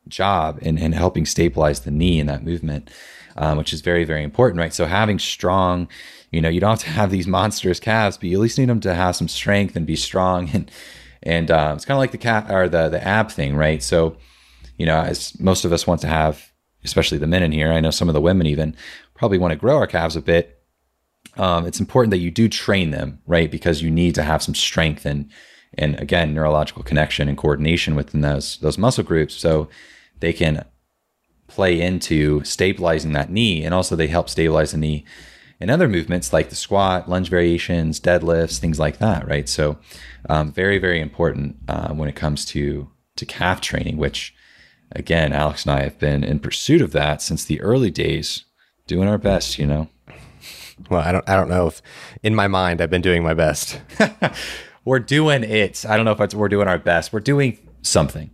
job 0.09 0.59
in, 0.61 0.77
in 0.77 0.93
helping 0.93 1.25
stabilize 1.25 1.81
the 1.81 1.91
knee 1.91 2.21
in 2.21 2.27
that 2.27 2.45
movement 2.45 2.91
um, 3.37 3.59
which 3.59 3.73
is 3.73 3.81
very, 3.81 4.05
very 4.05 4.23
important, 4.23 4.61
right? 4.61 4.73
So 4.73 4.87
having 4.87 5.19
strong, 5.19 5.89
you 6.31 6.41
know, 6.41 6.49
you 6.49 6.61
don't 6.61 6.71
have 6.71 6.81
to 6.81 6.91
have 6.91 7.11
these 7.11 7.27
monstrous 7.27 7.81
calves, 7.81 8.17
but 8.17 8.29
you 8.29 8.37
at 8.37 8.41
least 8.41 8.59
need 8.59 8.69
them 8.69 8.81
to 8.81 8.95
have 8.95 9.17
some 9.17 9.29
strength 9.29 9.77
and 9.77 9.87
be 9.87 9.97
strong. 9.97 10.49
And 10.55 10.71
and 11.27 11.51
uh, 11.51 11.73
it's 11.75 11.87
kind 11.87 11.97
of 11.97 12.01
like 12.01 12.11
the 12.11 12.19
cat 12.19 12.51
or 12.51 12.69
the 12.69 12.91
the 12.91 13.03
ab 13.03 13.31
thing, 13.31 13.57
right? 13.57 13.83
So, 13.83 14.17
you 14.77 14.85
know, 14.85 15.01
as 15.01 15.39
most 15.41 15.65
of 15.65 15.73
us 15.73 15.87
want 15.87 16.03
to 16.03 16.07
have, 16.07 16.53
especially 16.85 17.17
the 17.17 17.27
men 17.27 17.43
in 17.43 17.51
here, 17.51 17.73
I 17.73 17.81
know 17.81 17.91
some 17.91 18.09
of 18.09 18.15
the 18.15 18.21
women 18.21 18.47
even 18.47 18.77
probably 19.15 19.39
want 19.39 19.53
to 19.53 19.57
grow 19.59 19.79
our 19.79 19.87
calves 19.87 20.17
a 20.17 20.21
bit. 20.21 20.63
Um, 21.39 21.67
it's 21.67 21.81
important 21.81 22.11
that 22.11 22.19
you 22.19 22.31
do 22.31 22.47
train 22.49 22.91
them, 22.91 23.23
right? 23.27 23.51
Because 23.51 23.81
you 23.81 23.91
need 23.91 24.15
to 24.17 24.23
have 24.23 24.43
some 24.43 24.55
strength 24.55 25.07
and 25.07 25.31
and 25.77 25.99
again 25.99 26.35
neurological 26.35 26.83
connection 26.83 27.29
and 27.29 27.39
coordination 27.39 27.95
within 27.97 28.21
those 28.21 28.59
those 28.59 28.79
muscle 28.79 29.05
groups 29.05 29.35
so 29.35 29.69
they 30.21 30.33
can 30.33 30.65
play 31.55 31.81
into 31.81 32.43
stabilizing 32.45 33.13
that 33.13 33.31
knee. 33.31 33.65
And 33.65 33.73
also, 33.73 33.97
they 33.97 34.09
help 34.09 34.29
stabilize 34.29 34.73
the 34.73 34.79
knee 34.79 35.05
in 35.61 35.71
other 35.71 35.89
movements 35.89 36.33
like 36.33 36.51
the 36.51 36.57
squat, 36.57 37.09
lunge 37.09 37.29
variations, 37.29 38.01
deadlifts, 38.01 38.59
things 38.59 38.79
like 38.79 38.99
that, 38.99 39.27
right? 39.27 39.49
So, 39.49 39.79
um, 40.29 40.53
very, 40.53 40.79
very 40.79 41.01
important 41.01 41.57
uh, 41.69 41.93
when 41.95 42.09
it 42.09 42.17
comes 42.17 42.45
to 42.47 42.91
to 43.17 43.25
calf 43.25 43.61
training, 43.61 43.97
which 43.97 44.35
again, 44.93 45.33
Alex 45.33 45.65
and 45.65 45.73
I 45.73 45.83
have 45.83 45.99
been 45.99 46.25
in 46.25 46.41
pursuit 46.41 46.83
of 46.83 46.93
that 46.93 47.23
since 47.23 47.45
the 47.45 47.61
early 47.61 47.91
days, 47.91 48.45
doing 48.87 49.09
our 49.09 49.19
best, 49.19 49.59
you 49.59 49.67
know. 49.67 49.89
Well, 50.91 51.01
I 51.01 51.13
don't, 51.13 51.29
I 51.29 51.37
don't 51.37 51.49
know 51.49 51.69
if 51.69 51.81
in 52.23 52.35
my 52.35 52.49
mind 52.49 52.81
I've 52.81 52.91
been 52.91 53.03
doing 53.03 53.23
my 53.23 53.35
best. 53.35 53.81
we're 54.85 54.99
doing 54.99 55.45
it. 55.45 55.87
I 55.87 55.97
don't 55.97 56.05
know 56.05 56.13
if 56.13 56.21
it's, 56.21 56.35
we're 56.35 56.49
doing 56.49 56.69
our 56.69 56.79
best. 56.79 57.13
We're 57.13 57.21
doing 57.21 57.59
something. 57.83 58.31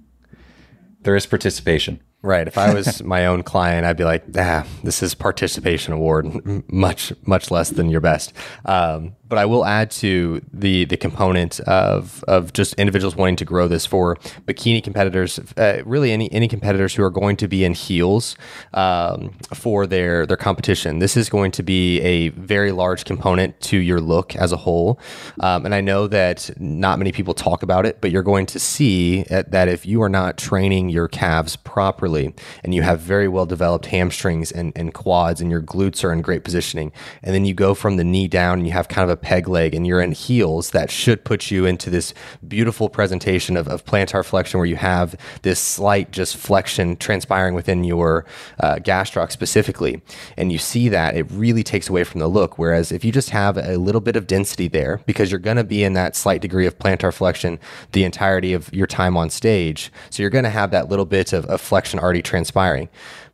There 1.02 1.16
is 1.16 1.26
participation. 1.26 2.00
Right. 2.22 2.46
If 2.46 2.58
I 2.58 2.74
was 2.74 3.02
my 3.04 3.26
own 3.26 3.42
client, 3.42 3.86
I'd 3.86 3.96
be 3.96 4.04
like, 4.04 4.24
ah, 4.36 4.66
this 4.84 5.02
is 5.02 5.14
participation 5.14 5.94
award, 5.94 6.70
much, 6.70 7.12
much 7.24 7.50
less 7.50 7.70
than 7.70 7.88
your 7.88 8.00
best. 8.00 8.32
Um, 8.64 9.16
but 9.30 9.38
I 9.38 9.46
will 9.46 9.64
add 9.64 9.90
to 9.92 10.42
the 10.52 10.84
the 10.84 10.96
component 10.96 11.60
of 11.60 12.22
of 12.24 12.52
just 12.52 12.74
individuals 12.74 13.16
wanting 13.16 13.36
to 13.36 13.44
grow 13.44 13.68
this 13.68 13.86
for 13.86 14.16
bikini 14.46 14.82
competitors, 14.82 15.38
uh, 15.56 15.82
really 15.86 16.10
any 16.10 16.30
any 16.32 16.48
competitors 16.48 16.94
who 16.94 17.04
are 17.04 17.10
going 17.10 17.36
to 17.36 17.48
be 17.48 17.64
in 17.64 17.72
heels 17.72 18.36
um, 18.74 19.30
for 19.54 19.86
their 19.86 20.26
their 20.26 20.36
competition. 20.36 20.98
This 20.98 21.16
is 21.16 21.30
going 21.30 21.52
to 21.52 21.62
be 21.62 22.00
a 22.00 22.28
very 22.30 22.72
large 22.72 23.04
component 23.04 23.58
to 23.62 23.76
your 23.76 24.00
look 24.00 24.34
as 24.34 24.50
a 24.52 24.56
whole. 24.56 24.98
Um, 25.38 25.64
and 25.64 25.74
I 25.74 25.80
know 25.80 26.08
that 26.08 26.50
not 26.58 26.98
many 26.98 27.12
people 27.12 27.32
talk 27.32 27.62
about 27.62 27.86
it, 27.86 28.00
but 28.00 28.10
you're 28.10 28.24
going 28.24 28.46
to 28.46 28.58
see 28.58 29.22
that 29.30 29.68
if 29.68 29.86
you 29.86 30.02
are 30.02 30.08
not 30.08 30.36
training 30.36 30.88
your 30.88 31.06
calves 31.06 31.54
properly 31.54 32.34
and 32.64 32.74
you 32.74 32.82
have 32.82 33.00
very 33.00 33.28
well 33.28 33.46
developed 33.46 33.86
hamstrings 33.86 34.50
and, 34.50 34.72
and 34.74 34.92
quads 34.92 35.40
and 35.40 35.52
your 35.52 35.62
glutes 35.62 36.02
are 36.02 36.12
in 36.12 36.20
great 36.20 36.42
positioning, 36.42 36.90
and 37.22 37.32
then 37.32 37.44
you 37.44 37.54
go 37.54 37.74
from 37.74 37.96
the 37.96 38.04
knee 38.04 38.26
down 38.26 38.58
and 38.58 38.66
you 38.66 38.72
have 38.72 38.88
kind 38.88 39.08
of 39.08 39.16
a 39.16 39.19
peg 39.22 39.48
leg 39.48 39.74
and 39.74 39.86
you're 39.86 40.00
in 40.00 40.12
heels, 40.12 40.70
that 40.70 40.90
should 40.90 41.24
put 41.24 41.50
you 41.50 41.66
into 41.66 41.90
this 41.90 42.14
beautiful 42.46 42.88
presentation 42.88 43.56
of, 43.56 43.68
of 43.68 43.84
plantar 43.84 44.24
flexion 44.24 44.58
where 44.58 44.66
you 44.66 44.76
have 44.76 45.14
this 45.42 45.60
slight 45.60 46.10
just 46.10 46.36
flexion 46.36 46.96
transpiring 46.96 47.54
within 47.54 47.84
your 47.84 48.24
uh, 48.60 48.76
gastroc 48.76 49.30
specifically. 49.30 50.02
And 50.36 50.52
you 50.52 50.58
see 50.58 50.88
that 50.88 51.16
it 51.16 51.30
really 51.30 51.62
takes 51.62 51.88
away 51.88 52.04
from 52.04 52.20
the 52.20 52.28
look. 52.28 52.58
Whereas 52.58 52.92
if 52.92 53.04
you 53.04 53.12
just 53.12 53.30
have 53.30 53.56
a 53.56 53.76
little 53.76 54.00
bit 54.00 54.16
of 54.16 54.26
density 54.26 54.68
there, 54.68 55.00
because 55.06 55.30
you're 55.30 55.40
going 55.40 55.56
to 55.56 55.64
be 55.64 55.84
in 55.84 55.92
that 55.94 56.16
slight 56.16 56.40
degree 56.40 56.66
of 56.66 56.78
plantar 56.78 57.12
flexion 57.12 57.58
the 57.92 58.04
entirety 58.04 58.52
of 58.52 58.72
your 58.72 58.86
time 58.86 59.16
on 59.16 59.30
stage, 59.30 59.92
so 60.10 60.22
you're 60.22 60.30
going 60.30 60.44
to 60.44 60.50
have 60.50 60.70
that 60.70 60.88
little 60.88 61.04
bit 61.04 61.32
of, 61.32 61.44
of 61.46 61.60
flexion 61.60 61.98
already 61.98 62.22
transpiring 62.22 62.88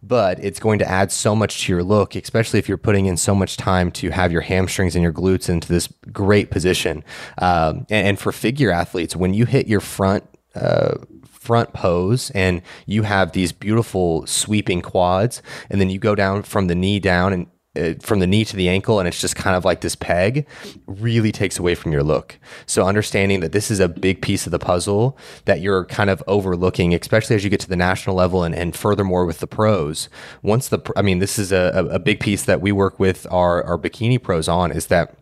but 0.07 0.43
it's 0.43 0.61
going 0.61 0.79
to 0.79 0.89
add 0.89 1.11
so 1.11 1.35
much 1.35 1.65
to 1.65 1.73
your 1.73 1.83
look, 1.83 2.15
especially 2.15 2.59
if 2.59 2.69
you're 2.69 2.79
putting 2.79 3.07
in 3.07 3.17
so 3.17 3.35
much 3.35 3.57
time 3.57 3.91
to 3.93 4.11
have 4.11 4.31
your 4.33 4.43
hamstrings 4.43 4.95
and 4.95 5.03
your 5.03 5.13
glutes 5.13 5.49
into 5.49 5.69
this 5.69 5.89
great 6.13 6.51
position. 6.51 7.03
Um, 7.39 7.87
and, 7.91 8.09
and, 8.09 8.19
for 8.19 8.33
figure 8.33 8.71
athletes, 8.71 9.17
when 9.17 9.35
you 9.35 9.47
hit 9.47 9.67
your 9.67 9.81
front, 9.81 10.25
uh, 10.55 10.97
front 11.25 11.73
pose 11.73 12.31
and 12.31 12.61
you 12.87 13.03
have 13.03 13.33
these 13.33 13.53
beautiful 13.53 14.27
sweeping 14.27 14.83
quads 14.83 15.43
and 15.71 15.81
then 15.81 15.89
you 15.91 15.99
go 15.99 16.15
down 16.15 16.43
from 16.43 16.67
the 16.67 16.75
knee 16.75 16.99
down 16.99 17.33
and 17.33 17.47
uh, 17.77 17.95
from 18.01 18.21
the 18.21 18.27
knee 18.27 18.45
to 18.45 18.57
the 18.57 18.69
ankle 18.69 18.99
and 18.99 19.09
it's 19.09 19.21
just 19.21 19.37
kind 19.37 19.57
of 19.57 19.65
like 19.65 19.81
this 19.81 19.95
peg 19.95 20.47
really 20.87 21.33
takes 21.33 21.59
away 21.59 21.75
from 21.75 21.93
your 21.93 22.03
look. 22.03 22.39
So 22.67 22.87
understanding 22.87 23.41
that 23.41 23.53
this 23.53 23.71
is 23.71 23.81
a 23.81 23.89
big 23.89 24.23
piece 24.23 24.47
of 24.47 24.53
the 24.53 24.59
puzzle 24.59 25.17
that 25.45 25.61
you're 25.61 25.85
kind 25.87 26.11
of 26.11 26.23
overlooking, 26.27 26.95
especially 26.95 27.37
as 27.37 27.45
you 27.45 27.51
get 27.51 27.61
to 27.61 27.69
the 27.69 27.77
national 27.77 28.17
level 28.17 28.45
and, 28.45 28.55
and 28.55 28.75
furthermore 28.75 29.25
with 29.25 29.39
the 29.39 29.47
pros. 29.47 30.09
Once 30.43 30.69
the, 30.69 30.81
I 30.97 31.03
mean, 31.03 31.19
this 31.19 31.39
is 31.39 31.53
a, 31.53 31.89
a 31.91 31.99
big 31.99 32.21
piece 32.21 32.45
that 32.45 32.61
we 32.61 32.73
work 32.73 32.99
with 32.99 33.27
our, 33.31 33.63
our 33.65 33.79
bikini 33.79 34.23
pros 34.23 34.49
on 34.49 34.73
is 34.73 34.87
that 34.87 35.15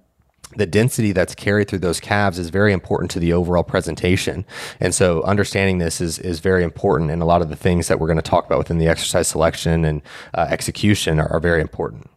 the 0.57 0.67
density 0.67 1.13
that's 1.13 1.35
carried 1.35 1.69
through 1.69 1.81
those 1.81 2.01
calves 2.01 2.39
is 2.39 2.51
very 2.51 2.73
important 2.73 3.11
to 3.13 3.19
the 3.19 3.33
overall 3.33 3.63
presentation. 3.63 4.45
And 4.81 4.95
so 4.95 5.23
understanding 5.23 5.79
this 5.79 6.01
is, 6.01 6.19
is 6.19 6.41
very 6.41 6.63
important. 6.63 7.11
And 7.11 7.23
a 7.23 7.25
lot 7.25 7.43
of 7.43 7.49
the 7.49 7.57
things 7.57 7.89
that 7.89 7.99
we're 7.99 8.07
going 8.07 8.19
to 8.19 8.23
talk 8.23 8.47
about 8.47 8.59
within 8.59 8.79
the 8.79 8.87
exercise 8.87 9.29
selection 9.29 9.85
and 9.85 10.03
uh, 10.35 10.47
execution 10.51 11.19
are, 11.19 11.29
are 11.29 11.41
very 11.41 11.61
important. 11.61 12.09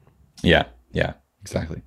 Yeah, 0.42 0.66
yeah, 0.92 1.14
exactly. 1.42 1.82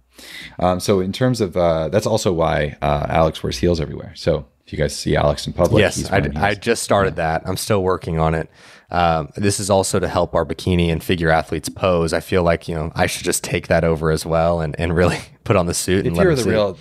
Um, 0.59 0.81
so 0.81 1.01
in 1.01 1.13
terms 1.13 1.41
of 1.41 1.57
uh, 1.57 1.89
that's 1.89 2.07
also 2.07 2.33
why 2.33 2.77
uh, 2.83 3.07
Alex 3.09 3.43
wears 3.43 3.59
heels 3.59 3.81
everywhere. 3.81 4.13
So 4.15 4.47
if 4.67 4.73
you 4.73 4.79
guys 4.79 4.95
see 4.95 5.17
Alex 5.17 5.47
in 5.47 5.53
public, 5.53 5.81
yes, 5.81 6.11
I, 6.11 6.31
I, 6.37 6.55
just 6.55 6.83
started 6.83 7.15
yeah. 7.17 7.39
that. 7.39 7.43
I'm 7.49 7.57
still 7.57 7.83
working 7.83 8.19
on 8.19 8.35
it. 8.35 8.51
Um, 8.91 9.31
this 9.37 9.61
is 9.61 9.71
also 9.71 9.99
to 9.99 10.09
help 10.09 10.35
our 10.35 10.45
bikini 10.45 10.93
and 10.93 11.03
figure 11.03 11.31
athletes 11.31 11.69
pose. 11.69 12.13
I 12.13 12.21
feel 12.21 12.43
like 12.43 12.69
you 12.69 12.75
know 12.75 12.93
I 12.95 13.07
should 13.07 13.25
just 13.25 13.45
take 13.45 13.69
that 13.69 13.85
over 13.85 14.11
as 14.11 14.27
well 14.27 14.61
and, 14.61 14.79
and 14.79 14.95
really 14.95 15.19
put 15.45 15.57
on 15.57 15.67
the 15.67 15.75
suit. 15.75 16.07
If 16.07 16.17
you're 16.17 16.35
the 16.35 16.51
real 16.51 16.79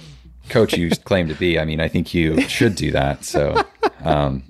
coach 0.49 0.77
you 0.77 0.89
claim 0.89 1.27
to 1.27 1.35
be, 1.35 1.59
I 1.59 1.65
mean, 1.65 1.79
I 1.79 1.87
think 1.87 2.13
you 2.13 2.41
should 2.41 2.75
do 2.75 2.91
that. 2.91 3.25
So 3.25 3.65
Um, 4.03 4.43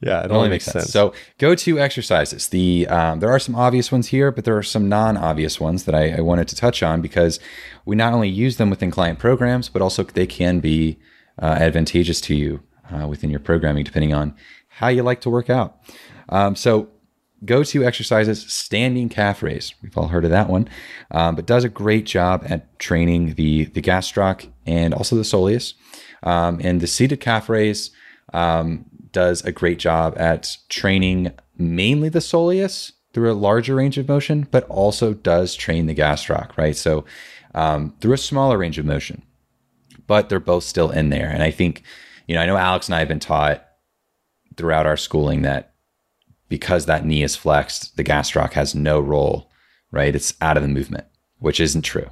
yeah, 0.00 0.24
it 0.24 0.30
only 0.30 0.48
makes 0.48 0.64
sense. 0.64 0.90
So 0.90 1.12
go 1.38 1.54
to 1.54 1.78
exercises. 1.78 2.48
The 2.48 2.86
um, 2.88 3.20
there 3.20 3.30
are 3.30 3.38
some 3.38 3.54
obvious 3.54 3.90
ones 3.90 4.08
here, 4.08 4.30
but 4.30 4.44
there 4.44 4.56
are 4.56 4.62
some 4.62 4.88
non-obvious 4.88 5.60
ones 5.60 5.84
that 5.84 5.94
I, 5.94 6.16
I, 6.16 6.20
wanted 6.20 6.48
to 6.48 6.56
touch 6.56 6.82
on 6.82 7.00
because 7.00 7.40
we 7.84 7.96
not 7.96 8.12
only 8.12 8.28
use 8.28 8.56
them 8.56 8.70
within 8.70 8.90
client 8.90 9.18
programs, 9.18 9.68
but 9.68 9.82
also 9.82 10.04
they 10.04 10.26
can 10.26 10.60
be 10.60 10.98
uh, 11.40 11.56
advantageous 11.58 12.20
to 12.22 12.34
you 12.34 12.62
uh, 12.92 13.06
within 13.06 13.30
your 13.30 13.40
programming, 13.40 13.84
depending 13.84 14.14
on 14.14 14.34
how 14.68 14.88
you 14.88 15.02
like 15.02 15.20
to 15.22 15.30
work 15.30 15.50
out. 15.50 15.78
Um, 16.28 16.54
so 16.54 16.88
go 17.44 17.62
to 17.62 17.84
exercises 17.84 18.50
standing 18.50 19.08
calf 19.08 19.42
raise. 19.42 19.74
We've 19.82 19.96
all 19.96 20.08
heard 20.08 20.24
of 20.24 20.30
that 20.30 20.48
one, 20.48 20.68
um, 21.10 21.36
but 21.36 21.46
does 21.46 21.64
a 21.64 21.68
great 21.68 22.06
job 22.06 22.44
at 22.48 22.78
training 22.78 23.34
the 23.34 23.66
the 23.66 23.82
gastroc 23.82 24.50
and 24.66 24.94
also 24.94 25.16
the 25.16 25.22
soleus. 25.22 25.74
Um, 26.22 26.60
and 26.62 26.80
the 26.80 26.86
seated 26.86 27.20
calf 27.20 27.48
raise 27.48 27.90
um, 28.32 28.86
does 29.12 29.44
a 29.44 29.52
great 29.52 29.78
job 29.78 30.14
at 30.16 30.56
training 30.68 31.32
mainly 31.56 32.08
the 32.08 32.18
soleus 32.18 32.92
through 33.12 33.32
a 33.32 33.34
larger 33.34 33.74
range 33.74 33.98
of 33.98 34.08
motion, 34.08 34.46
but 34.50 34.64
also 34.68 35.14
does 35.14 35.54
train 35.54 35.86
the 35.86 35.94
gastroc, 35.94 36.56
right? 36.56 36.76
So 36.76 37.04
um, 37.54 37.94
through 38.00 38.12
a 38.12 38.18
smaller 38.18 38.58
range 38.58 38.78
of 38.78 38.84
motion, 38.84 39.22
but 40.06 40.28
they're 40.28 40.40
both 40.40 40.64
still 40.64 40.90
in 40.90 41.08
there. 41.10 41.28
And 41.28 41.42
I 41.42 41.50
think, 41.50 41.82
you 42.26 42.34
know, 42.34 42.42
I 42.42 42.46
know 42.46 42.56
Alex 42.56 42.88
and 42.88 42.94
I 42.94 43.00
have 43.00 43.08
been 43.08 43.20
taught 43.20 43.64
throughout 44.56 44.86
our 44.86 44.96
schooling 44.96 45.42
that 45.42 45.74
because 46.48 46.86
that 46.86 47.04
knee 47.04 47.22
is 47.22 47.36
flexed, 47.36 47.96
the 47.96 48.04
gastroc 48.04 48.52
has 48.52 48.74
no 48.74 49.00
role, 49.00 49.50
right? 49.90 50.14
It's 50.14 50.34
out 50.40 50.56
of 50.56 50.62
the 50.62 50.68
movement, 50.68 51.06
which 51.38 51.60
isn't 51.60 51.82
true. 51.82 52.08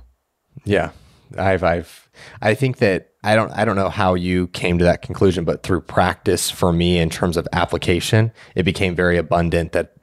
Yeah. 0.65 0.91
I've, 1.37 1.65
I've, 1.65 2.09
I 2.41 2.55
think 2.55 2.79
that 2.79 3.11
I 3.25 3.35
don't, 3.35 3.51
I 3.53 3.65
don't 3.65 3.77
know 3.77 3.89
how 3.89 4.15
you 4.15 4.47
came 4.49 4.79
to 4.79 4.85
that 4.85 5.03
conclusion, 5.03 5.45
but 5.45 5.63
through 5.63 5.81
practice 5.81 6.51
for 6.51 6.73
me 6.73 6.99
in 6.99 7.11
terms 7.11 7.37
of 7.37 7.49
application, 7.53 8.33
it 8.55 8.63
became 8.63 8.95
very 8.95 9.17
abundant 9.17 9.73
that 9.73 9.95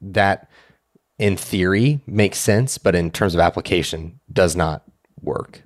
that 0.00 0.50
in 1.18 1.36
theory 1.36 2.00
makes 2.06 2.38
sense, 2.38 2.78
but 2.78 2.94
in 2.94 3.10
terms 3.10 3.34
of 3.34 3.40
application 3.40 4.20
does 4.32 4.56
not 4.56 4.82
work. 5.22 5.62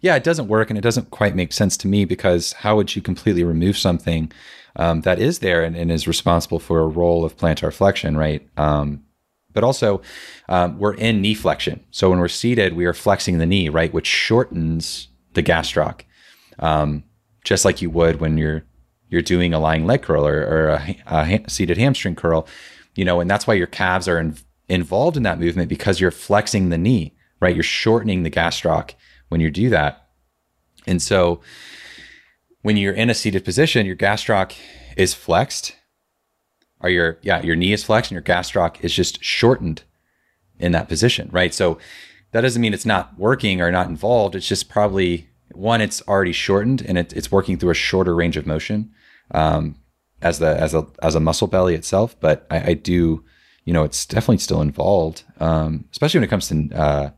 Yeah, 0.00 0.14
it 0.14 0.24
doesn't 0.24 0.48
work 0.48 0.70
and 0.70 0.78
it 0.78 0.82
doesn't 0.82 1.10
quite 1.10 1.34
make 1.34 1.52
sense 1.52 1.76
to 1.78 1.88
me 1.88 2.04
because 2.04 2.52
how 2.54 2.76
would 2.76 2.96
you 2.96 3.02
completely 3.02 3.44
remove 3.44 3.76
something 3.76 4.32
um, 4.76 5.00
that 5.02 5.18
is 5.18 5.40
there 5.40 5.62
and, 5.62 5.74
and, 5.76 5.90
is 5.90 6.06
responsible 6.06 6.58
for 6.58 6.80
a 6.80 6.86
role 6.86 7.24
of 7.24 7.36
plantar 7.36 7.72
flexion, 7.72 8.16
right? 8.16 8.46
Um, 8.56 9.04
but 9.52 9.64
also, 9.64 10.02
um, 10.50 10.78
we're 10.78 10.94
in 10.94 11.22
knee 11.22 11.34
flexion. 11.34 11.82
So 11.90 12.10
when 12.10 12.18
we're 12.18 12.28
seated, 12.28 12.74
we 12.74 12.84
are 12.84 12.92
flexing 12.92 13.38
the 13.38 13.46
knee, 13.46 13.70
right, 13.70 13.92
which 13.92 14.06
shortens 14.06 15.08
the 15.32 15.42
gastroc, 15.42 16.02
um, 16.58 17.04
just 17.42 17.64
like 17.64 17.80
you 17.80 17.90
would 17.90 18.20
when 18.20 18.36
you're 18.36 18.64
you're 19.08 19.22
doing 19.22 19.54
a 19.54 19.60
lying 19.60 19.86
leg 19.86 20.02
curl 20.02 20.26
or, 20.26 20.40
or 20.40 20.68
a, 20.68 20.96
a, 21.06 21.40
seated 21.48 21.78
hamstring 21.78 22.16
curl. 22.16 22.46
You 22.96 23.04
know, 23.04 23.20
and 23.20 23.30
that's 23.30 23.46
why 23.46 23.54
your 23.54 23.66
calves 23.66 24.08
are 24.08 24.18
in, 24.18 24.36
involved 24.68 25.16
in 25.16 25.22
that 25.22 25.38
movement 25.38 25.68
because 25.68 26.00
you're 26.00 26.10
flexing 26.10 26.68
the 26.70 26.78
knee, 26.78 27.14
right? 27.40 27.54
You're 27.54 27.62
shortening 27.62 28.24
the 28.24 28.30
gastroc 28.30 28.92
when 29.28 29.40
you 29.40 29.50
do 29.50 29.70
that. 29.70 30.08
And 30.86 31.00
so 31.00 31.40
when 32.66 32.76
you're 32.76 32.92
in 32.92 33.08
a 33.08 33.14
seated 33.14 33.44
position, 33.44 33.86
your 33.86 33.94
gastroc 33.94 34.52
is 34.96 35.14
flexed, 35.14 35.76
or 36.80 36.90
your 36.90 37.16
yeah, 37.22 37.40
your 37.40 37.54
knee 37.54 37.72
is 37.72 37.84
flexed 37.84 38.10
and 38.10 38.16
your 38.16 38.22
gastroc 38.36 38.80
is 38.80 38.92
just 38.92 39.22
shortened 39.22 39.84
in 40.58 40.72
that 40.72 40.88
position, 40.88 41.28
right? 41.30 41.54
So 41.54 41.78
that 42.32 42.40
doesn't 42.40 42.60
mean 42.60 42.74
it's 42.74 42.84
not 42.84 43.16
working 43.16 43.60
or 43.60 43.70
not 43.70 43.86
involved. 43.86 44.34
It's 44.34 44.48
just 44.48 44.68
probably 44.68 45.28
one, 45.52 45.80
it's 45.80 46.02
already 46.08 46.32
shortened 46.32 46.82
and 46.82 46.98
it, 46.98 47.12
it's 47.12 47.30
working 47.30 47.56
through 47.56 47.70
a 47.70 47.74
shorter 47.74 48.16
range 48.16 48.36
of 48.36 48.48
motion 48.48 48.90
um, 49.30 49.76
as 50.20 50.40
the 50.40 50.60
as 50.60 50.74
a 50.74 50.88
as 51.00 51.14
a 51.14 51.20
muscle 51.20 51.46
belly 51.46 51.76
itself. 51.76 52.18
But 52.18 52.48
I, 52.50 52.70
I 52.70 52.74
do, 52.74 53.24
you 53.64 53.72
know, 53.72 53.84
it's 53.84 54.04
definitely 54.04 54.38
still 54.38 54.60
involved, 54.60 55.22
um, 55.38 55.84
especially 55.92 56.18
when 56.18 56.24
it 56.24 56.30
comes 56.30 56.48
to 56.48 56.68
uh, 56.74 57.10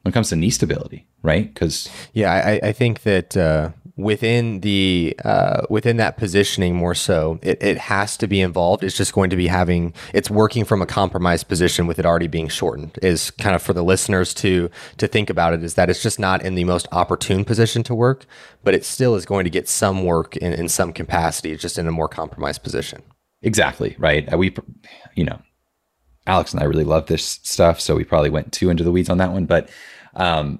when 0.00 0.10
it 0.10 0.14
comes 0.14 0.30
to 0.30 0.36
knee 0.36 0.48
stability, 0.48 1.06
right? 1.20 1.52
Because 1.52 1.86
yeah, 2.14 2.32
I, 2.32 2.68
I 2.68 2.72
think 2.72 3.02
that 3.02 3.36
uh, 3.36 3.72
within 3.96 4.60
the 4.60 5.16
uh, 5.24 5.62
within 5.70 5.96
that 5.96 6.18
positioning 6.18 6.76
more 6.76 6.94
so 6.94 7.38
it, 7.42 7.62
it 7.62 7.78
has 7.78 8.16
to 8.18 8.26
be 8.26 8.40
involved. 8.40 8.84
It's 8.84 8.96
just 8.96 9.14
going 9.14 9.30
to 9.30 9.36
be 9.36 9.46
having 9.46 9.94
it's 10.12 10.30
working 10.30 10.64
from 10.64 10.82
a 10.82 10.86
compromised 10.86 11.48
position 11.48 11.86
with 11.86 11.98
it 11.98 12.04
already 12.04 12.26
being 12.26 12.48
shortened 12.48 12.98
is 13.02 13.30
kind 13.30 13.56
of 13.56 13.62
for 13.62 13.72
the 13.72 13.82
listeners 13.82 14.34
to 14.34 14.70
to 14.98 15.08
think 15.08 15.30
about 15.30 15.54
it 15.54 15.64
is 15.64 15.74
that 15.74 15.88
it's 15.88 16.02
just 16.02 16.18
not 16.18 16.44
in 16.44 16.54
the 16.54 16.64
most 16.64 16.86
opportune 16.92 17.44
position 17.44 17.82
to 17.84 17.94
work 17.94 18.26
but 18.62 18.74
it 18.74 18.84
still 18.84 19.14
is 19.14 19.24
going 19.24 19.44
to 19.44 19.50
get 19.50 19.68
some 19.68 20.04
work 20.04 20.36
in, 20.36 20.52
in 20.52 20.68
some 20.68 20.92
capacity 20.92 21.56
just 21.56 21.78
in 21.78 21.86
a 21.86 21.92
more 21.92 22.08
compromised 22.08 22.62
position. 22.62 23.02
Exactly 23.42 23.96
right. 23.98 24.30
Uh, 24.30 24.36
we 24.36 24.54
you 25.14 25.24
know 25.24 25.40
alex 26.26 26.52
and 26.52 26.60
i 26.60 26.66
really 26.66 26.84
love 26.84 27.06
this 27.06 27.24
stuff 27.24 27.80
so 27.80 27.94
we 27.94 28.04
probably 28.04 28.30
went 28.30 28.52
too 28.52 28.68
into 28.68 28.84
the 28.84 28.90
weeds 28.90 29.08
on 29.08 29.18
that 29.18 29.32
one 29.32 29.46
but 29.46 29.70
um 30.16 30.58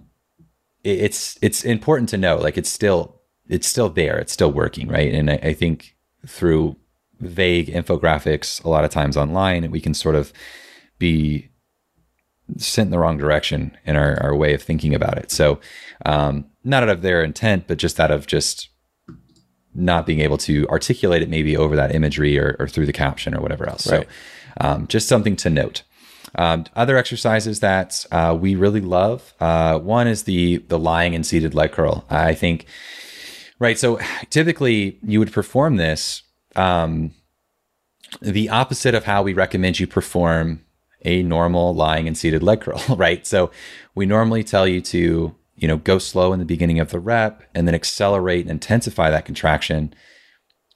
it's 0.84 1.36
it's 1.42 1.64
important 1.64 2.08
to 2.08 2.16
know 2.16 2.36
like 2.36 2.56
it's 2.56 2.70
still 2.70 3.15
it's 3.48 3.66
still 3.66 3.88
there. 3.88 4.18
It's 4.18 4.32
still 4.32 4.52
working, 4.52 4.88
right? 4.88 5.12
And 5.12 5.30
I, 5.30 5.34
I 5.42 5.52
think 5.54 5.96
through 6.26 6.76
vague 7.20 7.68
infographics, 7.68 8.62
a 8.64 8.68
lot 8.68 8.84
of 8.84 8.90
times 8.90 9.16
online, 9.16 9.70
we 9.70 9.80
can 9.80 9.94
sort 9.94 10.14
of 10.14 10.32
be 10.98 11.48
sent 12.58 12.86
in 12.86 12.90
the 12.90 12.98
wrong 12.98 13.16
direction 13.18 13.76
in 13.84 13.96
our, 13.96 14.22
our 14.22 14.34
way 14.34 14.54
of 14.54 14.62
thinking 14.62 14.94
about 14.94 15.18
it. 15.18 15.30
So, 15.30 15.60
um, 16.04 16.46
not 16.64 16.82
out 16.82 16.88
of 16.88 17.02
their 17.02 17.22
intent, 17.22 17.66
but 17.66 17.78
just 17.78 17.98
out 17.98 18.10
of 18.10 18.26
just 18.26 18.68
not 19.74 20.06
being 20.06 20.20
able 20.20 20.38
to 20.38 20.66
articulate 20.68 21.22
it 21.22 21.28
maybe 21.28 21.56
over 21.56 21.76
that 21.76 21.94
imagery 21.94 22.38
or, 22.38 22.56
or 22.58 22.66
through 22.66 22.86
the 22.86 22.92
caption 22.92 23.34
or 23.34 23.40
whatever 23.40 23.68
else. 23.68 23.90
Right. 23.90 24.06
So, 24.06 24.08
um, 24.60 24.86
just 24.86 25.08
something 25.08 25.36
to 25.36 25.50
note. 25.50 25.82
Um, 26.34 26.64
other 26.74 26.96
exercises 26.96 27.60
that 27.60 28.04
uh, 28.10 28.36
we 28.38 28.54
really 28.54 28.80
love. 28.80 29.34
Uh, 29.40 29.78
one 29.78 30.06
is 30.06 30.24
the 30.24 30.58
the 30.68 30.78
lying 30.78 31.14
and 31.14 31.24
seated 31.24 31.54
leg 31.54 31.72
curl. 31.72 32.04
I 32.10 32.34
think 32.34 32.66
Right. 33.58 33.78
So 33.78 33.98
typically 34.30 34.98
you 35.02 35.18
would 35.18 35.32
perform 35.32 35.76
this 35.76 36.22
um, 36.56 37.12
the 38.20 38.48
opposite 38.48 38.94
of 38.94 39.04
how 39.04 39.22
we 39.22 39.32
recommend 39.32 39.78
you 39.80 39.86
perform 39.86 40.64
a 41.04 41.22
normal 41.22 41.74
lying 41.74 42.06
and 42.06 42.16
seated 42.16 42.42
leg 42.42 42.62
curl, 42.62 42.82
right? 42.96 43.26
So 43.26 43.50
we 43.94 44.06
normally 44.06 44.42
tell 44.42 44.66
you 44.66 44.80
to, 44.82 45.34
you 45.56 45.68
know, 45.68 45.76
go 45.76 45.98
slow 45.98 46.32
in 46.32 46.38
the 46.38 46.44
beginning 46.44 46.80
of 46.80 46.90
the 46.90 47.00
rep 47.00 47.42
and 47.54 47.66
then 47.66 47.74
accelerate 47.74 48.42
and 48.42 48.50
intensify 48.50 49.10
that 49.10 49.24
contraction 49.24 49.94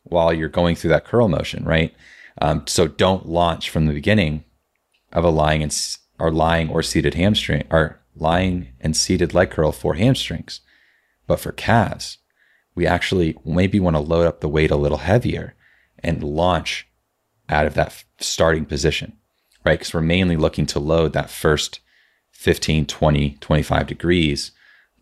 while 0.04 0.32
you're 0.32 0.48
going 0.48 0.76
through 0.76 0.90
that 0.90 1.04
curl 1.04 1.28
motion, 1.28 1.64
right? 1.64 1.94
Um, 2.40 2.64
so 2.66 2.86
don't 2.88 3.26
launch 3.26 3.70
from 3.70 3.86
the 3.86 3.92
beginning 3.92 4.44
of 5.12 5.24
a 5.24 5.30
lying 5.30 5.62
and 5.62 5.96
or 6.18 6.30
lying 6.30 6.70
or 6.70 6.82
seated 6.82 7.14
hamstring 7.14 7.66
or 7.70 8.00
lying 8.14 8.68
and 8.80 8.96
seated 8.96 9.34
leg 9.34 9.50
curl 9.50 9.72
for 9.72 9.94
hamstrings, 9.94 10.60
but 11.26 11.40
for 11.40 11.52
calves, 11.52 12.18
we 12.74 12.86
actually 12.86 13.36
maybe 13.44 13.80
want 13.80 13.96
to 13.96 14.00
load 14.00 14.26
up 14.26 14.40
the 14.40 14.48
weight 14.48 14.70
a 14.70 14.76
little 14.76 14.98
heavier 14.98 15.54
and 16.02 16.22
launch 16.22 16.86
out 17.48 17.66
of 17.66 17.74
that 17.74 18.04
starting 18.18 18.64
position, 18.64 19.16
right? 19.64 19.78
Because 19.78 19.92
we're 19.92 20.00
mainly 20.00 20.36
looking 20.36 20.66
to 20.66 20.78
load 20.78 21.12
that 21.12 21.30
first 21.30 21.80
15, 22.32 22.86
20, 22.86 23.36
25 23.40 23.86
degrees 23.86 24.52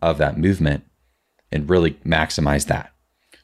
of 0.01 0.17
that 0.17 0.37
movement 0.37 0.83
and 1.51 1.69
really 1.69 1.91
maximize 2.05 2.67
that, 2.67 2.91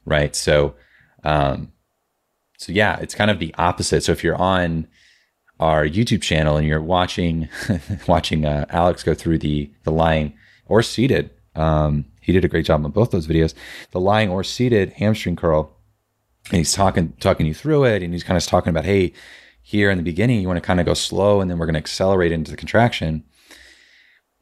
right? 0.06 0.36
So, 0.36 0.76
um, 1.24 1.72
so 2.58 2.72
yeah, 2.72 2.98
it's 3.00 3.16
kind 3.16 3.32
of 3.32 3.40
the 3.40 3.54
opposite. 3.58 4.04
So 4.04 4.12
if 4.12 4.24
you're 4.24 4.36
on 4.36 4.88
our 5.60 5.86
YouTube 5.86 6.22
channel 6.22 6.58
and 6.58 6.68
you're 6.68 6.82
watching 6.82 7.48
watching 8.08 8.46
uh, 8.46 8.66
Alex 8.70 9.04
go 9.04 9.14
through 9.14 9.40
the 9.40 9.72
the 9.84 9.92
lying 9.92 10.34
or 10.66 10.82
seated 10.82 11.30
um, 11.56 12.06
he 12.26 12.34
did 12.34 12.44
a 12.44 12.48
great 12.48 12.66
job 12.66 12.84
on 12.84 12.92
both 12.92 13.12
those 13.12 13.28
videos. 13.28 13.54
The 13.92 14.00
lying 14.00 14.30
or 14.30 14.44
seated 14.44 14.94
hamstring 14.94 15.36
curl, 15.36 15.72
and 16.50 16.58
he's 16.58 16.74
talking 16.74 17.14
talking 17.20 17.46
you 17.46 17.54
through 17.54 17.86
it, 17.86 18.02
and 18.02 18.14
he's 18.14 18.24
kind 18.24 18.36
of 18.36 18.46
talking 18.46 18.72
about, 18.72 18.86
hey, 18.86 19.14
here 19.62 19.92
in 19.92 19.98
the 19.98 20.04
beginning, 20.04 20.42
you 20.42 20.48
want 20.48 20.58
to 20.58 20.66
kind 20.66 20.80
of 20.80 20.86
go 20.86 20.96
slow, 20.96 21.40
and 21.40 21.50
then 21.50 21.60
we're 21.60 21.68
going 21.68 21.76
to 21.76 21.80
accelerate 21.80 22.32
into 22.32 22.50
the 22.50 22.58
contraction. 22.58 23.24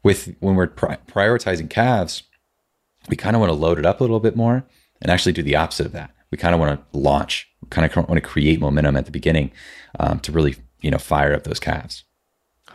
With 0.02 0.34
when 0.40 0.54
we're 0.54 0.68
pri- 0.68 0.98
prioritizing 1.06 1.68
calves, 1.68 2.22
we 3.08 3.16
kind 3.16 3.36
of 3.36 3.40
want 3.40 3.50
to 3.50 3.54
load 3.54 3.78
it 3.78 3.86
up 3.86 4.00
a 4.00 4.04
little 4.04 4.20
bit 4.20 4.36
more 4.36 4.64
and 5.02 5.10
actually 5.10 5.32
do 5.32 5.42
the 5.42 5.56
opposite 5.56 5.86
of 5.86 5.92
that. 5.92 6.10
We 6.30 6.38
kind 6.38 6.54
of 6.54 6.60
want 6.60 6.80
to 6.80 6.98
launch, 6.98 7.48
kind 7.70 7.86
of 7.86 7.96
want 8.08 8.14
to 8.16 8.20
create 8.20 8.60
momentum 8.60 8.96
at 8.96 9.04
the 9.04 9.10
beginning 9.10 9.52
um, 10.00 10.20
to 10.20 10.32
really, 10.32 10.56
you 10.80 10.90
know, 10.90 10.98
fire 10.98 11.34
up 11.34 11.44
those 11.44 11.60
calves. 11.60 12.04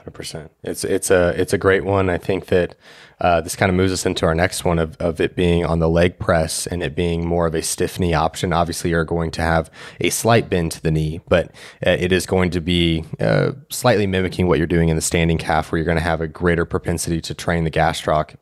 Hundred 0.09 0.17
percent. 0.17 0.51
It's 0.63 0.83
it's 0.83 1.11
a 1.11 1.39
it's 1.39 1.53
a 1.53 1.57
great 1.59 1.85
one. 1.85 2.09
I 2.09 2.17
think 2.17 2.47
that 2.47 2.73
uh, 3.21 3.41
this 3.41 3.55
kind 3.55 3.69
of 3.69 3.75
moves 3.75 3.93
us 3.93 4.07
into 4.07 4.25
our 4.25 4.33
next 4.33 4.65
one 4.65 4.79
of, 4.79 4.97
of 4.97 5.21
it 5.21 5.35
being 5.35 5.63
on 5.63 5.77
the 5.77 5.87
leg 5.87 6.17
press 6.17 6.65
and 6.65 6.81
it 6.81 6.95
being 6.95 7.27
more 7.27 7.45
of 7.45 7.53
a 7.53 7.61
stiff 7.61 7.99
knee 7.99 8.15
option. 8.15 8.51
Obviously, 8.51 8.89
you're 8.89 9.05
going 9.05 9.29
to 9.29 9.43
have 9.43 9.69
a 10.01 10.09
slight 10.09 10.49
bend 10.49 10.71
to 10.71 10.81
the 10.81 10.89
knee, 10.89 11.21
but 11.29 11.51
uh, 11.85 11.91
it 11.91 12.11
is 12.11 12.25
going 12.25 12.49
to 12.49 12.59
be 12.59 13.05
uh, 13.19 13.51
slightly 13.69 14.07
mimicking 14.07 14.47
what 14.47 14.57
you're 14.57 14.65
doing 14.65 14.89
in 14.89 14.95
the 14.95 15.01
standing 15.01 15.37
calf, 15.37 15.71
where 15.71 15.77
you're 15.77 15.85
going 15.85 15.95
to 15.95 16.03
have 16.03 16.21
a 16.21 16.27
greater 16.27 16.65
propensity 16.65 17.21
to 17.21 17.35
train 17.35 17.65
the 17.65 17.71
gastroc 17.71 18.33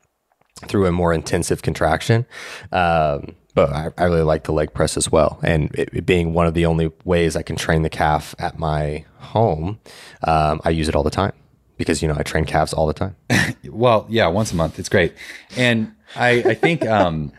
through 0.67 0.85
a 0.85 0.91
more 0.93 1.11
intensive 1.11 1.63
contraction. 1.63 2.25
Um, 2.71 3.35
but 3.53 3.73
I, 3.73 3.89
I 3.97 4.05
really 4.05 4.21
like 4.21 4.45
the 4.45 4.53
leg 4.53 4.73
press 4.73 4.95
as 4.95 5.11
well. 5.11 5.37
And 5.43 5.75
it, 5.75 5.89
it 5.91 6.05
being 6.05 6.33
one 6.33 6.47
of 6.47 6.53
the 6.53 6.65
only 6.65 6.93
ways 7.03 7.35
I 7.35 7.41
can 7.41 7.57
train 7.57 7.81
the 7.81 7.89
calf 7.89 8.35
at 8.39 8.57
my 8.57 9.03
home, 9.17 9.79
um, 10.23 10.61
I 10.63 10.69
use 10.69 10.87
it 10.87 10.95
all 10.95 11.03
the 11.03 11.09
time 11.09 11.33
because 11.77 12.01
you 12.01 12.07
know 12.07 12.15
I 12.17 12.23
train 12.23 12.45
calves 12.45 12.73
all 12.73 12.87
the 12.87 12.93
time. 12.93 13.15
well, 13.69 14.05
yeah, 14.09 14.27
once 14.27 14.51
a 14.51 14.55
month. 14.55 14.79
It's 14.79 14.89
great, 14.89 15.13
and 15.55 15.93
I 16.15 16.29
I 16.29 16.53
think 16.53 16.85
um, 16.85 17.31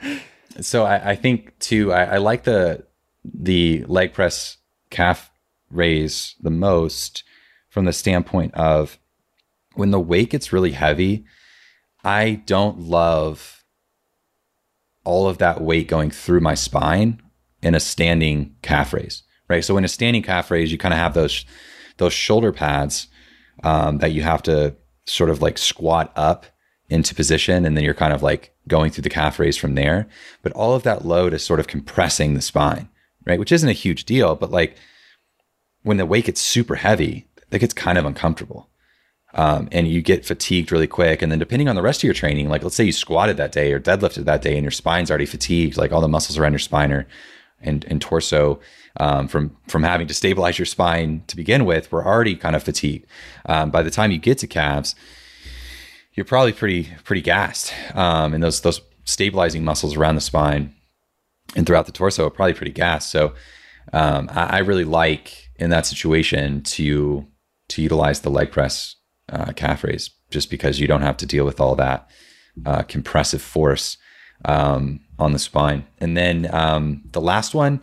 so. 0.61 0.85
I, 0.85 1.11
I 1.11 1.17
think 1.17 1.59
too. 1.59 1.93
I, 1.93 2.05
I 2.05 2.17
like 2.19 2.45
the 2.45 2.85
the 3.25 3.85
leg 3.87 4.13
press 4.13 4.57
calf 4.91 5.31
raise 5.71 6.35
the 6.41 6.51
most 6.51 7.25
from 7.69 7.85
the 7.85 7.93
standpoint 7.93 8.55
of 8.55 8.99
when 9.75 9.91
the 9.91 10.01
weight 10.01 10.31
gets 10.31 10.53
really 10.53 10.73
heavy. 10.73 11.25
I 12.05 12.43
don't 12.47 12.81
love 12.81 13.65
all 15.05 15.29
of 15.29 15.39
that 15.39 15.61
weight 15.61 15.89
going 15.89 16.11
through 16.11 16.41
my 16.41 16.55
spine 16.55 17.21
in 17.63 17.75
a 17.75 17.81
standing 17.81 18.55
calf 18.63 18.93
raise, 18.93 19.23
right? 19.49 19.65
So 19.65 19.77
in 19.77 19.85
a 19.85 19.89
standing 19.89 20.23
calf 20.23 20.51
raise, 20.51 20.71
you 20.71 20.79
kind 20.79 20.95
of 20.95 20.99
have 20.99 21.15
those 21.15 21.45
those 21.97 22.13
shoulder 22.13 22.53
pads 22.53 23.09
um, 23.65 23.99
that 23.99 24.13
you 24.13 24.23
have 24.23 24.43
to 24.45 24.75
sort 25.07 25.31
of 25.31 25.43
like 25.43 25.59
squat 25.59 26.13
up 26.17 26.47
into 26.89 27.15
position, 27.15 27.65
and 27.65 27.77
then 27.77 27.85
you're 27.85 27.95
kind 27.95 28.13
of 28.13 28.23
like 28.23 28.55
going 28.67 28.91
through 28.91 29.03
the 29.03 29.11
calf 29.11 29.39
raise 29.39 29.57
from 29.57 29.75
there. 29.75 30.09
But 30.43 30.53
all 30.53 30.75
of 30.75 30.83
that 30.85 31.05
load 31.05 31.35
is 31.35 31.45
sort 31.45 31.61
of 31.61 31.67
compressing 31.67 32.35
the 32.35 32.43
spine, 32.43 32.89
right? 33.27 33.39
Which 33.39 33.53
isn't 33.53 33.69
a 33.69 33.73
huge 33.73 34.05
deal, 34.05 34.35
but 34.35 34.51
like 34.51 34.77
when 35.83 35.97
the 35.97 36.07
weight 36.07 36.27
gets 36.27 36.41
super 36.41 36.77
heavy, 36.77 37.27
that 37.51 37.59
gets 37.59 37.75
kind 37.75 37.99
of 37.99 38.05
uncomfortable. 38.05 38.69
Um, 39.35 39.69
and 39.73 39.87
you 39.87 40.01
get 40.01 40.25
fatigued 40.25 40.73
really 40.73 40.87
quick. 40.87 41.21
And 41.21 41.31
then 41.31 41.39
depending 41.39 41.69
on 41.69 41.77
the 41.77 41.83
rest 41.83 42.01
of 42.01 42.05
your 42.05 42.15
training, 42.15 42.49
like 42.49 42.63
let's 42.63 42.75
say 42.75 42.85
you 42.85 42.93
squatted 42.93 43.37
that 43.37 43.53
day 43.53 43.73
or 43.73 43.81
deadlifted 43.81 44.25
that 44.25 44.43
day 44.43 44.55
and 44.55 44.65
your 44.65 44.71
spine's 44.71 45.11
already 45.11 45.27
fatigued, 45.27 45.77
like 45.77 45.93
all 45.93 46.01
the 46.01 46.09
muscles 46.09 46.39
around 46.39 46.53
your 46.53 46.59
spine 46.59 46.91
are, 46.93 47.07
and, 47.61 47.85
and 47.87 48.01
torso 48.01 48.61
um, 48.99 49.29
from 49.29 49.57
from 49.69 49.83
having 49.83 50.07
to 50.09 50.15
stabilize 50.15 50.59
your 50.59 50.67
spine 50.67 51.23
to 51.29 51.37
begin 51.37 51.65
with, 51.65 51.91
we're 51.91 52.05
already 52.05 52.37
kind 52.37 52.57
of 52.57 52.63
fatigued. 52.63 53.07
Um, 53.47 53.71
by 53.71 53.83
the 53.83 53.91
time 53.91 54.11
you 54.11 54.19
get 54.19 54.39
to 54.39 54.47
calves, 54.47 54.95
you're 56.15 56.25
probably 56.25 56.53
pretty 56.53 56.93
pretty 57.05 57.23
gassed, 57.23 57.73
um, 57.95 58.35
and 58.35 58.43
those 58.43 58.61
those 58.61 58.81
stabilizing 59.05 59.65
muscles 59.65 59.97
around 59.97 60.17
the 60.17 60.21
spine 60.21 60.75
and 61.57 61.67
throughout 61.67 61.87
the 61.87 61.93
torso 61.93 62.27
are 62.27 62.31
probably 62.31 62.55
pretty 62.55 62.73
gassed. 62.73 63.11
So 63.11 63.35
um, 63.93 64.29
I, 64.33 64.45
I 64.45 64.59
really 64.59 64.85
like 64.85 65.49
in 65.57 65.71
that 65.71 65.87
situation 65.87 66.63
to 66.63 67.27
to 67.69 67.83
utilize 67.83 68.21
the 68.21 68.31
leg 68.31 68.51
press 68.51 68.97
uh, 69.31 69.53
calf 69.53 69.85
raise 69.85 70.11
just 70.31 70.51
because 70.51 70.81
you 70.81 70.87
don't 70.87 71.03
have 71.03 71.17
to 71.19 71.27
deal 71.27 71.45
with 71.45 71.61
all 71.61 71.75
that 71.77 72.09
uh, 72.67 72.83
compressive 72.83 73.43
force 73.43 73.97
um, 74.45 75.01
on 75.19 75.33
the 75.33 75.39
spine. 75.39 75.87
And 75.99 76.17
then 76.17 76.53
um, 76.53 77.03
the 77.13 77.21
last 77.21 77.55
one 77.55 77.81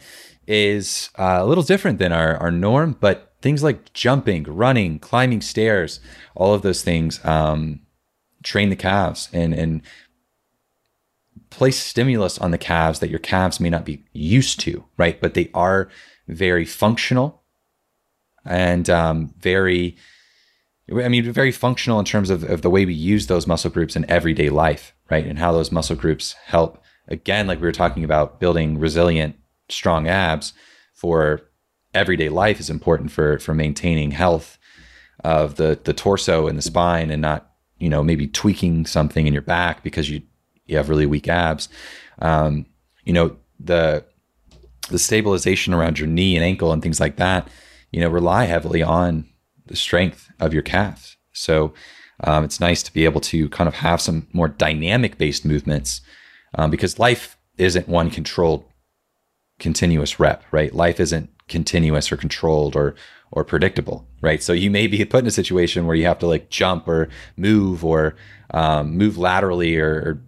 is 0.47 1.09
uh, 1.17 1.37
a 1.39 1.45
little 1.45 1.63
different 1.63 1.99
than 1.99 2.11
our, 2.11 2.37
our 2.37 2.51
norm, 2.51 2.95
but 2.99 3.33
things 3.41 3.63
like 3.63 3.93
jumping, 3.93 4.43
running, 4.43 4.99
climbing 4.99 5.41
stairs, 5.41 5.99
all 6.35 6.53
of 6.53 6.61
those 6.61 6.81
things 6.81 7.23
um, 7.25 7.81
train 8.43 8.69
the 8.69 8.75
calves 8.75 9.29
and, 9.33 9.53
and 9.53 9.81
place 11.49 11.79
stimulus 11.79 12.37
on 12.37 12.51
the 12.51 12.57
calves 12.57 12.99
that 12.99 13.09
your 13.09 13.19
calves 13.19 13.59
may 13.59 13.69
not 13.69 13.85
be 13.85 14.03
used 14.13 14.59
to, 14.61 14.85
right? 14.97 15.19
But 15.21 15.33
they 15.33 15.49
are 15.53 15.89
very 16.27 16.65
functional 16.65 17.43
and 18.43 18.89
um, 18.89 19.33
very 19.39 19.95
I 20.93 21.09
mean, 21.09 21.31
very 21.31 21.51
functional 21.51 21.99
in 21.99 22.05
terms 22.05 22.29
of, 22.29 22.43
of 22.43 22.61
the 22.61 22.69
way 22.69 22.85
we 22.85 22.93
use 22.93 23.25
those 23.25 23.47
muscle 23.47 23.71
groups 23.71 23.95
in 23.95 24.09
everyday 24.09 24.49
life, 24.49 24.93
right? 25.09 25.25
And 25.25 25.39
how 25.39 25.51
those 25.51 25.71
muscle 25.71 25.95
groups 25.95 26.33
help, 26.45 26.83
again, 27.07 27.47
like 27.47 27.59
we 27.59 27.65
were 27.65 27.71
talking 27.71 28.03
about, 28.03 28.39
building 28.39 28.77
resilient, 28.77 29.35
strong 29.69 30.07
abs 30.07 30.53
for 30.93 31.41
everyday 31.93 32.29
life 32.29 32.59
is 32.59 32.69
important 32.69 33.11
for 33.11 33.39
for 33.39 33.53
maintaining 33.53 34.11
health 34.11 34.57
of 35.23 35.55
the 35.55 35.79
the 35.83 35.93
torso 35.93 36.47
and 36.47 36.57
the 36.57 36.61
spine 36.61 37.09
and 37.09 37.21
not 37.21 37.51
you 37.77 37.89
know 37.89 38.03
maybe 38.03 38.27
tweaking 38.27 38.85
something 38.85 39.27
in 39.27 39.33
your 39.33 39.41
back 39.41 39.83
because 39.83 40.09
you 40.09 40.21
you 40.65 40.77
have 40.77 40.89
really 40.89 41.05
weak 41.05 41.27
abs 41.27 41.69
um, 42.19 42.65
you 43.03 43.13
know 43.13 43.35
the 43.59 44.03
the 44.89 44.99
stabilization 44.99 45.73
around 45.73 45.97
your 45.97 46.07
knee 46.07 46.35
and 46.35 46.43
ankle 46.43 46.71
and 46.71 46.81
things 46.81 46.99
like 46.99 47.15
that 47.15 47.47
you 47.91 47.99
know 48.01 48.09
rely 48.09 48.45
heavily 48.45 48.83
on 48.83 49.25
the 49.67 49.75
strength 49.75 50.29
of 50.39 50.53
your 50.53 50.63
calves. 50.63 51.17
So 51.33 51.73
um, 52.23 52.43
it's 52.43 52.59
nice 52.59 52.83
to 52.83 52.93
be 52.93 53.05
able 53.05 53.21
to 53.21 53.49
kind 53.49 53.67
of 53.67 53.75
have 53.75 54.01
some 54.01 54.27
more 54.33 54.47
dynamic 54.47 55.17
based 55.17 55.45
movements 55.45 56.01
um, 56.55 56.71
because 56.71 56.99
life 56.99 57.37
isn't 57.57 57.87
one 57.87 58.09
controlled 58.09 58.65
continuous 59.59 60.19
rep, 60.19 60.43
right? 60.51 60.73
Life 60.73 60.99
isn't 60.99 61.29
continuous 61.47 62.11
or 62.11 62.17
controlled 62.17 62.75
or 62.75 62.95
or 63.31 63.43
predictable, 63.43 64.07
right? 64.21 64.41
So 64.41 64.53
you 64.53 64.71
may 64.71 64.87
be 64.87 65.03
put 65.05 65.21
in 65.21 65.27
a 65.27 65.31
situation 65.31 65.85
where 65.85 65.95
you 65.95 66.05
have 66.05 66.19
to 66.19 66.27
like 66.27 66.49
jump 66.49 66.87
or 66.87 67.09
move 67.35 67.83
or 67.83 68.15
um, 68.51 68.95
move 68.97 69.17
laterally 69.17 69.77
or, 69.77 69.91
or, 69.91 70.21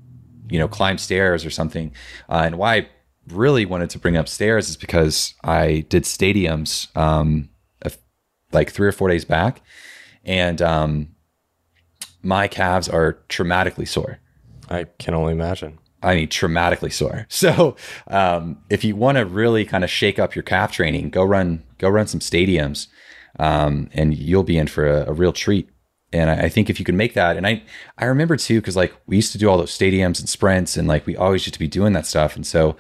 you 0.50 0.58
know 0.58 0.68
climb 0.68 0.98
stairs 0.98 1.46
or 1.46 1.50
something. 1.50 1.92
Uh, 2.30 2.44
and 2.46 2.58
why 2.58 2.76
I 2.76 2.90
really 3.30 3.66
wanted 3.66 3.90
to 3.92 4.00
bring 4.00 4.16
up 4.18 4.28
stairs 4.28 4.70
is 4.70 4.78
because 4.78 5.34
I 5.44 5.86
did 5.90 6.04
stadiums 6.04 6.96
um, 6.98 7.50
like 8.52 8.72
three 8.72 8.88
or 8.88 8.92
four 8.92 9.10
days 9.10 9.26
back, 9.26 9.62
and 10.24 10.62
um, 10.62 11.10
my 12.22 12.48
calves 12.48 12.88
are 12.90 13.20
traumatically 13.30 13.88
sore. 13.88 14.20
I 14.70 14.86
can 15.00 15.14
only 15.14 15.34
imagine. 15.34 15.80
I 16.04 16.16
mean, 16.16 16.28
traumatically 16.28 16.92
sore. 16.92 17.26
So, 17.38 17.76
um, 18.08 18.62
if 18.70 18.84
you 18.84 18.96
want 18.96 19.18
to 19.18 19.26
really 19.26 19.66
kind 19.66 19.84
of 19.84 19.90
shake 19.90 20.20
up 20.20 20.36
your 20.36 20.44
calf 20.44 20.72
training, 20.72 21.10
go 21.10 21.24
run, 21.24 21.64
go 21.78 21.90
run 21.90 22.08
some 22.08 22.20
stadiums, 22.20 22.88
um, 23.40 23.90
and 23.94 24.18
you'll 24.18 24.44
be 24.44 24.58
in 24.58 24.68
for 24.68 24.88
a, 24.88 25.10
a 25.10 25.14
real 25.14 25.34
treat. 25.34 25.70
And 26.14 26.30
I, 26.30 26.46
I, 26.46 26.50
think 26.50 26.70
if 26.70 26.80
you 26.80 26.86
can 26.86 26.96
make 26.96 27.14
that, 27.16 27.36
and 27.36 27.46
I, 27.46 27.64
I 27.98 28.06
remember 28.06 28.38
too, 28.38 28.62
because 28.62 28.76
like 28.76 28.94
we 29.08 29.18
used 29.18 29.34
to 29.34 29.38
do 29.38 29.50
all 29.50 29.58
those 29.58 29.78
stadiums 29.78 30.20
and 30.20 30.30
sprints, 30.30 30.78
and 30.78 30.88
like 30.88 31.06
we 31.06 31.16
always 31.16 31.46
used 31.46 31.54
to 31.54 31.60
be 31.60 31.68
doing 31.68 31.94
that 31.94 32.06
stuff. 32.06 32.36
And 32.36 32.46
so, 32.46 32.78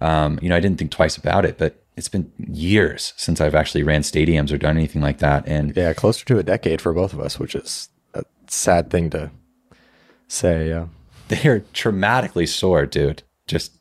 um, 0.00 0.38
you 0.42 0.48
know, 0.48 0.56
I 0.56 0.60
didn't 0.60 0.78
think 0.78 0.90
twice 0.90 1.16
about 1.16 1.44
it, 1.44 1.58
but 1.58 1.84
it's 1.96 2.08
been 2.08 2.32
years 2.38 3.12
since 3.16 3.40
I've 3.40 3.54
actually 3.54 3.82
ran 3.82 4.00
stadiums 4.00 4.50
or 4.50 4.58
done 4.58 4.76
anything 4.76 5.02
like 5.02 5.18
that. 5.18 5.46
And 5.46 5.76
yeah, 5.76 5.92
closer 5.92 6.24
to 6.26 6.38
a 6.38 6.42
decade 6.42 6.80
for 6.80 6.94
both 6.94 7.12
of 7.12 7.20
us, 7.20 7.38
which 7.38 7.54
is 7.54 7.90
a 8.14 8.24
sad 8.48 8.90
thing 8.90 9.10
to 9.10 9.30
say. 10.26 10.68
Yeah. 10.68 10.86
They're 11.42 11.60
traumatically 11.72 12.48
sore, 12.48 12.86
dude. 12.86 13.22
Just 13.46 13.72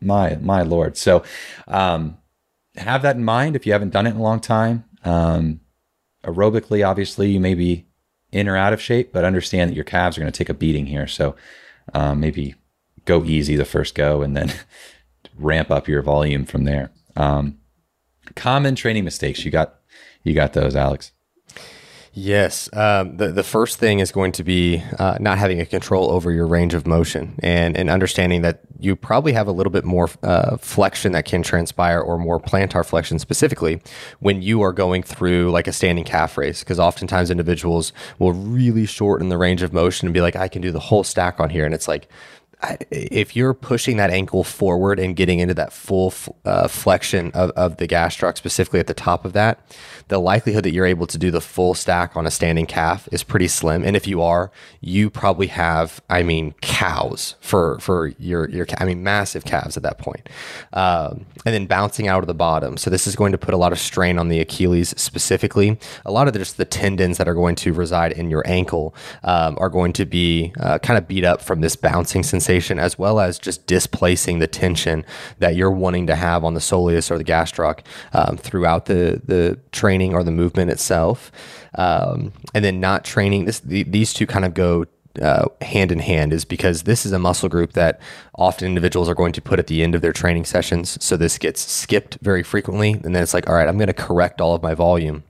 my, 0.00 0.36
my 0.40 0.62
Lord. 0.62 0.96
So, 0.96 1.22
um, 1.68 2.18
have 2.76 3.02
that 3.02 3.16
in 3.16 3.24
mind 3.24 3.54
if 3.54 3.66
you 3.66 3.72
haven't 3.72 3.92
done 3.92 4.06
it 4.06 4.10
in 4.10 4.16
a 4.16 4.22
long 4.22 4.40
time. 4.40 4.84
Um, 5.04 5.60
aerobically, 6.24 6.86
obviously, 6.86 7.30
you 7.30 7.38
may 7.38 7.54
be 7.54 7.86
in 8.32 8.48
or 8.48 8.56
out 8.56 8.72
of 8.72 8.80
shape, 8.80 9.12
but 9.12 9.24
understand 9.24 9.70
that 9.70 9.74
your 9.74 9.84
calves 9.84 10.16
are 10.16 10.22
going 10.22 10.32
to 10.32 10.36
take 10.36 10.48
a 10.48 10.54
beating 10.54 10.86
here. 10.86 11.06
So, 11.06 11.36
um, 11.94 12.18
maybe 12.18 12.56
go 13.04 13.24
easy 13.24 13.54
the 13.54 13.64
first 13.64 13.94
go 13.94 14.22
and 14.22 14.36
then 14.36 14.52
ramp 15.38 15.70
up 15.70 15.86
your 15.86 16.02
volume 16.02 16.44
from 16.44 16.64
there. 16.64 16.90
Um, 17.14 17.58
common 18.34 18.74
training 18.74 19.04
mistakes. 19.04 19.44
You 19.44 19.52
got 19.52 19.76
you 20.24 20.34
got 20.34 20.52
those, 20.52 20.74
Alex. 20.74 21.12
Yes. 22.14 22.68
Um, 22.74 23.16
the, 23.16 23.32
the 23.32 23.42
first 23.42 23.78
thing 23.78 24.00
is 24.00 24.12
going 24.12 24.32
to 24.32 24.44
be 24.44 24.82
uh, 24.98 25.16
not 25.18 25.38
having 25.38 25.60
a 25.60 25.66
control 25.66 26.10
over 26.10 26.30
your 26.30 26.46
range 26.46 26.74
of 26.74 26.86
motion 26.86 27.34
and, 27.42 27.74
and 27.74 27.88
understanding 27.88 28.42
that 28.42 28.60
you 28.78 28.96
probably 28.96 29.32
have 29.32 29.48
a 29.48 29.52
little 29.52 29.70
bit 29.70 29.84
more 29.84 30.10
uh, 30.22 30.58
flexion 30.58 31.12
that 31.12 31.24
can 31.24 31.42
transpire 31.42 32.00
or 32.00 32.18
more 32.18 32.38
plantar 32.38 32.84
flexion 32.84 33.18
specifically 33.18 33.80
when 34.20 34.42
you 34.42 34.60
are 34.60 34.74
going 34.74 35.02
through 35.02 35.50
like 35.52 35.66
a 35.66 35.72
standing 35.72 36.04
calf 36.04 36.36
raise. 36.36 36.60
Because 36.60 36.78
oftentimes 36.78 37.30
individuals 37.30 37.94
will 38.18 38.32
really 38.32 38.84
shorten 38.84 39.30
the 39.30 39.38
range 39.38 39.62
of 39.62 39.72
motion 39.72 40.06
and 40.06 40.12
be 40.12 40.20
like, 40.20 40.36
I 40.36 40.48
can 40.48 40.60
do 40.60 40.70
the 40.70 40.80
whole 40.80 41.04
stack 41.04 41.40
on 41.40 41.48
here. 41.48 41.64
And 41.64 41.74
it's 41.74 41.88
like, 41.88 42.08
if 42.90 43.34
you're 43.34 43.54
pushing 43.54 43.96
that 43.96 44.10
ankle 44.10 44.44
forward 44.44 44.98
and 44.98 45.16
getting 45.16 45.40
into 45.40 45.54
that 45.54 45.72
full 45.72 46.12
uh, 46.44 46.68
flexion 46.68 47.30
of, 47.32 47.50
of 47.50 47.76
the 47.78 47.88
gastroc, 47.88 48.36
specifically 48.36 48.80
at 48.80 48.86
the 48.86 48.94
top 48.94 49.24
of 49.24 49.32
that, 49.32 49.60
the 50.08 50.18
likelihood 50.18 50.64
that 50.64 50.72
you're 50.72 50.86
able 50.86 51.06
to 51.06 51.18
do 51.18 51.30
the 51.30 51.40
full 51.40 51.74
stack 51.74 52.16
on 52.16 52.26
a 52.26 52.30
standing 52.30 52.66
calf 52.66 53.08
is 53.12 53.22
pretty 53.22 53.48
slim. 53.48 53.82
And 53.82 53.96
if 53.96 54.06
you 54.06 54.22
are, 54.22 54.50
you 54.80 55.10
probably 55.10 55.48
have, 55.48 56.00
I 56.10 56.22
mean, 56.22 56.52
cows 56.60 57.34
for 57.40 57.78
for 57.80 58.08
your 58.18 58.48
your, 58.50 58.66
I 58.78 58.84
mean, 58.84 59.02
massive 59.02 59.44
calves 59.44 59.76
at 59.76 59.82
that 59.82 59.98
point. 59.98 60.28
Um, 60.72 61.26
and 61.44 61.54
then 61.54 61.66
bouncing 61.66 62.08
out 62.08 62.22
of 62.22 62.26
the 62.26 62.34
bottom. 62.34 62.76
So 62.76 62.90
this 62.90 63.06
is 63.06 63.16
going 63.16 63.32
to 63.32 63.38
put 63.38 63.54
a 63.54 63.56
lot 63.56 63.72
of 63.72 63.78
strain 63.78 64.18
on 64.18 64.28
the 64.28 64.40
Achilles 64.40 64.94
specifically. 64.96 65.78
A 66.04 66.12
lot 66.12 66.26
of 66.26 66.32
the, 66.32 66.38
just 66.38 66.56
the 66.56 66.64
tendons 66.64 67.18
that 67.18 67.26
are 67.26 67.34
going 67.34 67.56
to 67.56 67.72
reside 67.72 68.12
in 68.12 68.30
your 68.30 68.42
ankle 68.46 68.94
um, 69.24 69.56
are 69.58 69.68
going 69.68 69.92
to 69.94 70.04
be 70.04 70.52
uh, 70.60 70.78
kind 70.78 70.98
of 70.98 71.08
beat 71.08 71.24
up 71.24 71.42
from 71.42 71.60
this 71.60 71.74
bouncing 71.74 72.22
sensation, 72.22 72.51
as 72.78 72.98
well 72.98 73.20
as 73.20 73.38
just 73.38 73.66
displacing 73.66 74.38
the 74.38 74.46
tension 74.46 75.04
that 75.38 75.56
you're 75.56 75.70
wanting 75.70 76.06
to 76.06 76.16
have 76.16 76.44
on 76.44 76.54
the 76.54 76.60
soleus 76.60 77.10
or 77.10 77.18
the 77.18 77.24
gastroc 77.24 77.80
um, 78.12 78.36
throughout 78.36 78.86
the 78.86 79.20
the 79.24 79.58
training 79.72 80.14
or 80.14 80.22
the 80.22 80.30
movement 80.30 80.70
itself, 80.70 81.32
um, 81.74 82.32
and 82.54 82.64
then 82.64 82.80
not 82.80 83.04
training. 83.04 83.44
This 83.44 83.60
the, 83.60 83.82
these 83.84 84.12
two 84.12 84.26
kind 84.26 84.44
of 84.44 84.54
go 84.54 84.86
uh, 85.20 85.46
hand 85.60 85.92
in 85.92 85.98
hand 85.98 86.32
is 86.32 86.44
because 86.44 86.84
this 86.84 87.04
is 87.04 87.12
a 87.12 87.18
muscle 87.18 87.48
group 87.48 87.72
that 87.72 88.00
often 88.34 88.66
individuals 88.66 89.08
are 89.08 89.14
going 89.14 89.32
to 89.32 89.42
put 89.42 89.58
at 89.58 89.66
the 89.66 89.82
end 89.82 89.94
of 89.94 90.00
their 90.00 90.12
training 90.12 90.44
sessions. 90.44 91.02
So 91.04 91.16
this 91.16 91.38
gets 91.38 91.60
skipped 91.60 92.18
very 92.22 92.42
frequently. 92.42 92.92
And 92.92 93.14
then 93.14 93.22
it's 93.22 93.34
like, 93.34 93.48
all 93.48 93.54
right, 93.54 93.68
I'm 93.68 93.76
going 93.76 93.88
to 93.88 93.94
correct 93.94 94.40
all 94.40 94.54
of 94.54 94.62
my 94.62 94.74
volume. 94.74 95.24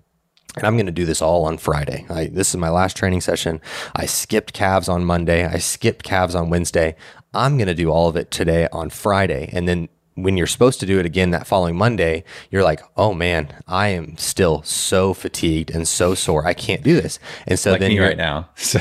And 0.56 0.66
I'm 0.66 0.76
going 0.76 0.86
to 0.86 0.92
do 0.92 1.06
this 1.06 1.22
all 1.22 1.44
on 1.46 1.56
Friday. 1.56 2.04
I, 2.10 2.26
this 2.26 2.50
is 2.50 2.56
my 2.56 2.68
last 2.68 2.96
training 2.96 3.22
session. 3.22 3.60
I 3.96 4.06
skipped 4.06 4.52
calves 4.52 4.88
on 4.88 5.04
Monday. 5.04 5.46
I 5.46 5.58
skipped 5.58 6.02
calves 6.02 6.34
on 6.34 6.50
Wednesday. 6.50 6.94
I'm 7.32 7.56
going 7.56 7.68
to 7.68 7.74
do 7.74 7.90
all 7.90 8.08
of 8.08 8.16
it 8.16 8.30
today 8.30 8.68
on 8.70 8.90
Friday. 8.90 9.48
And 9.52 9.66
then 9.66 9.88
when 10.14 10.36
you're 10.36 10.46
supposed 10.46 10.80
to 10.80 10.86
do 10.86 10.98
it 10.98 11.06
again 11.06 11.30
that 11.30 11.46
following 11.46 11.76
Monday, 11.76 12.24
you're 12.50 12.62
like, 12.62 12.82
oh 12.96 13.14
man, 13.14 13.54
I 13.66 13.88
am 13.88 14.16
still 14.16 14.62
so 14.62 15.14
fatigued 15.14 15.70
and 15.70 15.86
so 15.88 16.14
sore. 16.14 16.46
I 16.46 16.54
can't 16.54 16.82
do 16.82 17.00
this. 17.00 17.18
And 17.46 17.58
so 17.58 17.72
like 17.72 17.80
then 17.80 17.92
you're 17.92 18.06
right 18.06 18.16
now. 18.16 18.48
So 18.56 18.80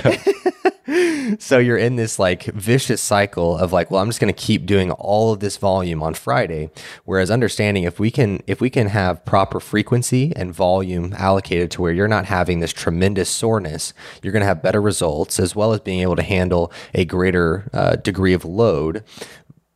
so 1.39 1.57
you're 1.57 1.77
in 1.77 1.95
this 1.95 2.19
like 2.19 2.45
vicious 2.45 3.01
cycle 3.01 3.57
of 3.57 3.71
like, 3.71 3.91
well, 3.91 4.01
I'm 4.01 4.09
just 4.09 4.19
going 4.19 4.33
to 4.33 4.39
keep 4.39 4.65
doing 4.65 4.91
all 4.91 5.31
of 5.31 5.39
this 5.39 5.57
volume 5.57 6.01
on 6.01 6.13
Friday. 6.13 6.69
Whereas 7.05 7.31
understanding 7.31 7.83
if 7.83 7.99
we 7.99 8.11
can 8.11 8.41
if 8.47 8.61
we 8.61 8.69
can 8.69 8.87
have 8.87 9.23
proper 9.25 9.59
frequency 9.59 10.33
and 10.35 10.53
volume 10.53 11.13
allocated 11.17 11.71
to 11.71 11.81
where 11.81 11.91
you're 11.91 12.07
not 12.07 12.25
having 12.25 12.59
this 12.59 12.73
tremendous 12.73 13.29
soreness, 13.29 13.93
you're 14.21 14.33
going 14.33 14.41
to 14.41 14.47
have 14.47 14.61
better 14.61 14.81
results 14.81 15.39
as 15.39 15.55
well 15.55 15.73
as 15.73 15.79
being 15.79 16.01
able 16.01 16.15
to 16.15 16.23
handle 16.23 16.71
a 16.93 17.05
greater 17.05 17.69
uh, 17.73 17.95
degree 17.95 18.33
of 18.33 18.45
load 18.45 19.03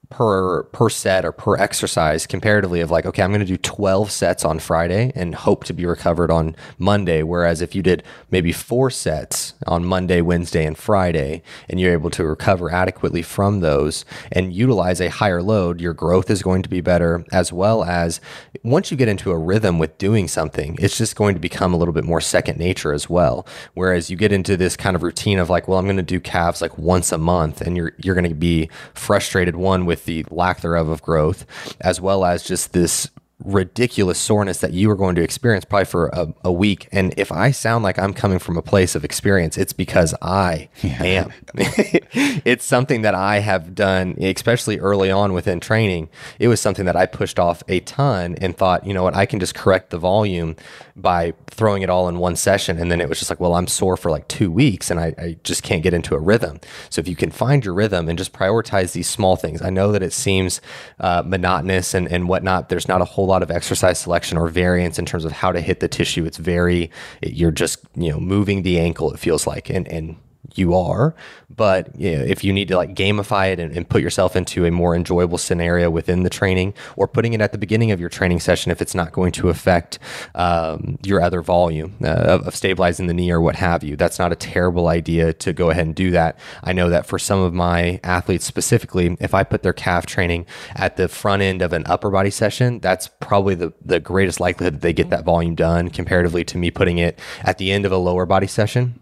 per 0.09 0.63
per 0.63 0.89
set 0.89 1.25
or 1.25 1.31
per 1.31 1.55
exercise 1.57 2.27
comparatively 2.27 2.81
of 2.81 2.91
like 2.91 3.05
okay 3.05 3.21
i'm 3.21 3.31
going 3.31 3.39
to 3.39 3.45
do 3.45 3.57
12 3.57 4.11
sets 4.11 4.45
on 4.45 4.59
friday 4.59 5.11
and 5.15 5.35
hope 5.35 5.63
to 5.63 5.73
be 5.73 5.85
recovered 5.85 6.31
on 6.31 6.55
monday. 6.77 7.23
Whereas 7.23 7.61
if 7.61 7.75
you 7.75 7.81
did 7.81 8.03
maybe 8.31 8.51
four 8.51 8.89
sets 8.89 9.53
on 9.67 9.85
monday 9.85 10.21
wednesday 10.21 10.65
and 10.65 10.77
friday 10.77 11.41
and 11.69 11.79
you're 11.79 11.93
able 11.93 12.09
to 12.11 12.23
recover 12.23 12.71
adequately 12.71 13.21
from 13.21 13.59
those 13.59 14.05
and 14.31 14.53
utilize 14.53 15.01
a 15.01 15.09
higher 15.09 15.41
load 15.41 15.81
your 15.81 15.93
growth 15.93 16.29
is 16.29 16.41
going 16.41 16.61
to 16.63 16.69
be 16.69 16.81
better 16.81 17.25
as 17.31 17.51
well 17.51 17.83
as 17.83 18.19
once 18.63 18.91
you 18.91 18.97
get 18.97 19.07
into 19.07 19.31
a 19.31 19.37
rhythm 19.37 19.79
with 19.79 19.97
doing 19.97 20.27
something 20.27 20.77
it's 20.79 20.97
just 20.97 21.15
going 21.15 21.33
to 21.33 21.39
become 21.39 21.73
a 21.73 21.77
little 21.77 21.93
bit 21.93 22.03
more 22.03 22.21
second 22.21 22.57
nature 22.57 22.93
as 22.93 23.09
well. 23.09 23.45
Whereas 23.73 24.09
you 24.09 24.17
get 24.17 24.31
into 24.31 24.57
this 24.57 24.75
kind 24.75 24.95
of 24.95 25.03
routine 25.03 25.39
of 25.39 25.49
like 25.49 25.67
well 25.67 25.79
i'm 25.79 25.85
going 25.85 25.97
to 25.97 26.03
do 26.03 26.19
calves 26.19 26.61
like 26.61 26.77
once 26.77 27.11
a 27.11 27.17
month 27.17 27.61
and 27.61 27.77
you're 27.77 27.93
you're 27.97 28.15
going 28.15 28.27
to 28.27 28.35
be 28.35 28.69
frustrated 28.93 29.55
one 29.55 29.85
with 29.85 29.94
with 29.95 30.03
the 30.03 30.25
lack 30.29 30.59
thereof 30.59 30.89
of 30.89 31.01
growth, 31.01 31.45
as 31.79 32.01
well 32.01 32.25
as 32.25 32.43
just 32.43 32.73
this 32.73 33.09
ridiculous 33.43 34.17
soreness 34.17 34.59
that 34.59 34.71
you 34.71 34.89
are 34.89 34.95
going 34.95 35.15
to 35.15 35.21
experience 35.21 35.65
probably 35.65 35.85
for 35.85 36.07
a, 36.07 36.33
a, 36.45 36.51
week. 36.51 36.87
And 36.93 37.13
if 37.17 37.33
I 37.33 37.51
sound 37.51 37.83
like 37.83 37.99
I'm 37.99 38.13
coming 38.13 38.39
from 38.39 38.55
a 38.55 38.61
place 38.61 38.95
of 38.95 39.03
experience, 39.03 39.57
it's 39.57 39.73
because 39.73 40.15
I 40.21 40.69
yeah. 40.81 41.03
am. 41.03 41.33
it's 41.53 42.63
something 42.63 43.01
that 43.01 43.13
I 43.13 43.39
have 43.39 43.75
done, 43.75 44.15
especially 44.21 44.79
early 44.79 45.11
on 45.11 45.33
within 45.33 45.59
training. 45.59 46.09
It 46.39 46.47
was 46.47 46.61
something 46.61 46.85
that 46.85 46.95
I 46.95 47.05
pushed 47.05 47.37
off 47.37 47.61
a 47.67 47.81
ton 47.81 48.35
and 48.39 48.55
thought, 48.55 48.87
you 48.87 48.93
know 48.93 49.03
what, 49.03 49.15
I 49.15 49.25
can 49.25 49.41
just 49.41 49.53
correct 49.53 49.89
the 49.89 49.97
volume 49.97 50.55
by 50.95 51.33
throwing 51.47 51.81
it 51.81 51.89
all 51.89 52.07
in 52.07 52.19
one 52.19 52.37
session. 52.37 52.77
And 52.79 52.89
then 52.89 53.01
it 53.01 53.09
was 53.09 53.19
just 53.19 53.29
like, 53.29 53.41
well, 53.41 53.55
I'm 53.55 53.67
sore 53.67 53.97
for 53.97 54.09
like 54.09 54.29
two 54.29 54.49
weeks 54.49 54.89
and 54.89 54.97
I, 54.97 55.13
I 55.17 55.37
just 55.43 55.61
can't 55.61 55.83
get 55.83 55.93
into 55.93 56.15
a 56.15 56.19
rhythm. 56.19 56.61
So 56.89 57.01
if 57.01 57.07
you 57.07 57.17
can 57.17 57.31
find 57.31 57.65
your 57.65 57.73
rhythm 57.73 58.07
and 58.07 58.17
just 58.17 58.31
prioritize 58.31 58.93
these 58.93 59.09
small 59.09 59.35
things, 59.35 59.61
I 59.61 59.69
know 59.69 59.91
that 59.91 60.01
it 60.01 60.13
seems 60.13 60.61
uh, 61.01 61.21
monotonous 61.25 61.93
and, 61.93 62.07
and 62.07 62.29
whatnot. 62.29 62.69
There's 62.69 62.87
not 62.87 63.01
a 63.01 63.05
whole 63.05 63.24
lot 63.25 63.43
of 63.43 63.51
exercise 63.51 63.99
selection 63.99 64.37
or 64.37 64.47
variance 64.47 64.97
in 64.97 65.05
terms 65.05 65.25
of 65.25 65.31
how 65.31 65.51
to 65.51 65.61
hit 65.61 65.79
the 65.79 65.87
tissue. 65.87 66.25
It's 66.25 66.37
very, 66.37 66.91
you're 67.21 67.51
just, 67.51 67.79
you 67.95 68.11
know, 68.11 68.19
moving 68.19 68.63
the 68.63 68.79
ankle, 68.79 69.11
it 69.13 69.19
feels 69.19 69.45
like. 69.45 69.69
And, 69.69 69.87
and 69.87 70.17
you 70.55 70.75
are. 70.75 71.15
But 71.49 71.97
you 71.99 72.17
know, 72.17 72.23
if 72.23 72.43
you 72.43 72.53
need 72.53 72.67
to 72.69 72.75
like 72.75 72.95
gamify 72.95 73.51
it 73.51 73.59
and, 73.59 73.75
and, 73.75 73.87
put 73.87 74.01
yourself 74.01 74.35
into 74.35 74.65
a 74.65 74.71
more 74.71 74.95
enjoyable 74.95 75.37
scenario 75.37 75.89
within 75.89 76.23
the 76.23 76.29
training, 76.29 76.73
or 76.97 77.07
putting 77.07 77.33
it 77.33 77.41
at 77.41 77.51
the 77.51 77.57
beginning 77.57 77.91
of 77.91 77.99
your 77.99 78.09
training 78.09 78.39
session, 78.39 78.71
if 78.71 78.81
it's 78.81 78.95
not 78.95 79.11
going 79.11 79.31
to 79.31 79.49
affect 79.49 79.99
um, 80.33 80.97
your 81.03 81.21
other 81.21 81.41
volume 81.41 81.95
uh, 82.03 82.07
of, 82.07 82.47
of, 82.47 82.55
stabilizing 82.55 83.07
the 83.07 83.13
knee 83.13 83.31
or 83.31 83.39
what 83.39 83.55
have 83.55 83.83
you, 83.83 83.95
that's 83.95 84.17
not 84.17 84.31
a 84.31 84.35
terrible 84.35 84.87
idea 84.87 85.33
to 85.33 85.53
go 85.53 85.69
ahead 85.69 85.85
and 85.85 85.95
do 85.95 86.11
that. 86.11 86.37
I 86.63 86.73
know 86.73 86.89
that 86.89 87.05
for 87.05 87.19
some 87.19 87.39
of 87.39 87.53
my 87.53 87.99
athletes 88.03 88.45
specifically, 88.45 89.15
if 89.19 89.33
I 89.33 89.43
put 89.43 89.61
their 89.61 89.73
calf 89.73 90.05
training 90.05 90.45
at 90.75 90.97
the 90.97 91.07
front 91.07 91.41
end 91.41 91.61
of 91.61 91.73
an 91.73 91.83
upper 91.85 92.09
body 92.09 92.31
session, 92.31 92.79
that's 92.79 93.07
probably 93.21 93.55
the, 93.55 93.71
the 93.83 93.99
greatest 93.99 94.39
likelihood 94.39 94.75
that 94.75 94.81
they 94.81 94.93
get 94.93 95.09
that 95.11 95.23
volume 95.23 95.55
done 95.55 95.89
comparatively 95.89 96.43
to 96.45 96.57
me 96.57 96.71
putting 96.71 96.97
it 96.97 97.19
at 97.43 97.57
the 97.59 97.71
end 97.71 97.85
of 97.85 97.91
a 97.91 97.97
lower 97.97 98.25
body 98.25 98.47
session 98.47 98.99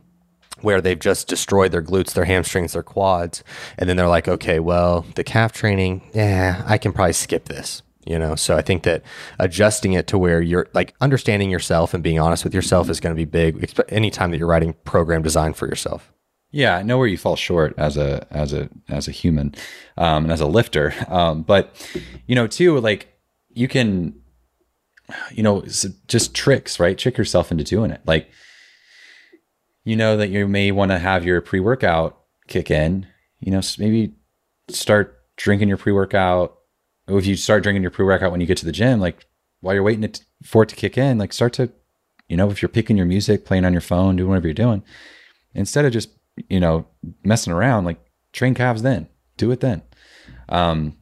where 0.63 0.81
they've 0.81 0.99
just 0.99 1.27
destroyed 1.27 1.71
their 1.71 1.81
glutes, 1.81 2.13
their 2.13 2.25
hamstrings, 2.25 2.73
their 2.73 2.83
quads, 2.83 3.43
and 3.77 3.89
then 3.89 3.97
they're 3.97 4.07
like, 4.07 4.27
okay, 4.27 4.59
well, 4.59 5.05
the 5.15 5.23
calf 5.23 5.51
training, 5.51 6.01
yeah, 6.13 6.63
I 6.65 6.77
can 6.77 6.93
probably 6.93 7.13
skip 7.13 7.45
this. 7.45 7.81
You 8.05 8.19
know, 8.19 8.35
so 8.35 8.57
I 8.57 8.61
think 8.61 8.83
that 8.83 9.01
adjusting 9.39 9.93
it 9.93 10.07
to 10.07 10.17
where 10.17 10.41
you're 10.41 10.67
like 10.73 10.93
understanding 10.99 11.49
yourself 11.49 11.93
and 11.93 12.03
being 12.03 12.19
honest 12.19 12.43
with 12.43 12.53
yourself 12.53 12.89
is 12.89 12.99
going 12.99 13.15
to 13.15 13.17
be 13.17 13.23
big 13.23 13.73
anytime 13.87 14.31
that 14.31 14.39
you're 14.39 14.47
writing 14.47 14.73
program 14.83 15.21
design 15.21 15.53
for 15.53 15.67
yourself. 15.67 16.11
Yeah, 16.51 16.75
I 16.75 16.83
know 16.83 16.97
where 16.97 17.07
you 17.07 17.17
fall 17.17 17.37
short 17.37 17.73
as 17.77 17.95
a 17.95 18.27
as 18.29 18.51
a 18.51 18.69
as 18.89 19.07
a 19.07 19.11
human, 19.11 19.55
um, 19.97 20.25
and 20.25 20.33
as 20.33 20.41
a 20.41 20.45
lifter. 20.45 20.93
Um, 21.07 21.43
but 21.43 21.75
you 22.27 22.35
know, 22.35 22.45
too, 22.45 22.79
like 22.79 23.07
you 23.49 23.69
can, 23.69 24.19
you 25.31 25.41
know, 25.41 25.61
just 25.61 26.35
tricks, 26.35 26.81
right? 26.81 26.97
Trick 26.97 27.17
yourself 27.17 27.51
into 27.51 27.63
doing 27.63 27.89
it. 27.89 28.01
Like 28.05 28.29
you 29.83 29.95
know 29.95 30.17
that 30.17 30.29
you 30.29 30.47
may 30.47 30.71
want 30.71 30.91
to 30.91 30.99
have 30.99 31.25
your 31.25 31.41
pre 31.41 31.59
workout 31.59 32.19
kick 32.47 32.71
in. 32.71 33.07
You 33.39 33.51
know, 33.51 33.61
maybe 33.77 34.13
start 34.69 35.19
drinking 35.37 35.67
your 35.67 35.77
pre 35.77 35.93
workout. 35.93 36.57
If 37.07 37.25
you 37.25 37.35
start 37.35 37.63
drinking 37.63 37.81
your 37.81 37.91
pre 37.91 38.05
workout 38.05 38.31
when 38.31 38.41
you 38.41 38.47
get 38.47 38.57
to 38.59 38.65
the 38.65 38.71
gym, 38.71 38.99
like 38.99 39.25
while 39.61 39.73
you're 39.73 39.83
waiting 39.83 40.09
for 40.43 40.63
it 40.63 40.69
to 40.69 40.75
kick 40.75 40.97
in, 40.97 41.17
like 41.17 41.33
start 41.33 41.53
to, 41.53 41.71
you 42.27 42.37
know, 42.37 42.49
if 42.49 42.61
you're 42.61 42.69
picking 42.69 42.97
your 42.97 43.05
music, 43.05 43.45
playing 43.45 43.65
on 43.65 43.73
your 43.73 43.81
phone, 43.81 44.15
doing 44.15 44.29
whatever 44.29 44.47
you're 44.47 44.53
doing, 44.53 44.83
instead 45.53 45.85
of 45.85 45.91
just, 45.91 46.09
you 46.49 46.59
know, 46.59 46.85
messing 47.23 47.53
around, 47.53 47.85
like 47.85 47.99
train 48.31 48.53
calves 48.53 48.81
then, 48.81 49.07
do 49.37 49.51
it 49.51 49.59
then. 49.59 49.81
Um, 50.49 50.97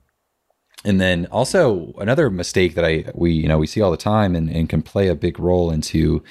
and 0.84 0.99
then 0.99 1.27
also 1.27 1.93
another 1.99 2.29
mistake 2.29 2.75
that 2.75 2.86
I 2.86 3.05
we 3.13 3.32
you 3.32 3.47
know 3.47 3.57
we 3.57 3.67
see 3.67 3.82
all 3.82 3.91
the 3.91 3.97
time 3.97 4.36
and, 4.36 4.49
and 4.49 4.69
can 4.69 4.82
play 4.82 5.07
a 5.07 5.15
big 5.15 5.39
role 5.39 5.71
into 5.71 6.23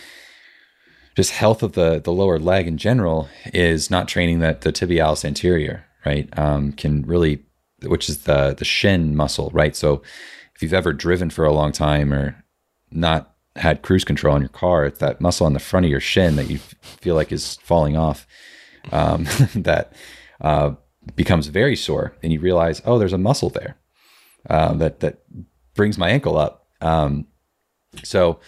just 1.17 1.33
health 1.33 1.63
of 1.63 1.73
the 1.73 2.01
the 2.01 2.13
lower 2.13 2.39
leg 2.39 2.67
in 2.67 2.79
general 2.79 3.29
is 3.53 3.91
not 3.91 4.09
training 4.09 4.41
that 4.41 4.63
the 4.63 4.73
tibialis 4.73 5.25
anterior, 5.25 5.85
right? 6.07 6.29
Um, 6.39 6.73
can 6.73 7.03
really, 7.03 7.45
which 7.85 8.09
is 8.09 8.25
the 8.25 8.55
the 8.57 8.65
shin 8.65 9.17
muscle, 9.17 9.51
right? 9.53 9.75
So 9.75 10.03
if 10.55 10.63
you've 10.63 10.75
ever 10.75 10.93
driven 10.93 11.31
for 11.31 11.45
a 11.45 11.53
long 11.53 11.73
time 11.73 12.13
or 12.13 12.45
not 12.91 13.35
had 13.57 13.83
cruise 13.83 14.05
control 14.05 14.37
in 14.37 14.43
your 14.43 14.49
car, 14.49 14.85
it's 14.85 14.99
that 15.01 15.21
muscle 15.21 15.47
on 15.47 15.53
the 15.53 15.59
front 15.59 15.87
of 15.87 15.91
your 15.91 16.01
shin 16.01 16.37
that 16.37 16.49
you 16.51 16.59
feel 16.59 17.15
like 17.15 17.33
is 17.33 17.57
falling 17.63 17.97
off 17.97 18.27
um, 18.93 19.25
that 19.55 19.93
uh, 20.41 20.73
becomes 21.17 21.49
very 21.49 21.77
sore, 21.77 22.15
and 22.23 22.33
you 22.33 22.41
realize, 22.41 22.81
oh, 22.85 22.99
there's 22.99 23.13
a 23.13 23.19
muscle 23.19 23.51
there 23.51 23.77
uh, 24.49 24.75
that 24.75 25.01
that 25.01 25.19
brings 25.75 25.99
my 25.99 26.11
ankle 26.11 26.39
up. 26.39 26.67
Um, 26.81 27.27
so 28.05 28.39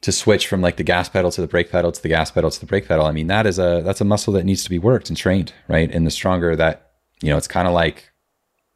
to 0.00 0.12
switch 0.12 0.46
from 0.46 0.60
like 0.60 0.76
the 0.76 0.84
gas 0.84 1.08
pedal 1.08 1.30
to 1.32 1.40
the 1.40 1.46
brake 1.46 1.70
pedal 1.70 1.90
to 1.90 2.02
the 2.02 2.08
gas 2.08 2.30
pedal 2.30 2.50
to 2.50 2.60
the 2.60 2.66
brake 2.66 2.86
pedal. 2.86 3.06
I 3.06 3.12
mean, 3.12 3.26
that 3.26 3.46
is 3.46 3.58
a 3.58 3.82
that's 3.84 4.00
a 4.00 4.04
muscle 4.04 4.32
that 4.34 4.44
needs 4.44 4.62
to 4.64 4.70
be 4.70 4.78
worked 4.78 5.08
and 5.08 5.16
trained, 5.16 5.52
right? 5.66 5.92
And 5.92 6.06
the 6.06 6.10
stronger 6.10 6.54
that, 6.56 6.92
you 7.20 7.30
know, 7.30 7.36
it's 7.36 7.48
kind 7.48 7.66
of 7.66 7.74
like 7.74 8.10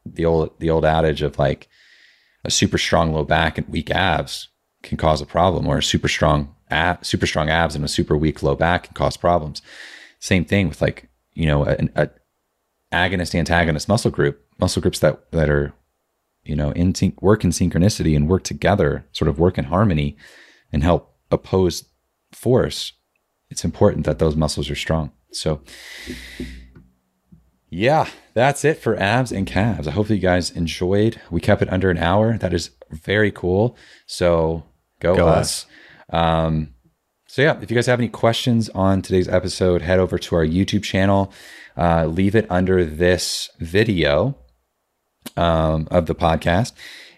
the 0.04 0.24
old 0.24 0.58
the 0.58 0.70
old 0.70 0.84
adage 0.84 1.22
of 1.22 1.38
like 1.38 1.68
a 2.44 2.50
super 2.50 2.78
strong 2.78 3.12
low 3.12 3.24
back 3.24 3.56
and 3.56 3.68
weak 3.68 3.90
abs 3.90 4.48
can 4.82 4.98
cause 4.98 5.20
a 5.20 5.26
problem, 5.26 5.66
or 5.66 5.78
a 5.78 5.82
super 5.82 6.08
strong 6.08 6.54
ab, 6.70 7.04
super 7.04 7.26
strong 7.26 7.48
abs 7.48 7.76
and 7.76 7.84
a 7.84 7.88
super 7.88 8.16
weak 8.16 8.42
low 8.42 8.56
back 8.56 8.84
can 8.84 8.94
cause 8.94 9.16
problems. 9.16 9.62
Same 10.18 10.44
thing 10.44 10.68
with 10.68 10.82
like 10.82 11.08
you 11.34 11.46
know 11.46 11.64
an 11.64 11.90
a 11.94 12.10
agonist 12.92 13.34
antagonist 13.34 13.88
muscle 13.88 14.10
group, 14.10 14.44
muscle 14.58 14.82
groups 14.82 14.98
that 14.98 15.30
that 15.30 15.48
are 15.48 15.72
you 16.42 16.56
know 16.56 16.72
in 16.72 16.96
sync, 16.96 17.22
work 17.22 17.44
in 17.44 17.50
synchronicity 17.50 18.16
and 18.16 18.28
work 18.28 18.42
together, 18.42 19.06
sort 19.12 19.28
of 19.28 19.38
work 19.38 19.56
in 19.56 19.66
harmony, 19.66 20.16
and 20.72 20.82
help 20.82 21.11
opposed 21.32 21.88
force, 22.32 22.92
it's 23.50 23.64
important 23.64 24.06
that 24.06 24.18
those 24.18 24.36
muscles 24.36 24.70
are 24.70 24.76
strong. 24.76 25.12
So, 25.32 25.60
yeah, 27.70 28.08
that's 28.34 28.64
it 28.64 28.78
for 28.78 28.96
abs 28.96 29.32
and 29.32 29.46
calves. 29.46 29.88
I 29.88 29.92
hope 29.92 30.08
that 30.08 30.16
you 30.16 30.20
guys 30.20 30.50
enjoyed. 30.50 31.20
We 31.30 31.40
kept 31.40 31.62
it 31.62 31.72
under 31.72 31.90
an 31.90 31.98
hour. 31.98 32.38
That 32.38 32.52
is 32.52 32.70
very 32.90 33.30
cool. 33.30 33.76
So, 34.06 34.64
go, 35.00 35.16
go 35.16 35.28
us. 35.28 35.66
us. 36.10 36.14
Um, 36.14 36.74
so, 37.26 37.40
yeah, 37.42 37.58
if 37.60 37.70
you 37.70 37.74
guys 37.74 37.86
have 37.86 37.98
any 37.98 38.08
questions 38.08 38.68
on 38.70 39.00
today's 39.00 39.28
episode, 39.28 39.82
head 39.82 39.98
over 39.98 40.18
to 40.18 40.36
our 40.36 40.46
YouTube 40.46 40.82
channel. 40.82 41.32
Uh, 41.76 42.04
leave 42.04 42.36
it 42.36 42.46
under 42.50 42.84
this 42.84 43.48
video 43.58 44.36
um, 45.36 45.88
of 45.90 46.06
the 46.06 46.14
podcast. 46.14 46.72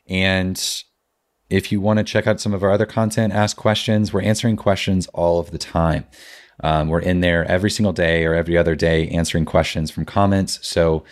And 0.09 0.57
if 1.55 1.71
you 1.71 1.81
want 1.81 1.99
to 1.99 2.05
check 2.05 2.27
out 2.27 2.41
some 2.41 2.53
of 2.53 2.65
our 2.65 2.73
other 2.73 2.85
content, 2.85 3.33
ask 3.33 3.57
questions. 3.57 4.13
We're 4.13 4.23
answering 4.23 4.57
questions 4.57 5.07
all 5.15 5.39
of 5.39 5.53
the 5.53 5.59
time. 5.59 6.05
Um, 6.65 6.89
we're 6.89 7.01
in 7.01 7.21
there 7.21 7.45
every 7.45 7.71
single 7.71 7.93
day 7.93 8.25
or 8.25 8.35
every 8.35 8.59
other 8.59 8.75
day 8.75 9.09
answering 9.09 9.45
questions 9.45 9.91
from 9.91 10.05
comments. 10.05 10.59
So 10.67 11.05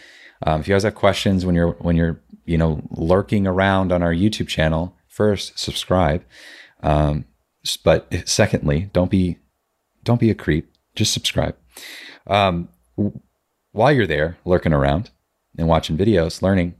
um, 0.44 0.60
if 0.60 0.66
you 0.66 0.74
guys 0.74 0.82
have 0.82 0.96
questions 0.96 1.46
when 1.46 1.54
you're 1.54 1.72
when 1.72 1.96
you're 1.96 2.20
you 2.44 2.58
know 2.58 2.82
lurking 2.90 3.46
around 3.46 3.92
on 3.92 4.02
our 4.02 4.12
YouTube 4.12 4.48
channel, 4.48 4.96
first 5.06 5.58
subscribe. 5.58 6.24
Um, 6.82 7.24
but 7.84 8.12
secondly, 8.28 8.90
don't 8.92 9.10
be 9.10 9.38
don't 10.02 10.20
be 10.20 10.30
a 10.30 10.34
creep. 10.34 10.72
Just 10.96 11.12
subscribe. 11.12 11.56
Um, 12.26 12.68
while 13.70 13.92
you're 13.92 14.08
there 14.08 14.38
lurking 14.44 14.72
around 14.72 15.10
and 15.56 15.68
watching 15.68 15.96
videos, 15.96 16.42
learning, 16.42 16.74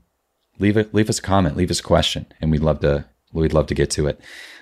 leave 0.59 0.75
it 0.75 0.93
leave 0.93 1.09
us 1.09 1.19
a 1.19 1.21
comment, 1.21 1.55
leave 1.55 1.71
us 1.71 1.79
a 1.79 1.83
question, 1.83 2.25
and 2.41 2.51
we'd 2.51 2.61
love 2.61 2.81
to 2.81 3.05
we'd 3.33 3.53
love 3.53 3.67
to 3.67 3.75
get 3.75 3.89
to 3.91 4.07
it. 4.07 4.19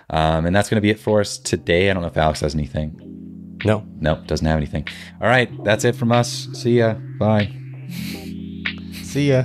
Um, 0.10 0.46
and 0.46 0.56
that's 0.56 0.70
going 0.70 0.78
to 0.78 0.82
be 0.82 0.90
it 0.90 1.00
for 1.00 1.22
us 1.22 1.38
today. 1.38 1.90
I 1.90 1.94
don't 1.94 2.02
know 2.02 2.10
if 2.10 2.18
Alex 2.18 2.42
has 2.42 2.54
anything. 2.56 3.60
No, 3.64 3.86
no, 4.00 4.16
doesn't 4.26 4.46
have 4.46 4.58
anything. 4.58 4.88
All 5.22 5.28
right, 5.28 5.50
that's 5.64 5.86
it 5.86 5.96
from 5.96 6.12
us. 6.12 6.48
See 6.54 6.80
ya. 6.80 6.96
Bye. 7.20 7.52
See 9.04 9.30
ya. 9.30 9.44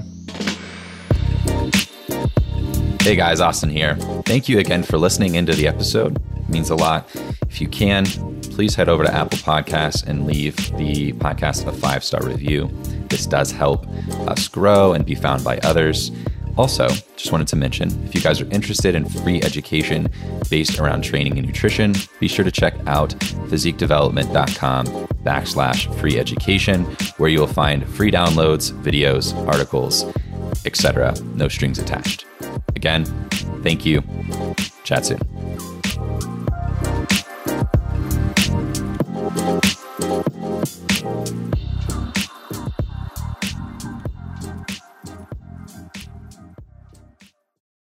Hey 3.01 3.15
guys, 3.15 3.41
Austin 3.41 3.71
here. 3.71 3.95
Thank 4.25 4.49
you 4.49 4.59
again 4.59 4.83
for 4.83 4.99
listening 4.99 5.37
into 5.37 5.55
the 5.55 5.69
episode. 5.69 6.17
It 6.37 6.49
means 6.49 6.71
a 6.71 6.75
lot. 6.75 7.09
If 7.49 7.61
you 7.61 7.69
can, 7.69 8.05
please 8.43 8.75
head 8.75 8.89
over 8.89 9.05
to 9.05 9.15
Apple 9.15 9.39
Podcasts 9.39 10.05
and 10.05 10.27
leave 10.27 10.57
the 10.77 11.13
podcast 11.13 11.67
a 11.69 11.73
five 11.73 12.03
star 12.03 12.25
review. 12.25 12.69
This 13.09 13.27
does 13.27 13.53
help 13.53 13.87
us 14.29 14.49
grow 14.49 14.93
and 14.93 15.07
be 15.07 15.15
found 15.15 15.45
by 15.45 15.59
others. 15.59 16.11
Also, 16.57 16.89
just 17.17 17.33
wanted 17.33 17.47
to 17.49 17.57
mention 17.57 17.89
if 18.05 18.15
you 18.15 18.21
guys 18.21 18.41
are 18.41 18.49
interested 18.51 18.95
in 18.95 19.05
free 19.05 19.43
education 19.43 20.09
based 20.49 20.79
around 20.79 21.03
training 21.03 21.37
and 21.39 21.47
nutrition, 21.47 21.95
be 22.19 22.29
sure 22.29 22.45
to 22.45 22.51
check 22.51 22.75
out 22.87 23.11
physiquedevelopment.com 23.51 24.87
backslash 25.25 25.95
free 26.01 26.19
education, 26.19 26.85
where 27.19 27.29
you 27.29 27.41
will 27.41 27.47
find 27.47 27.87
free 27.91 28.11
downloads, 28.11 28.73
videos, 28.83 29.35
articles, 29.47 30.07
etc. 30.65 31.15
No 31.35 31.49
strings 31.49 31.79
attached. 31.79 32.25
Again, 32.75 33.05
thank 33.63 33.85
you. 33.85 34.03
Chat 34.85 35.05
soon. 35.07 35.21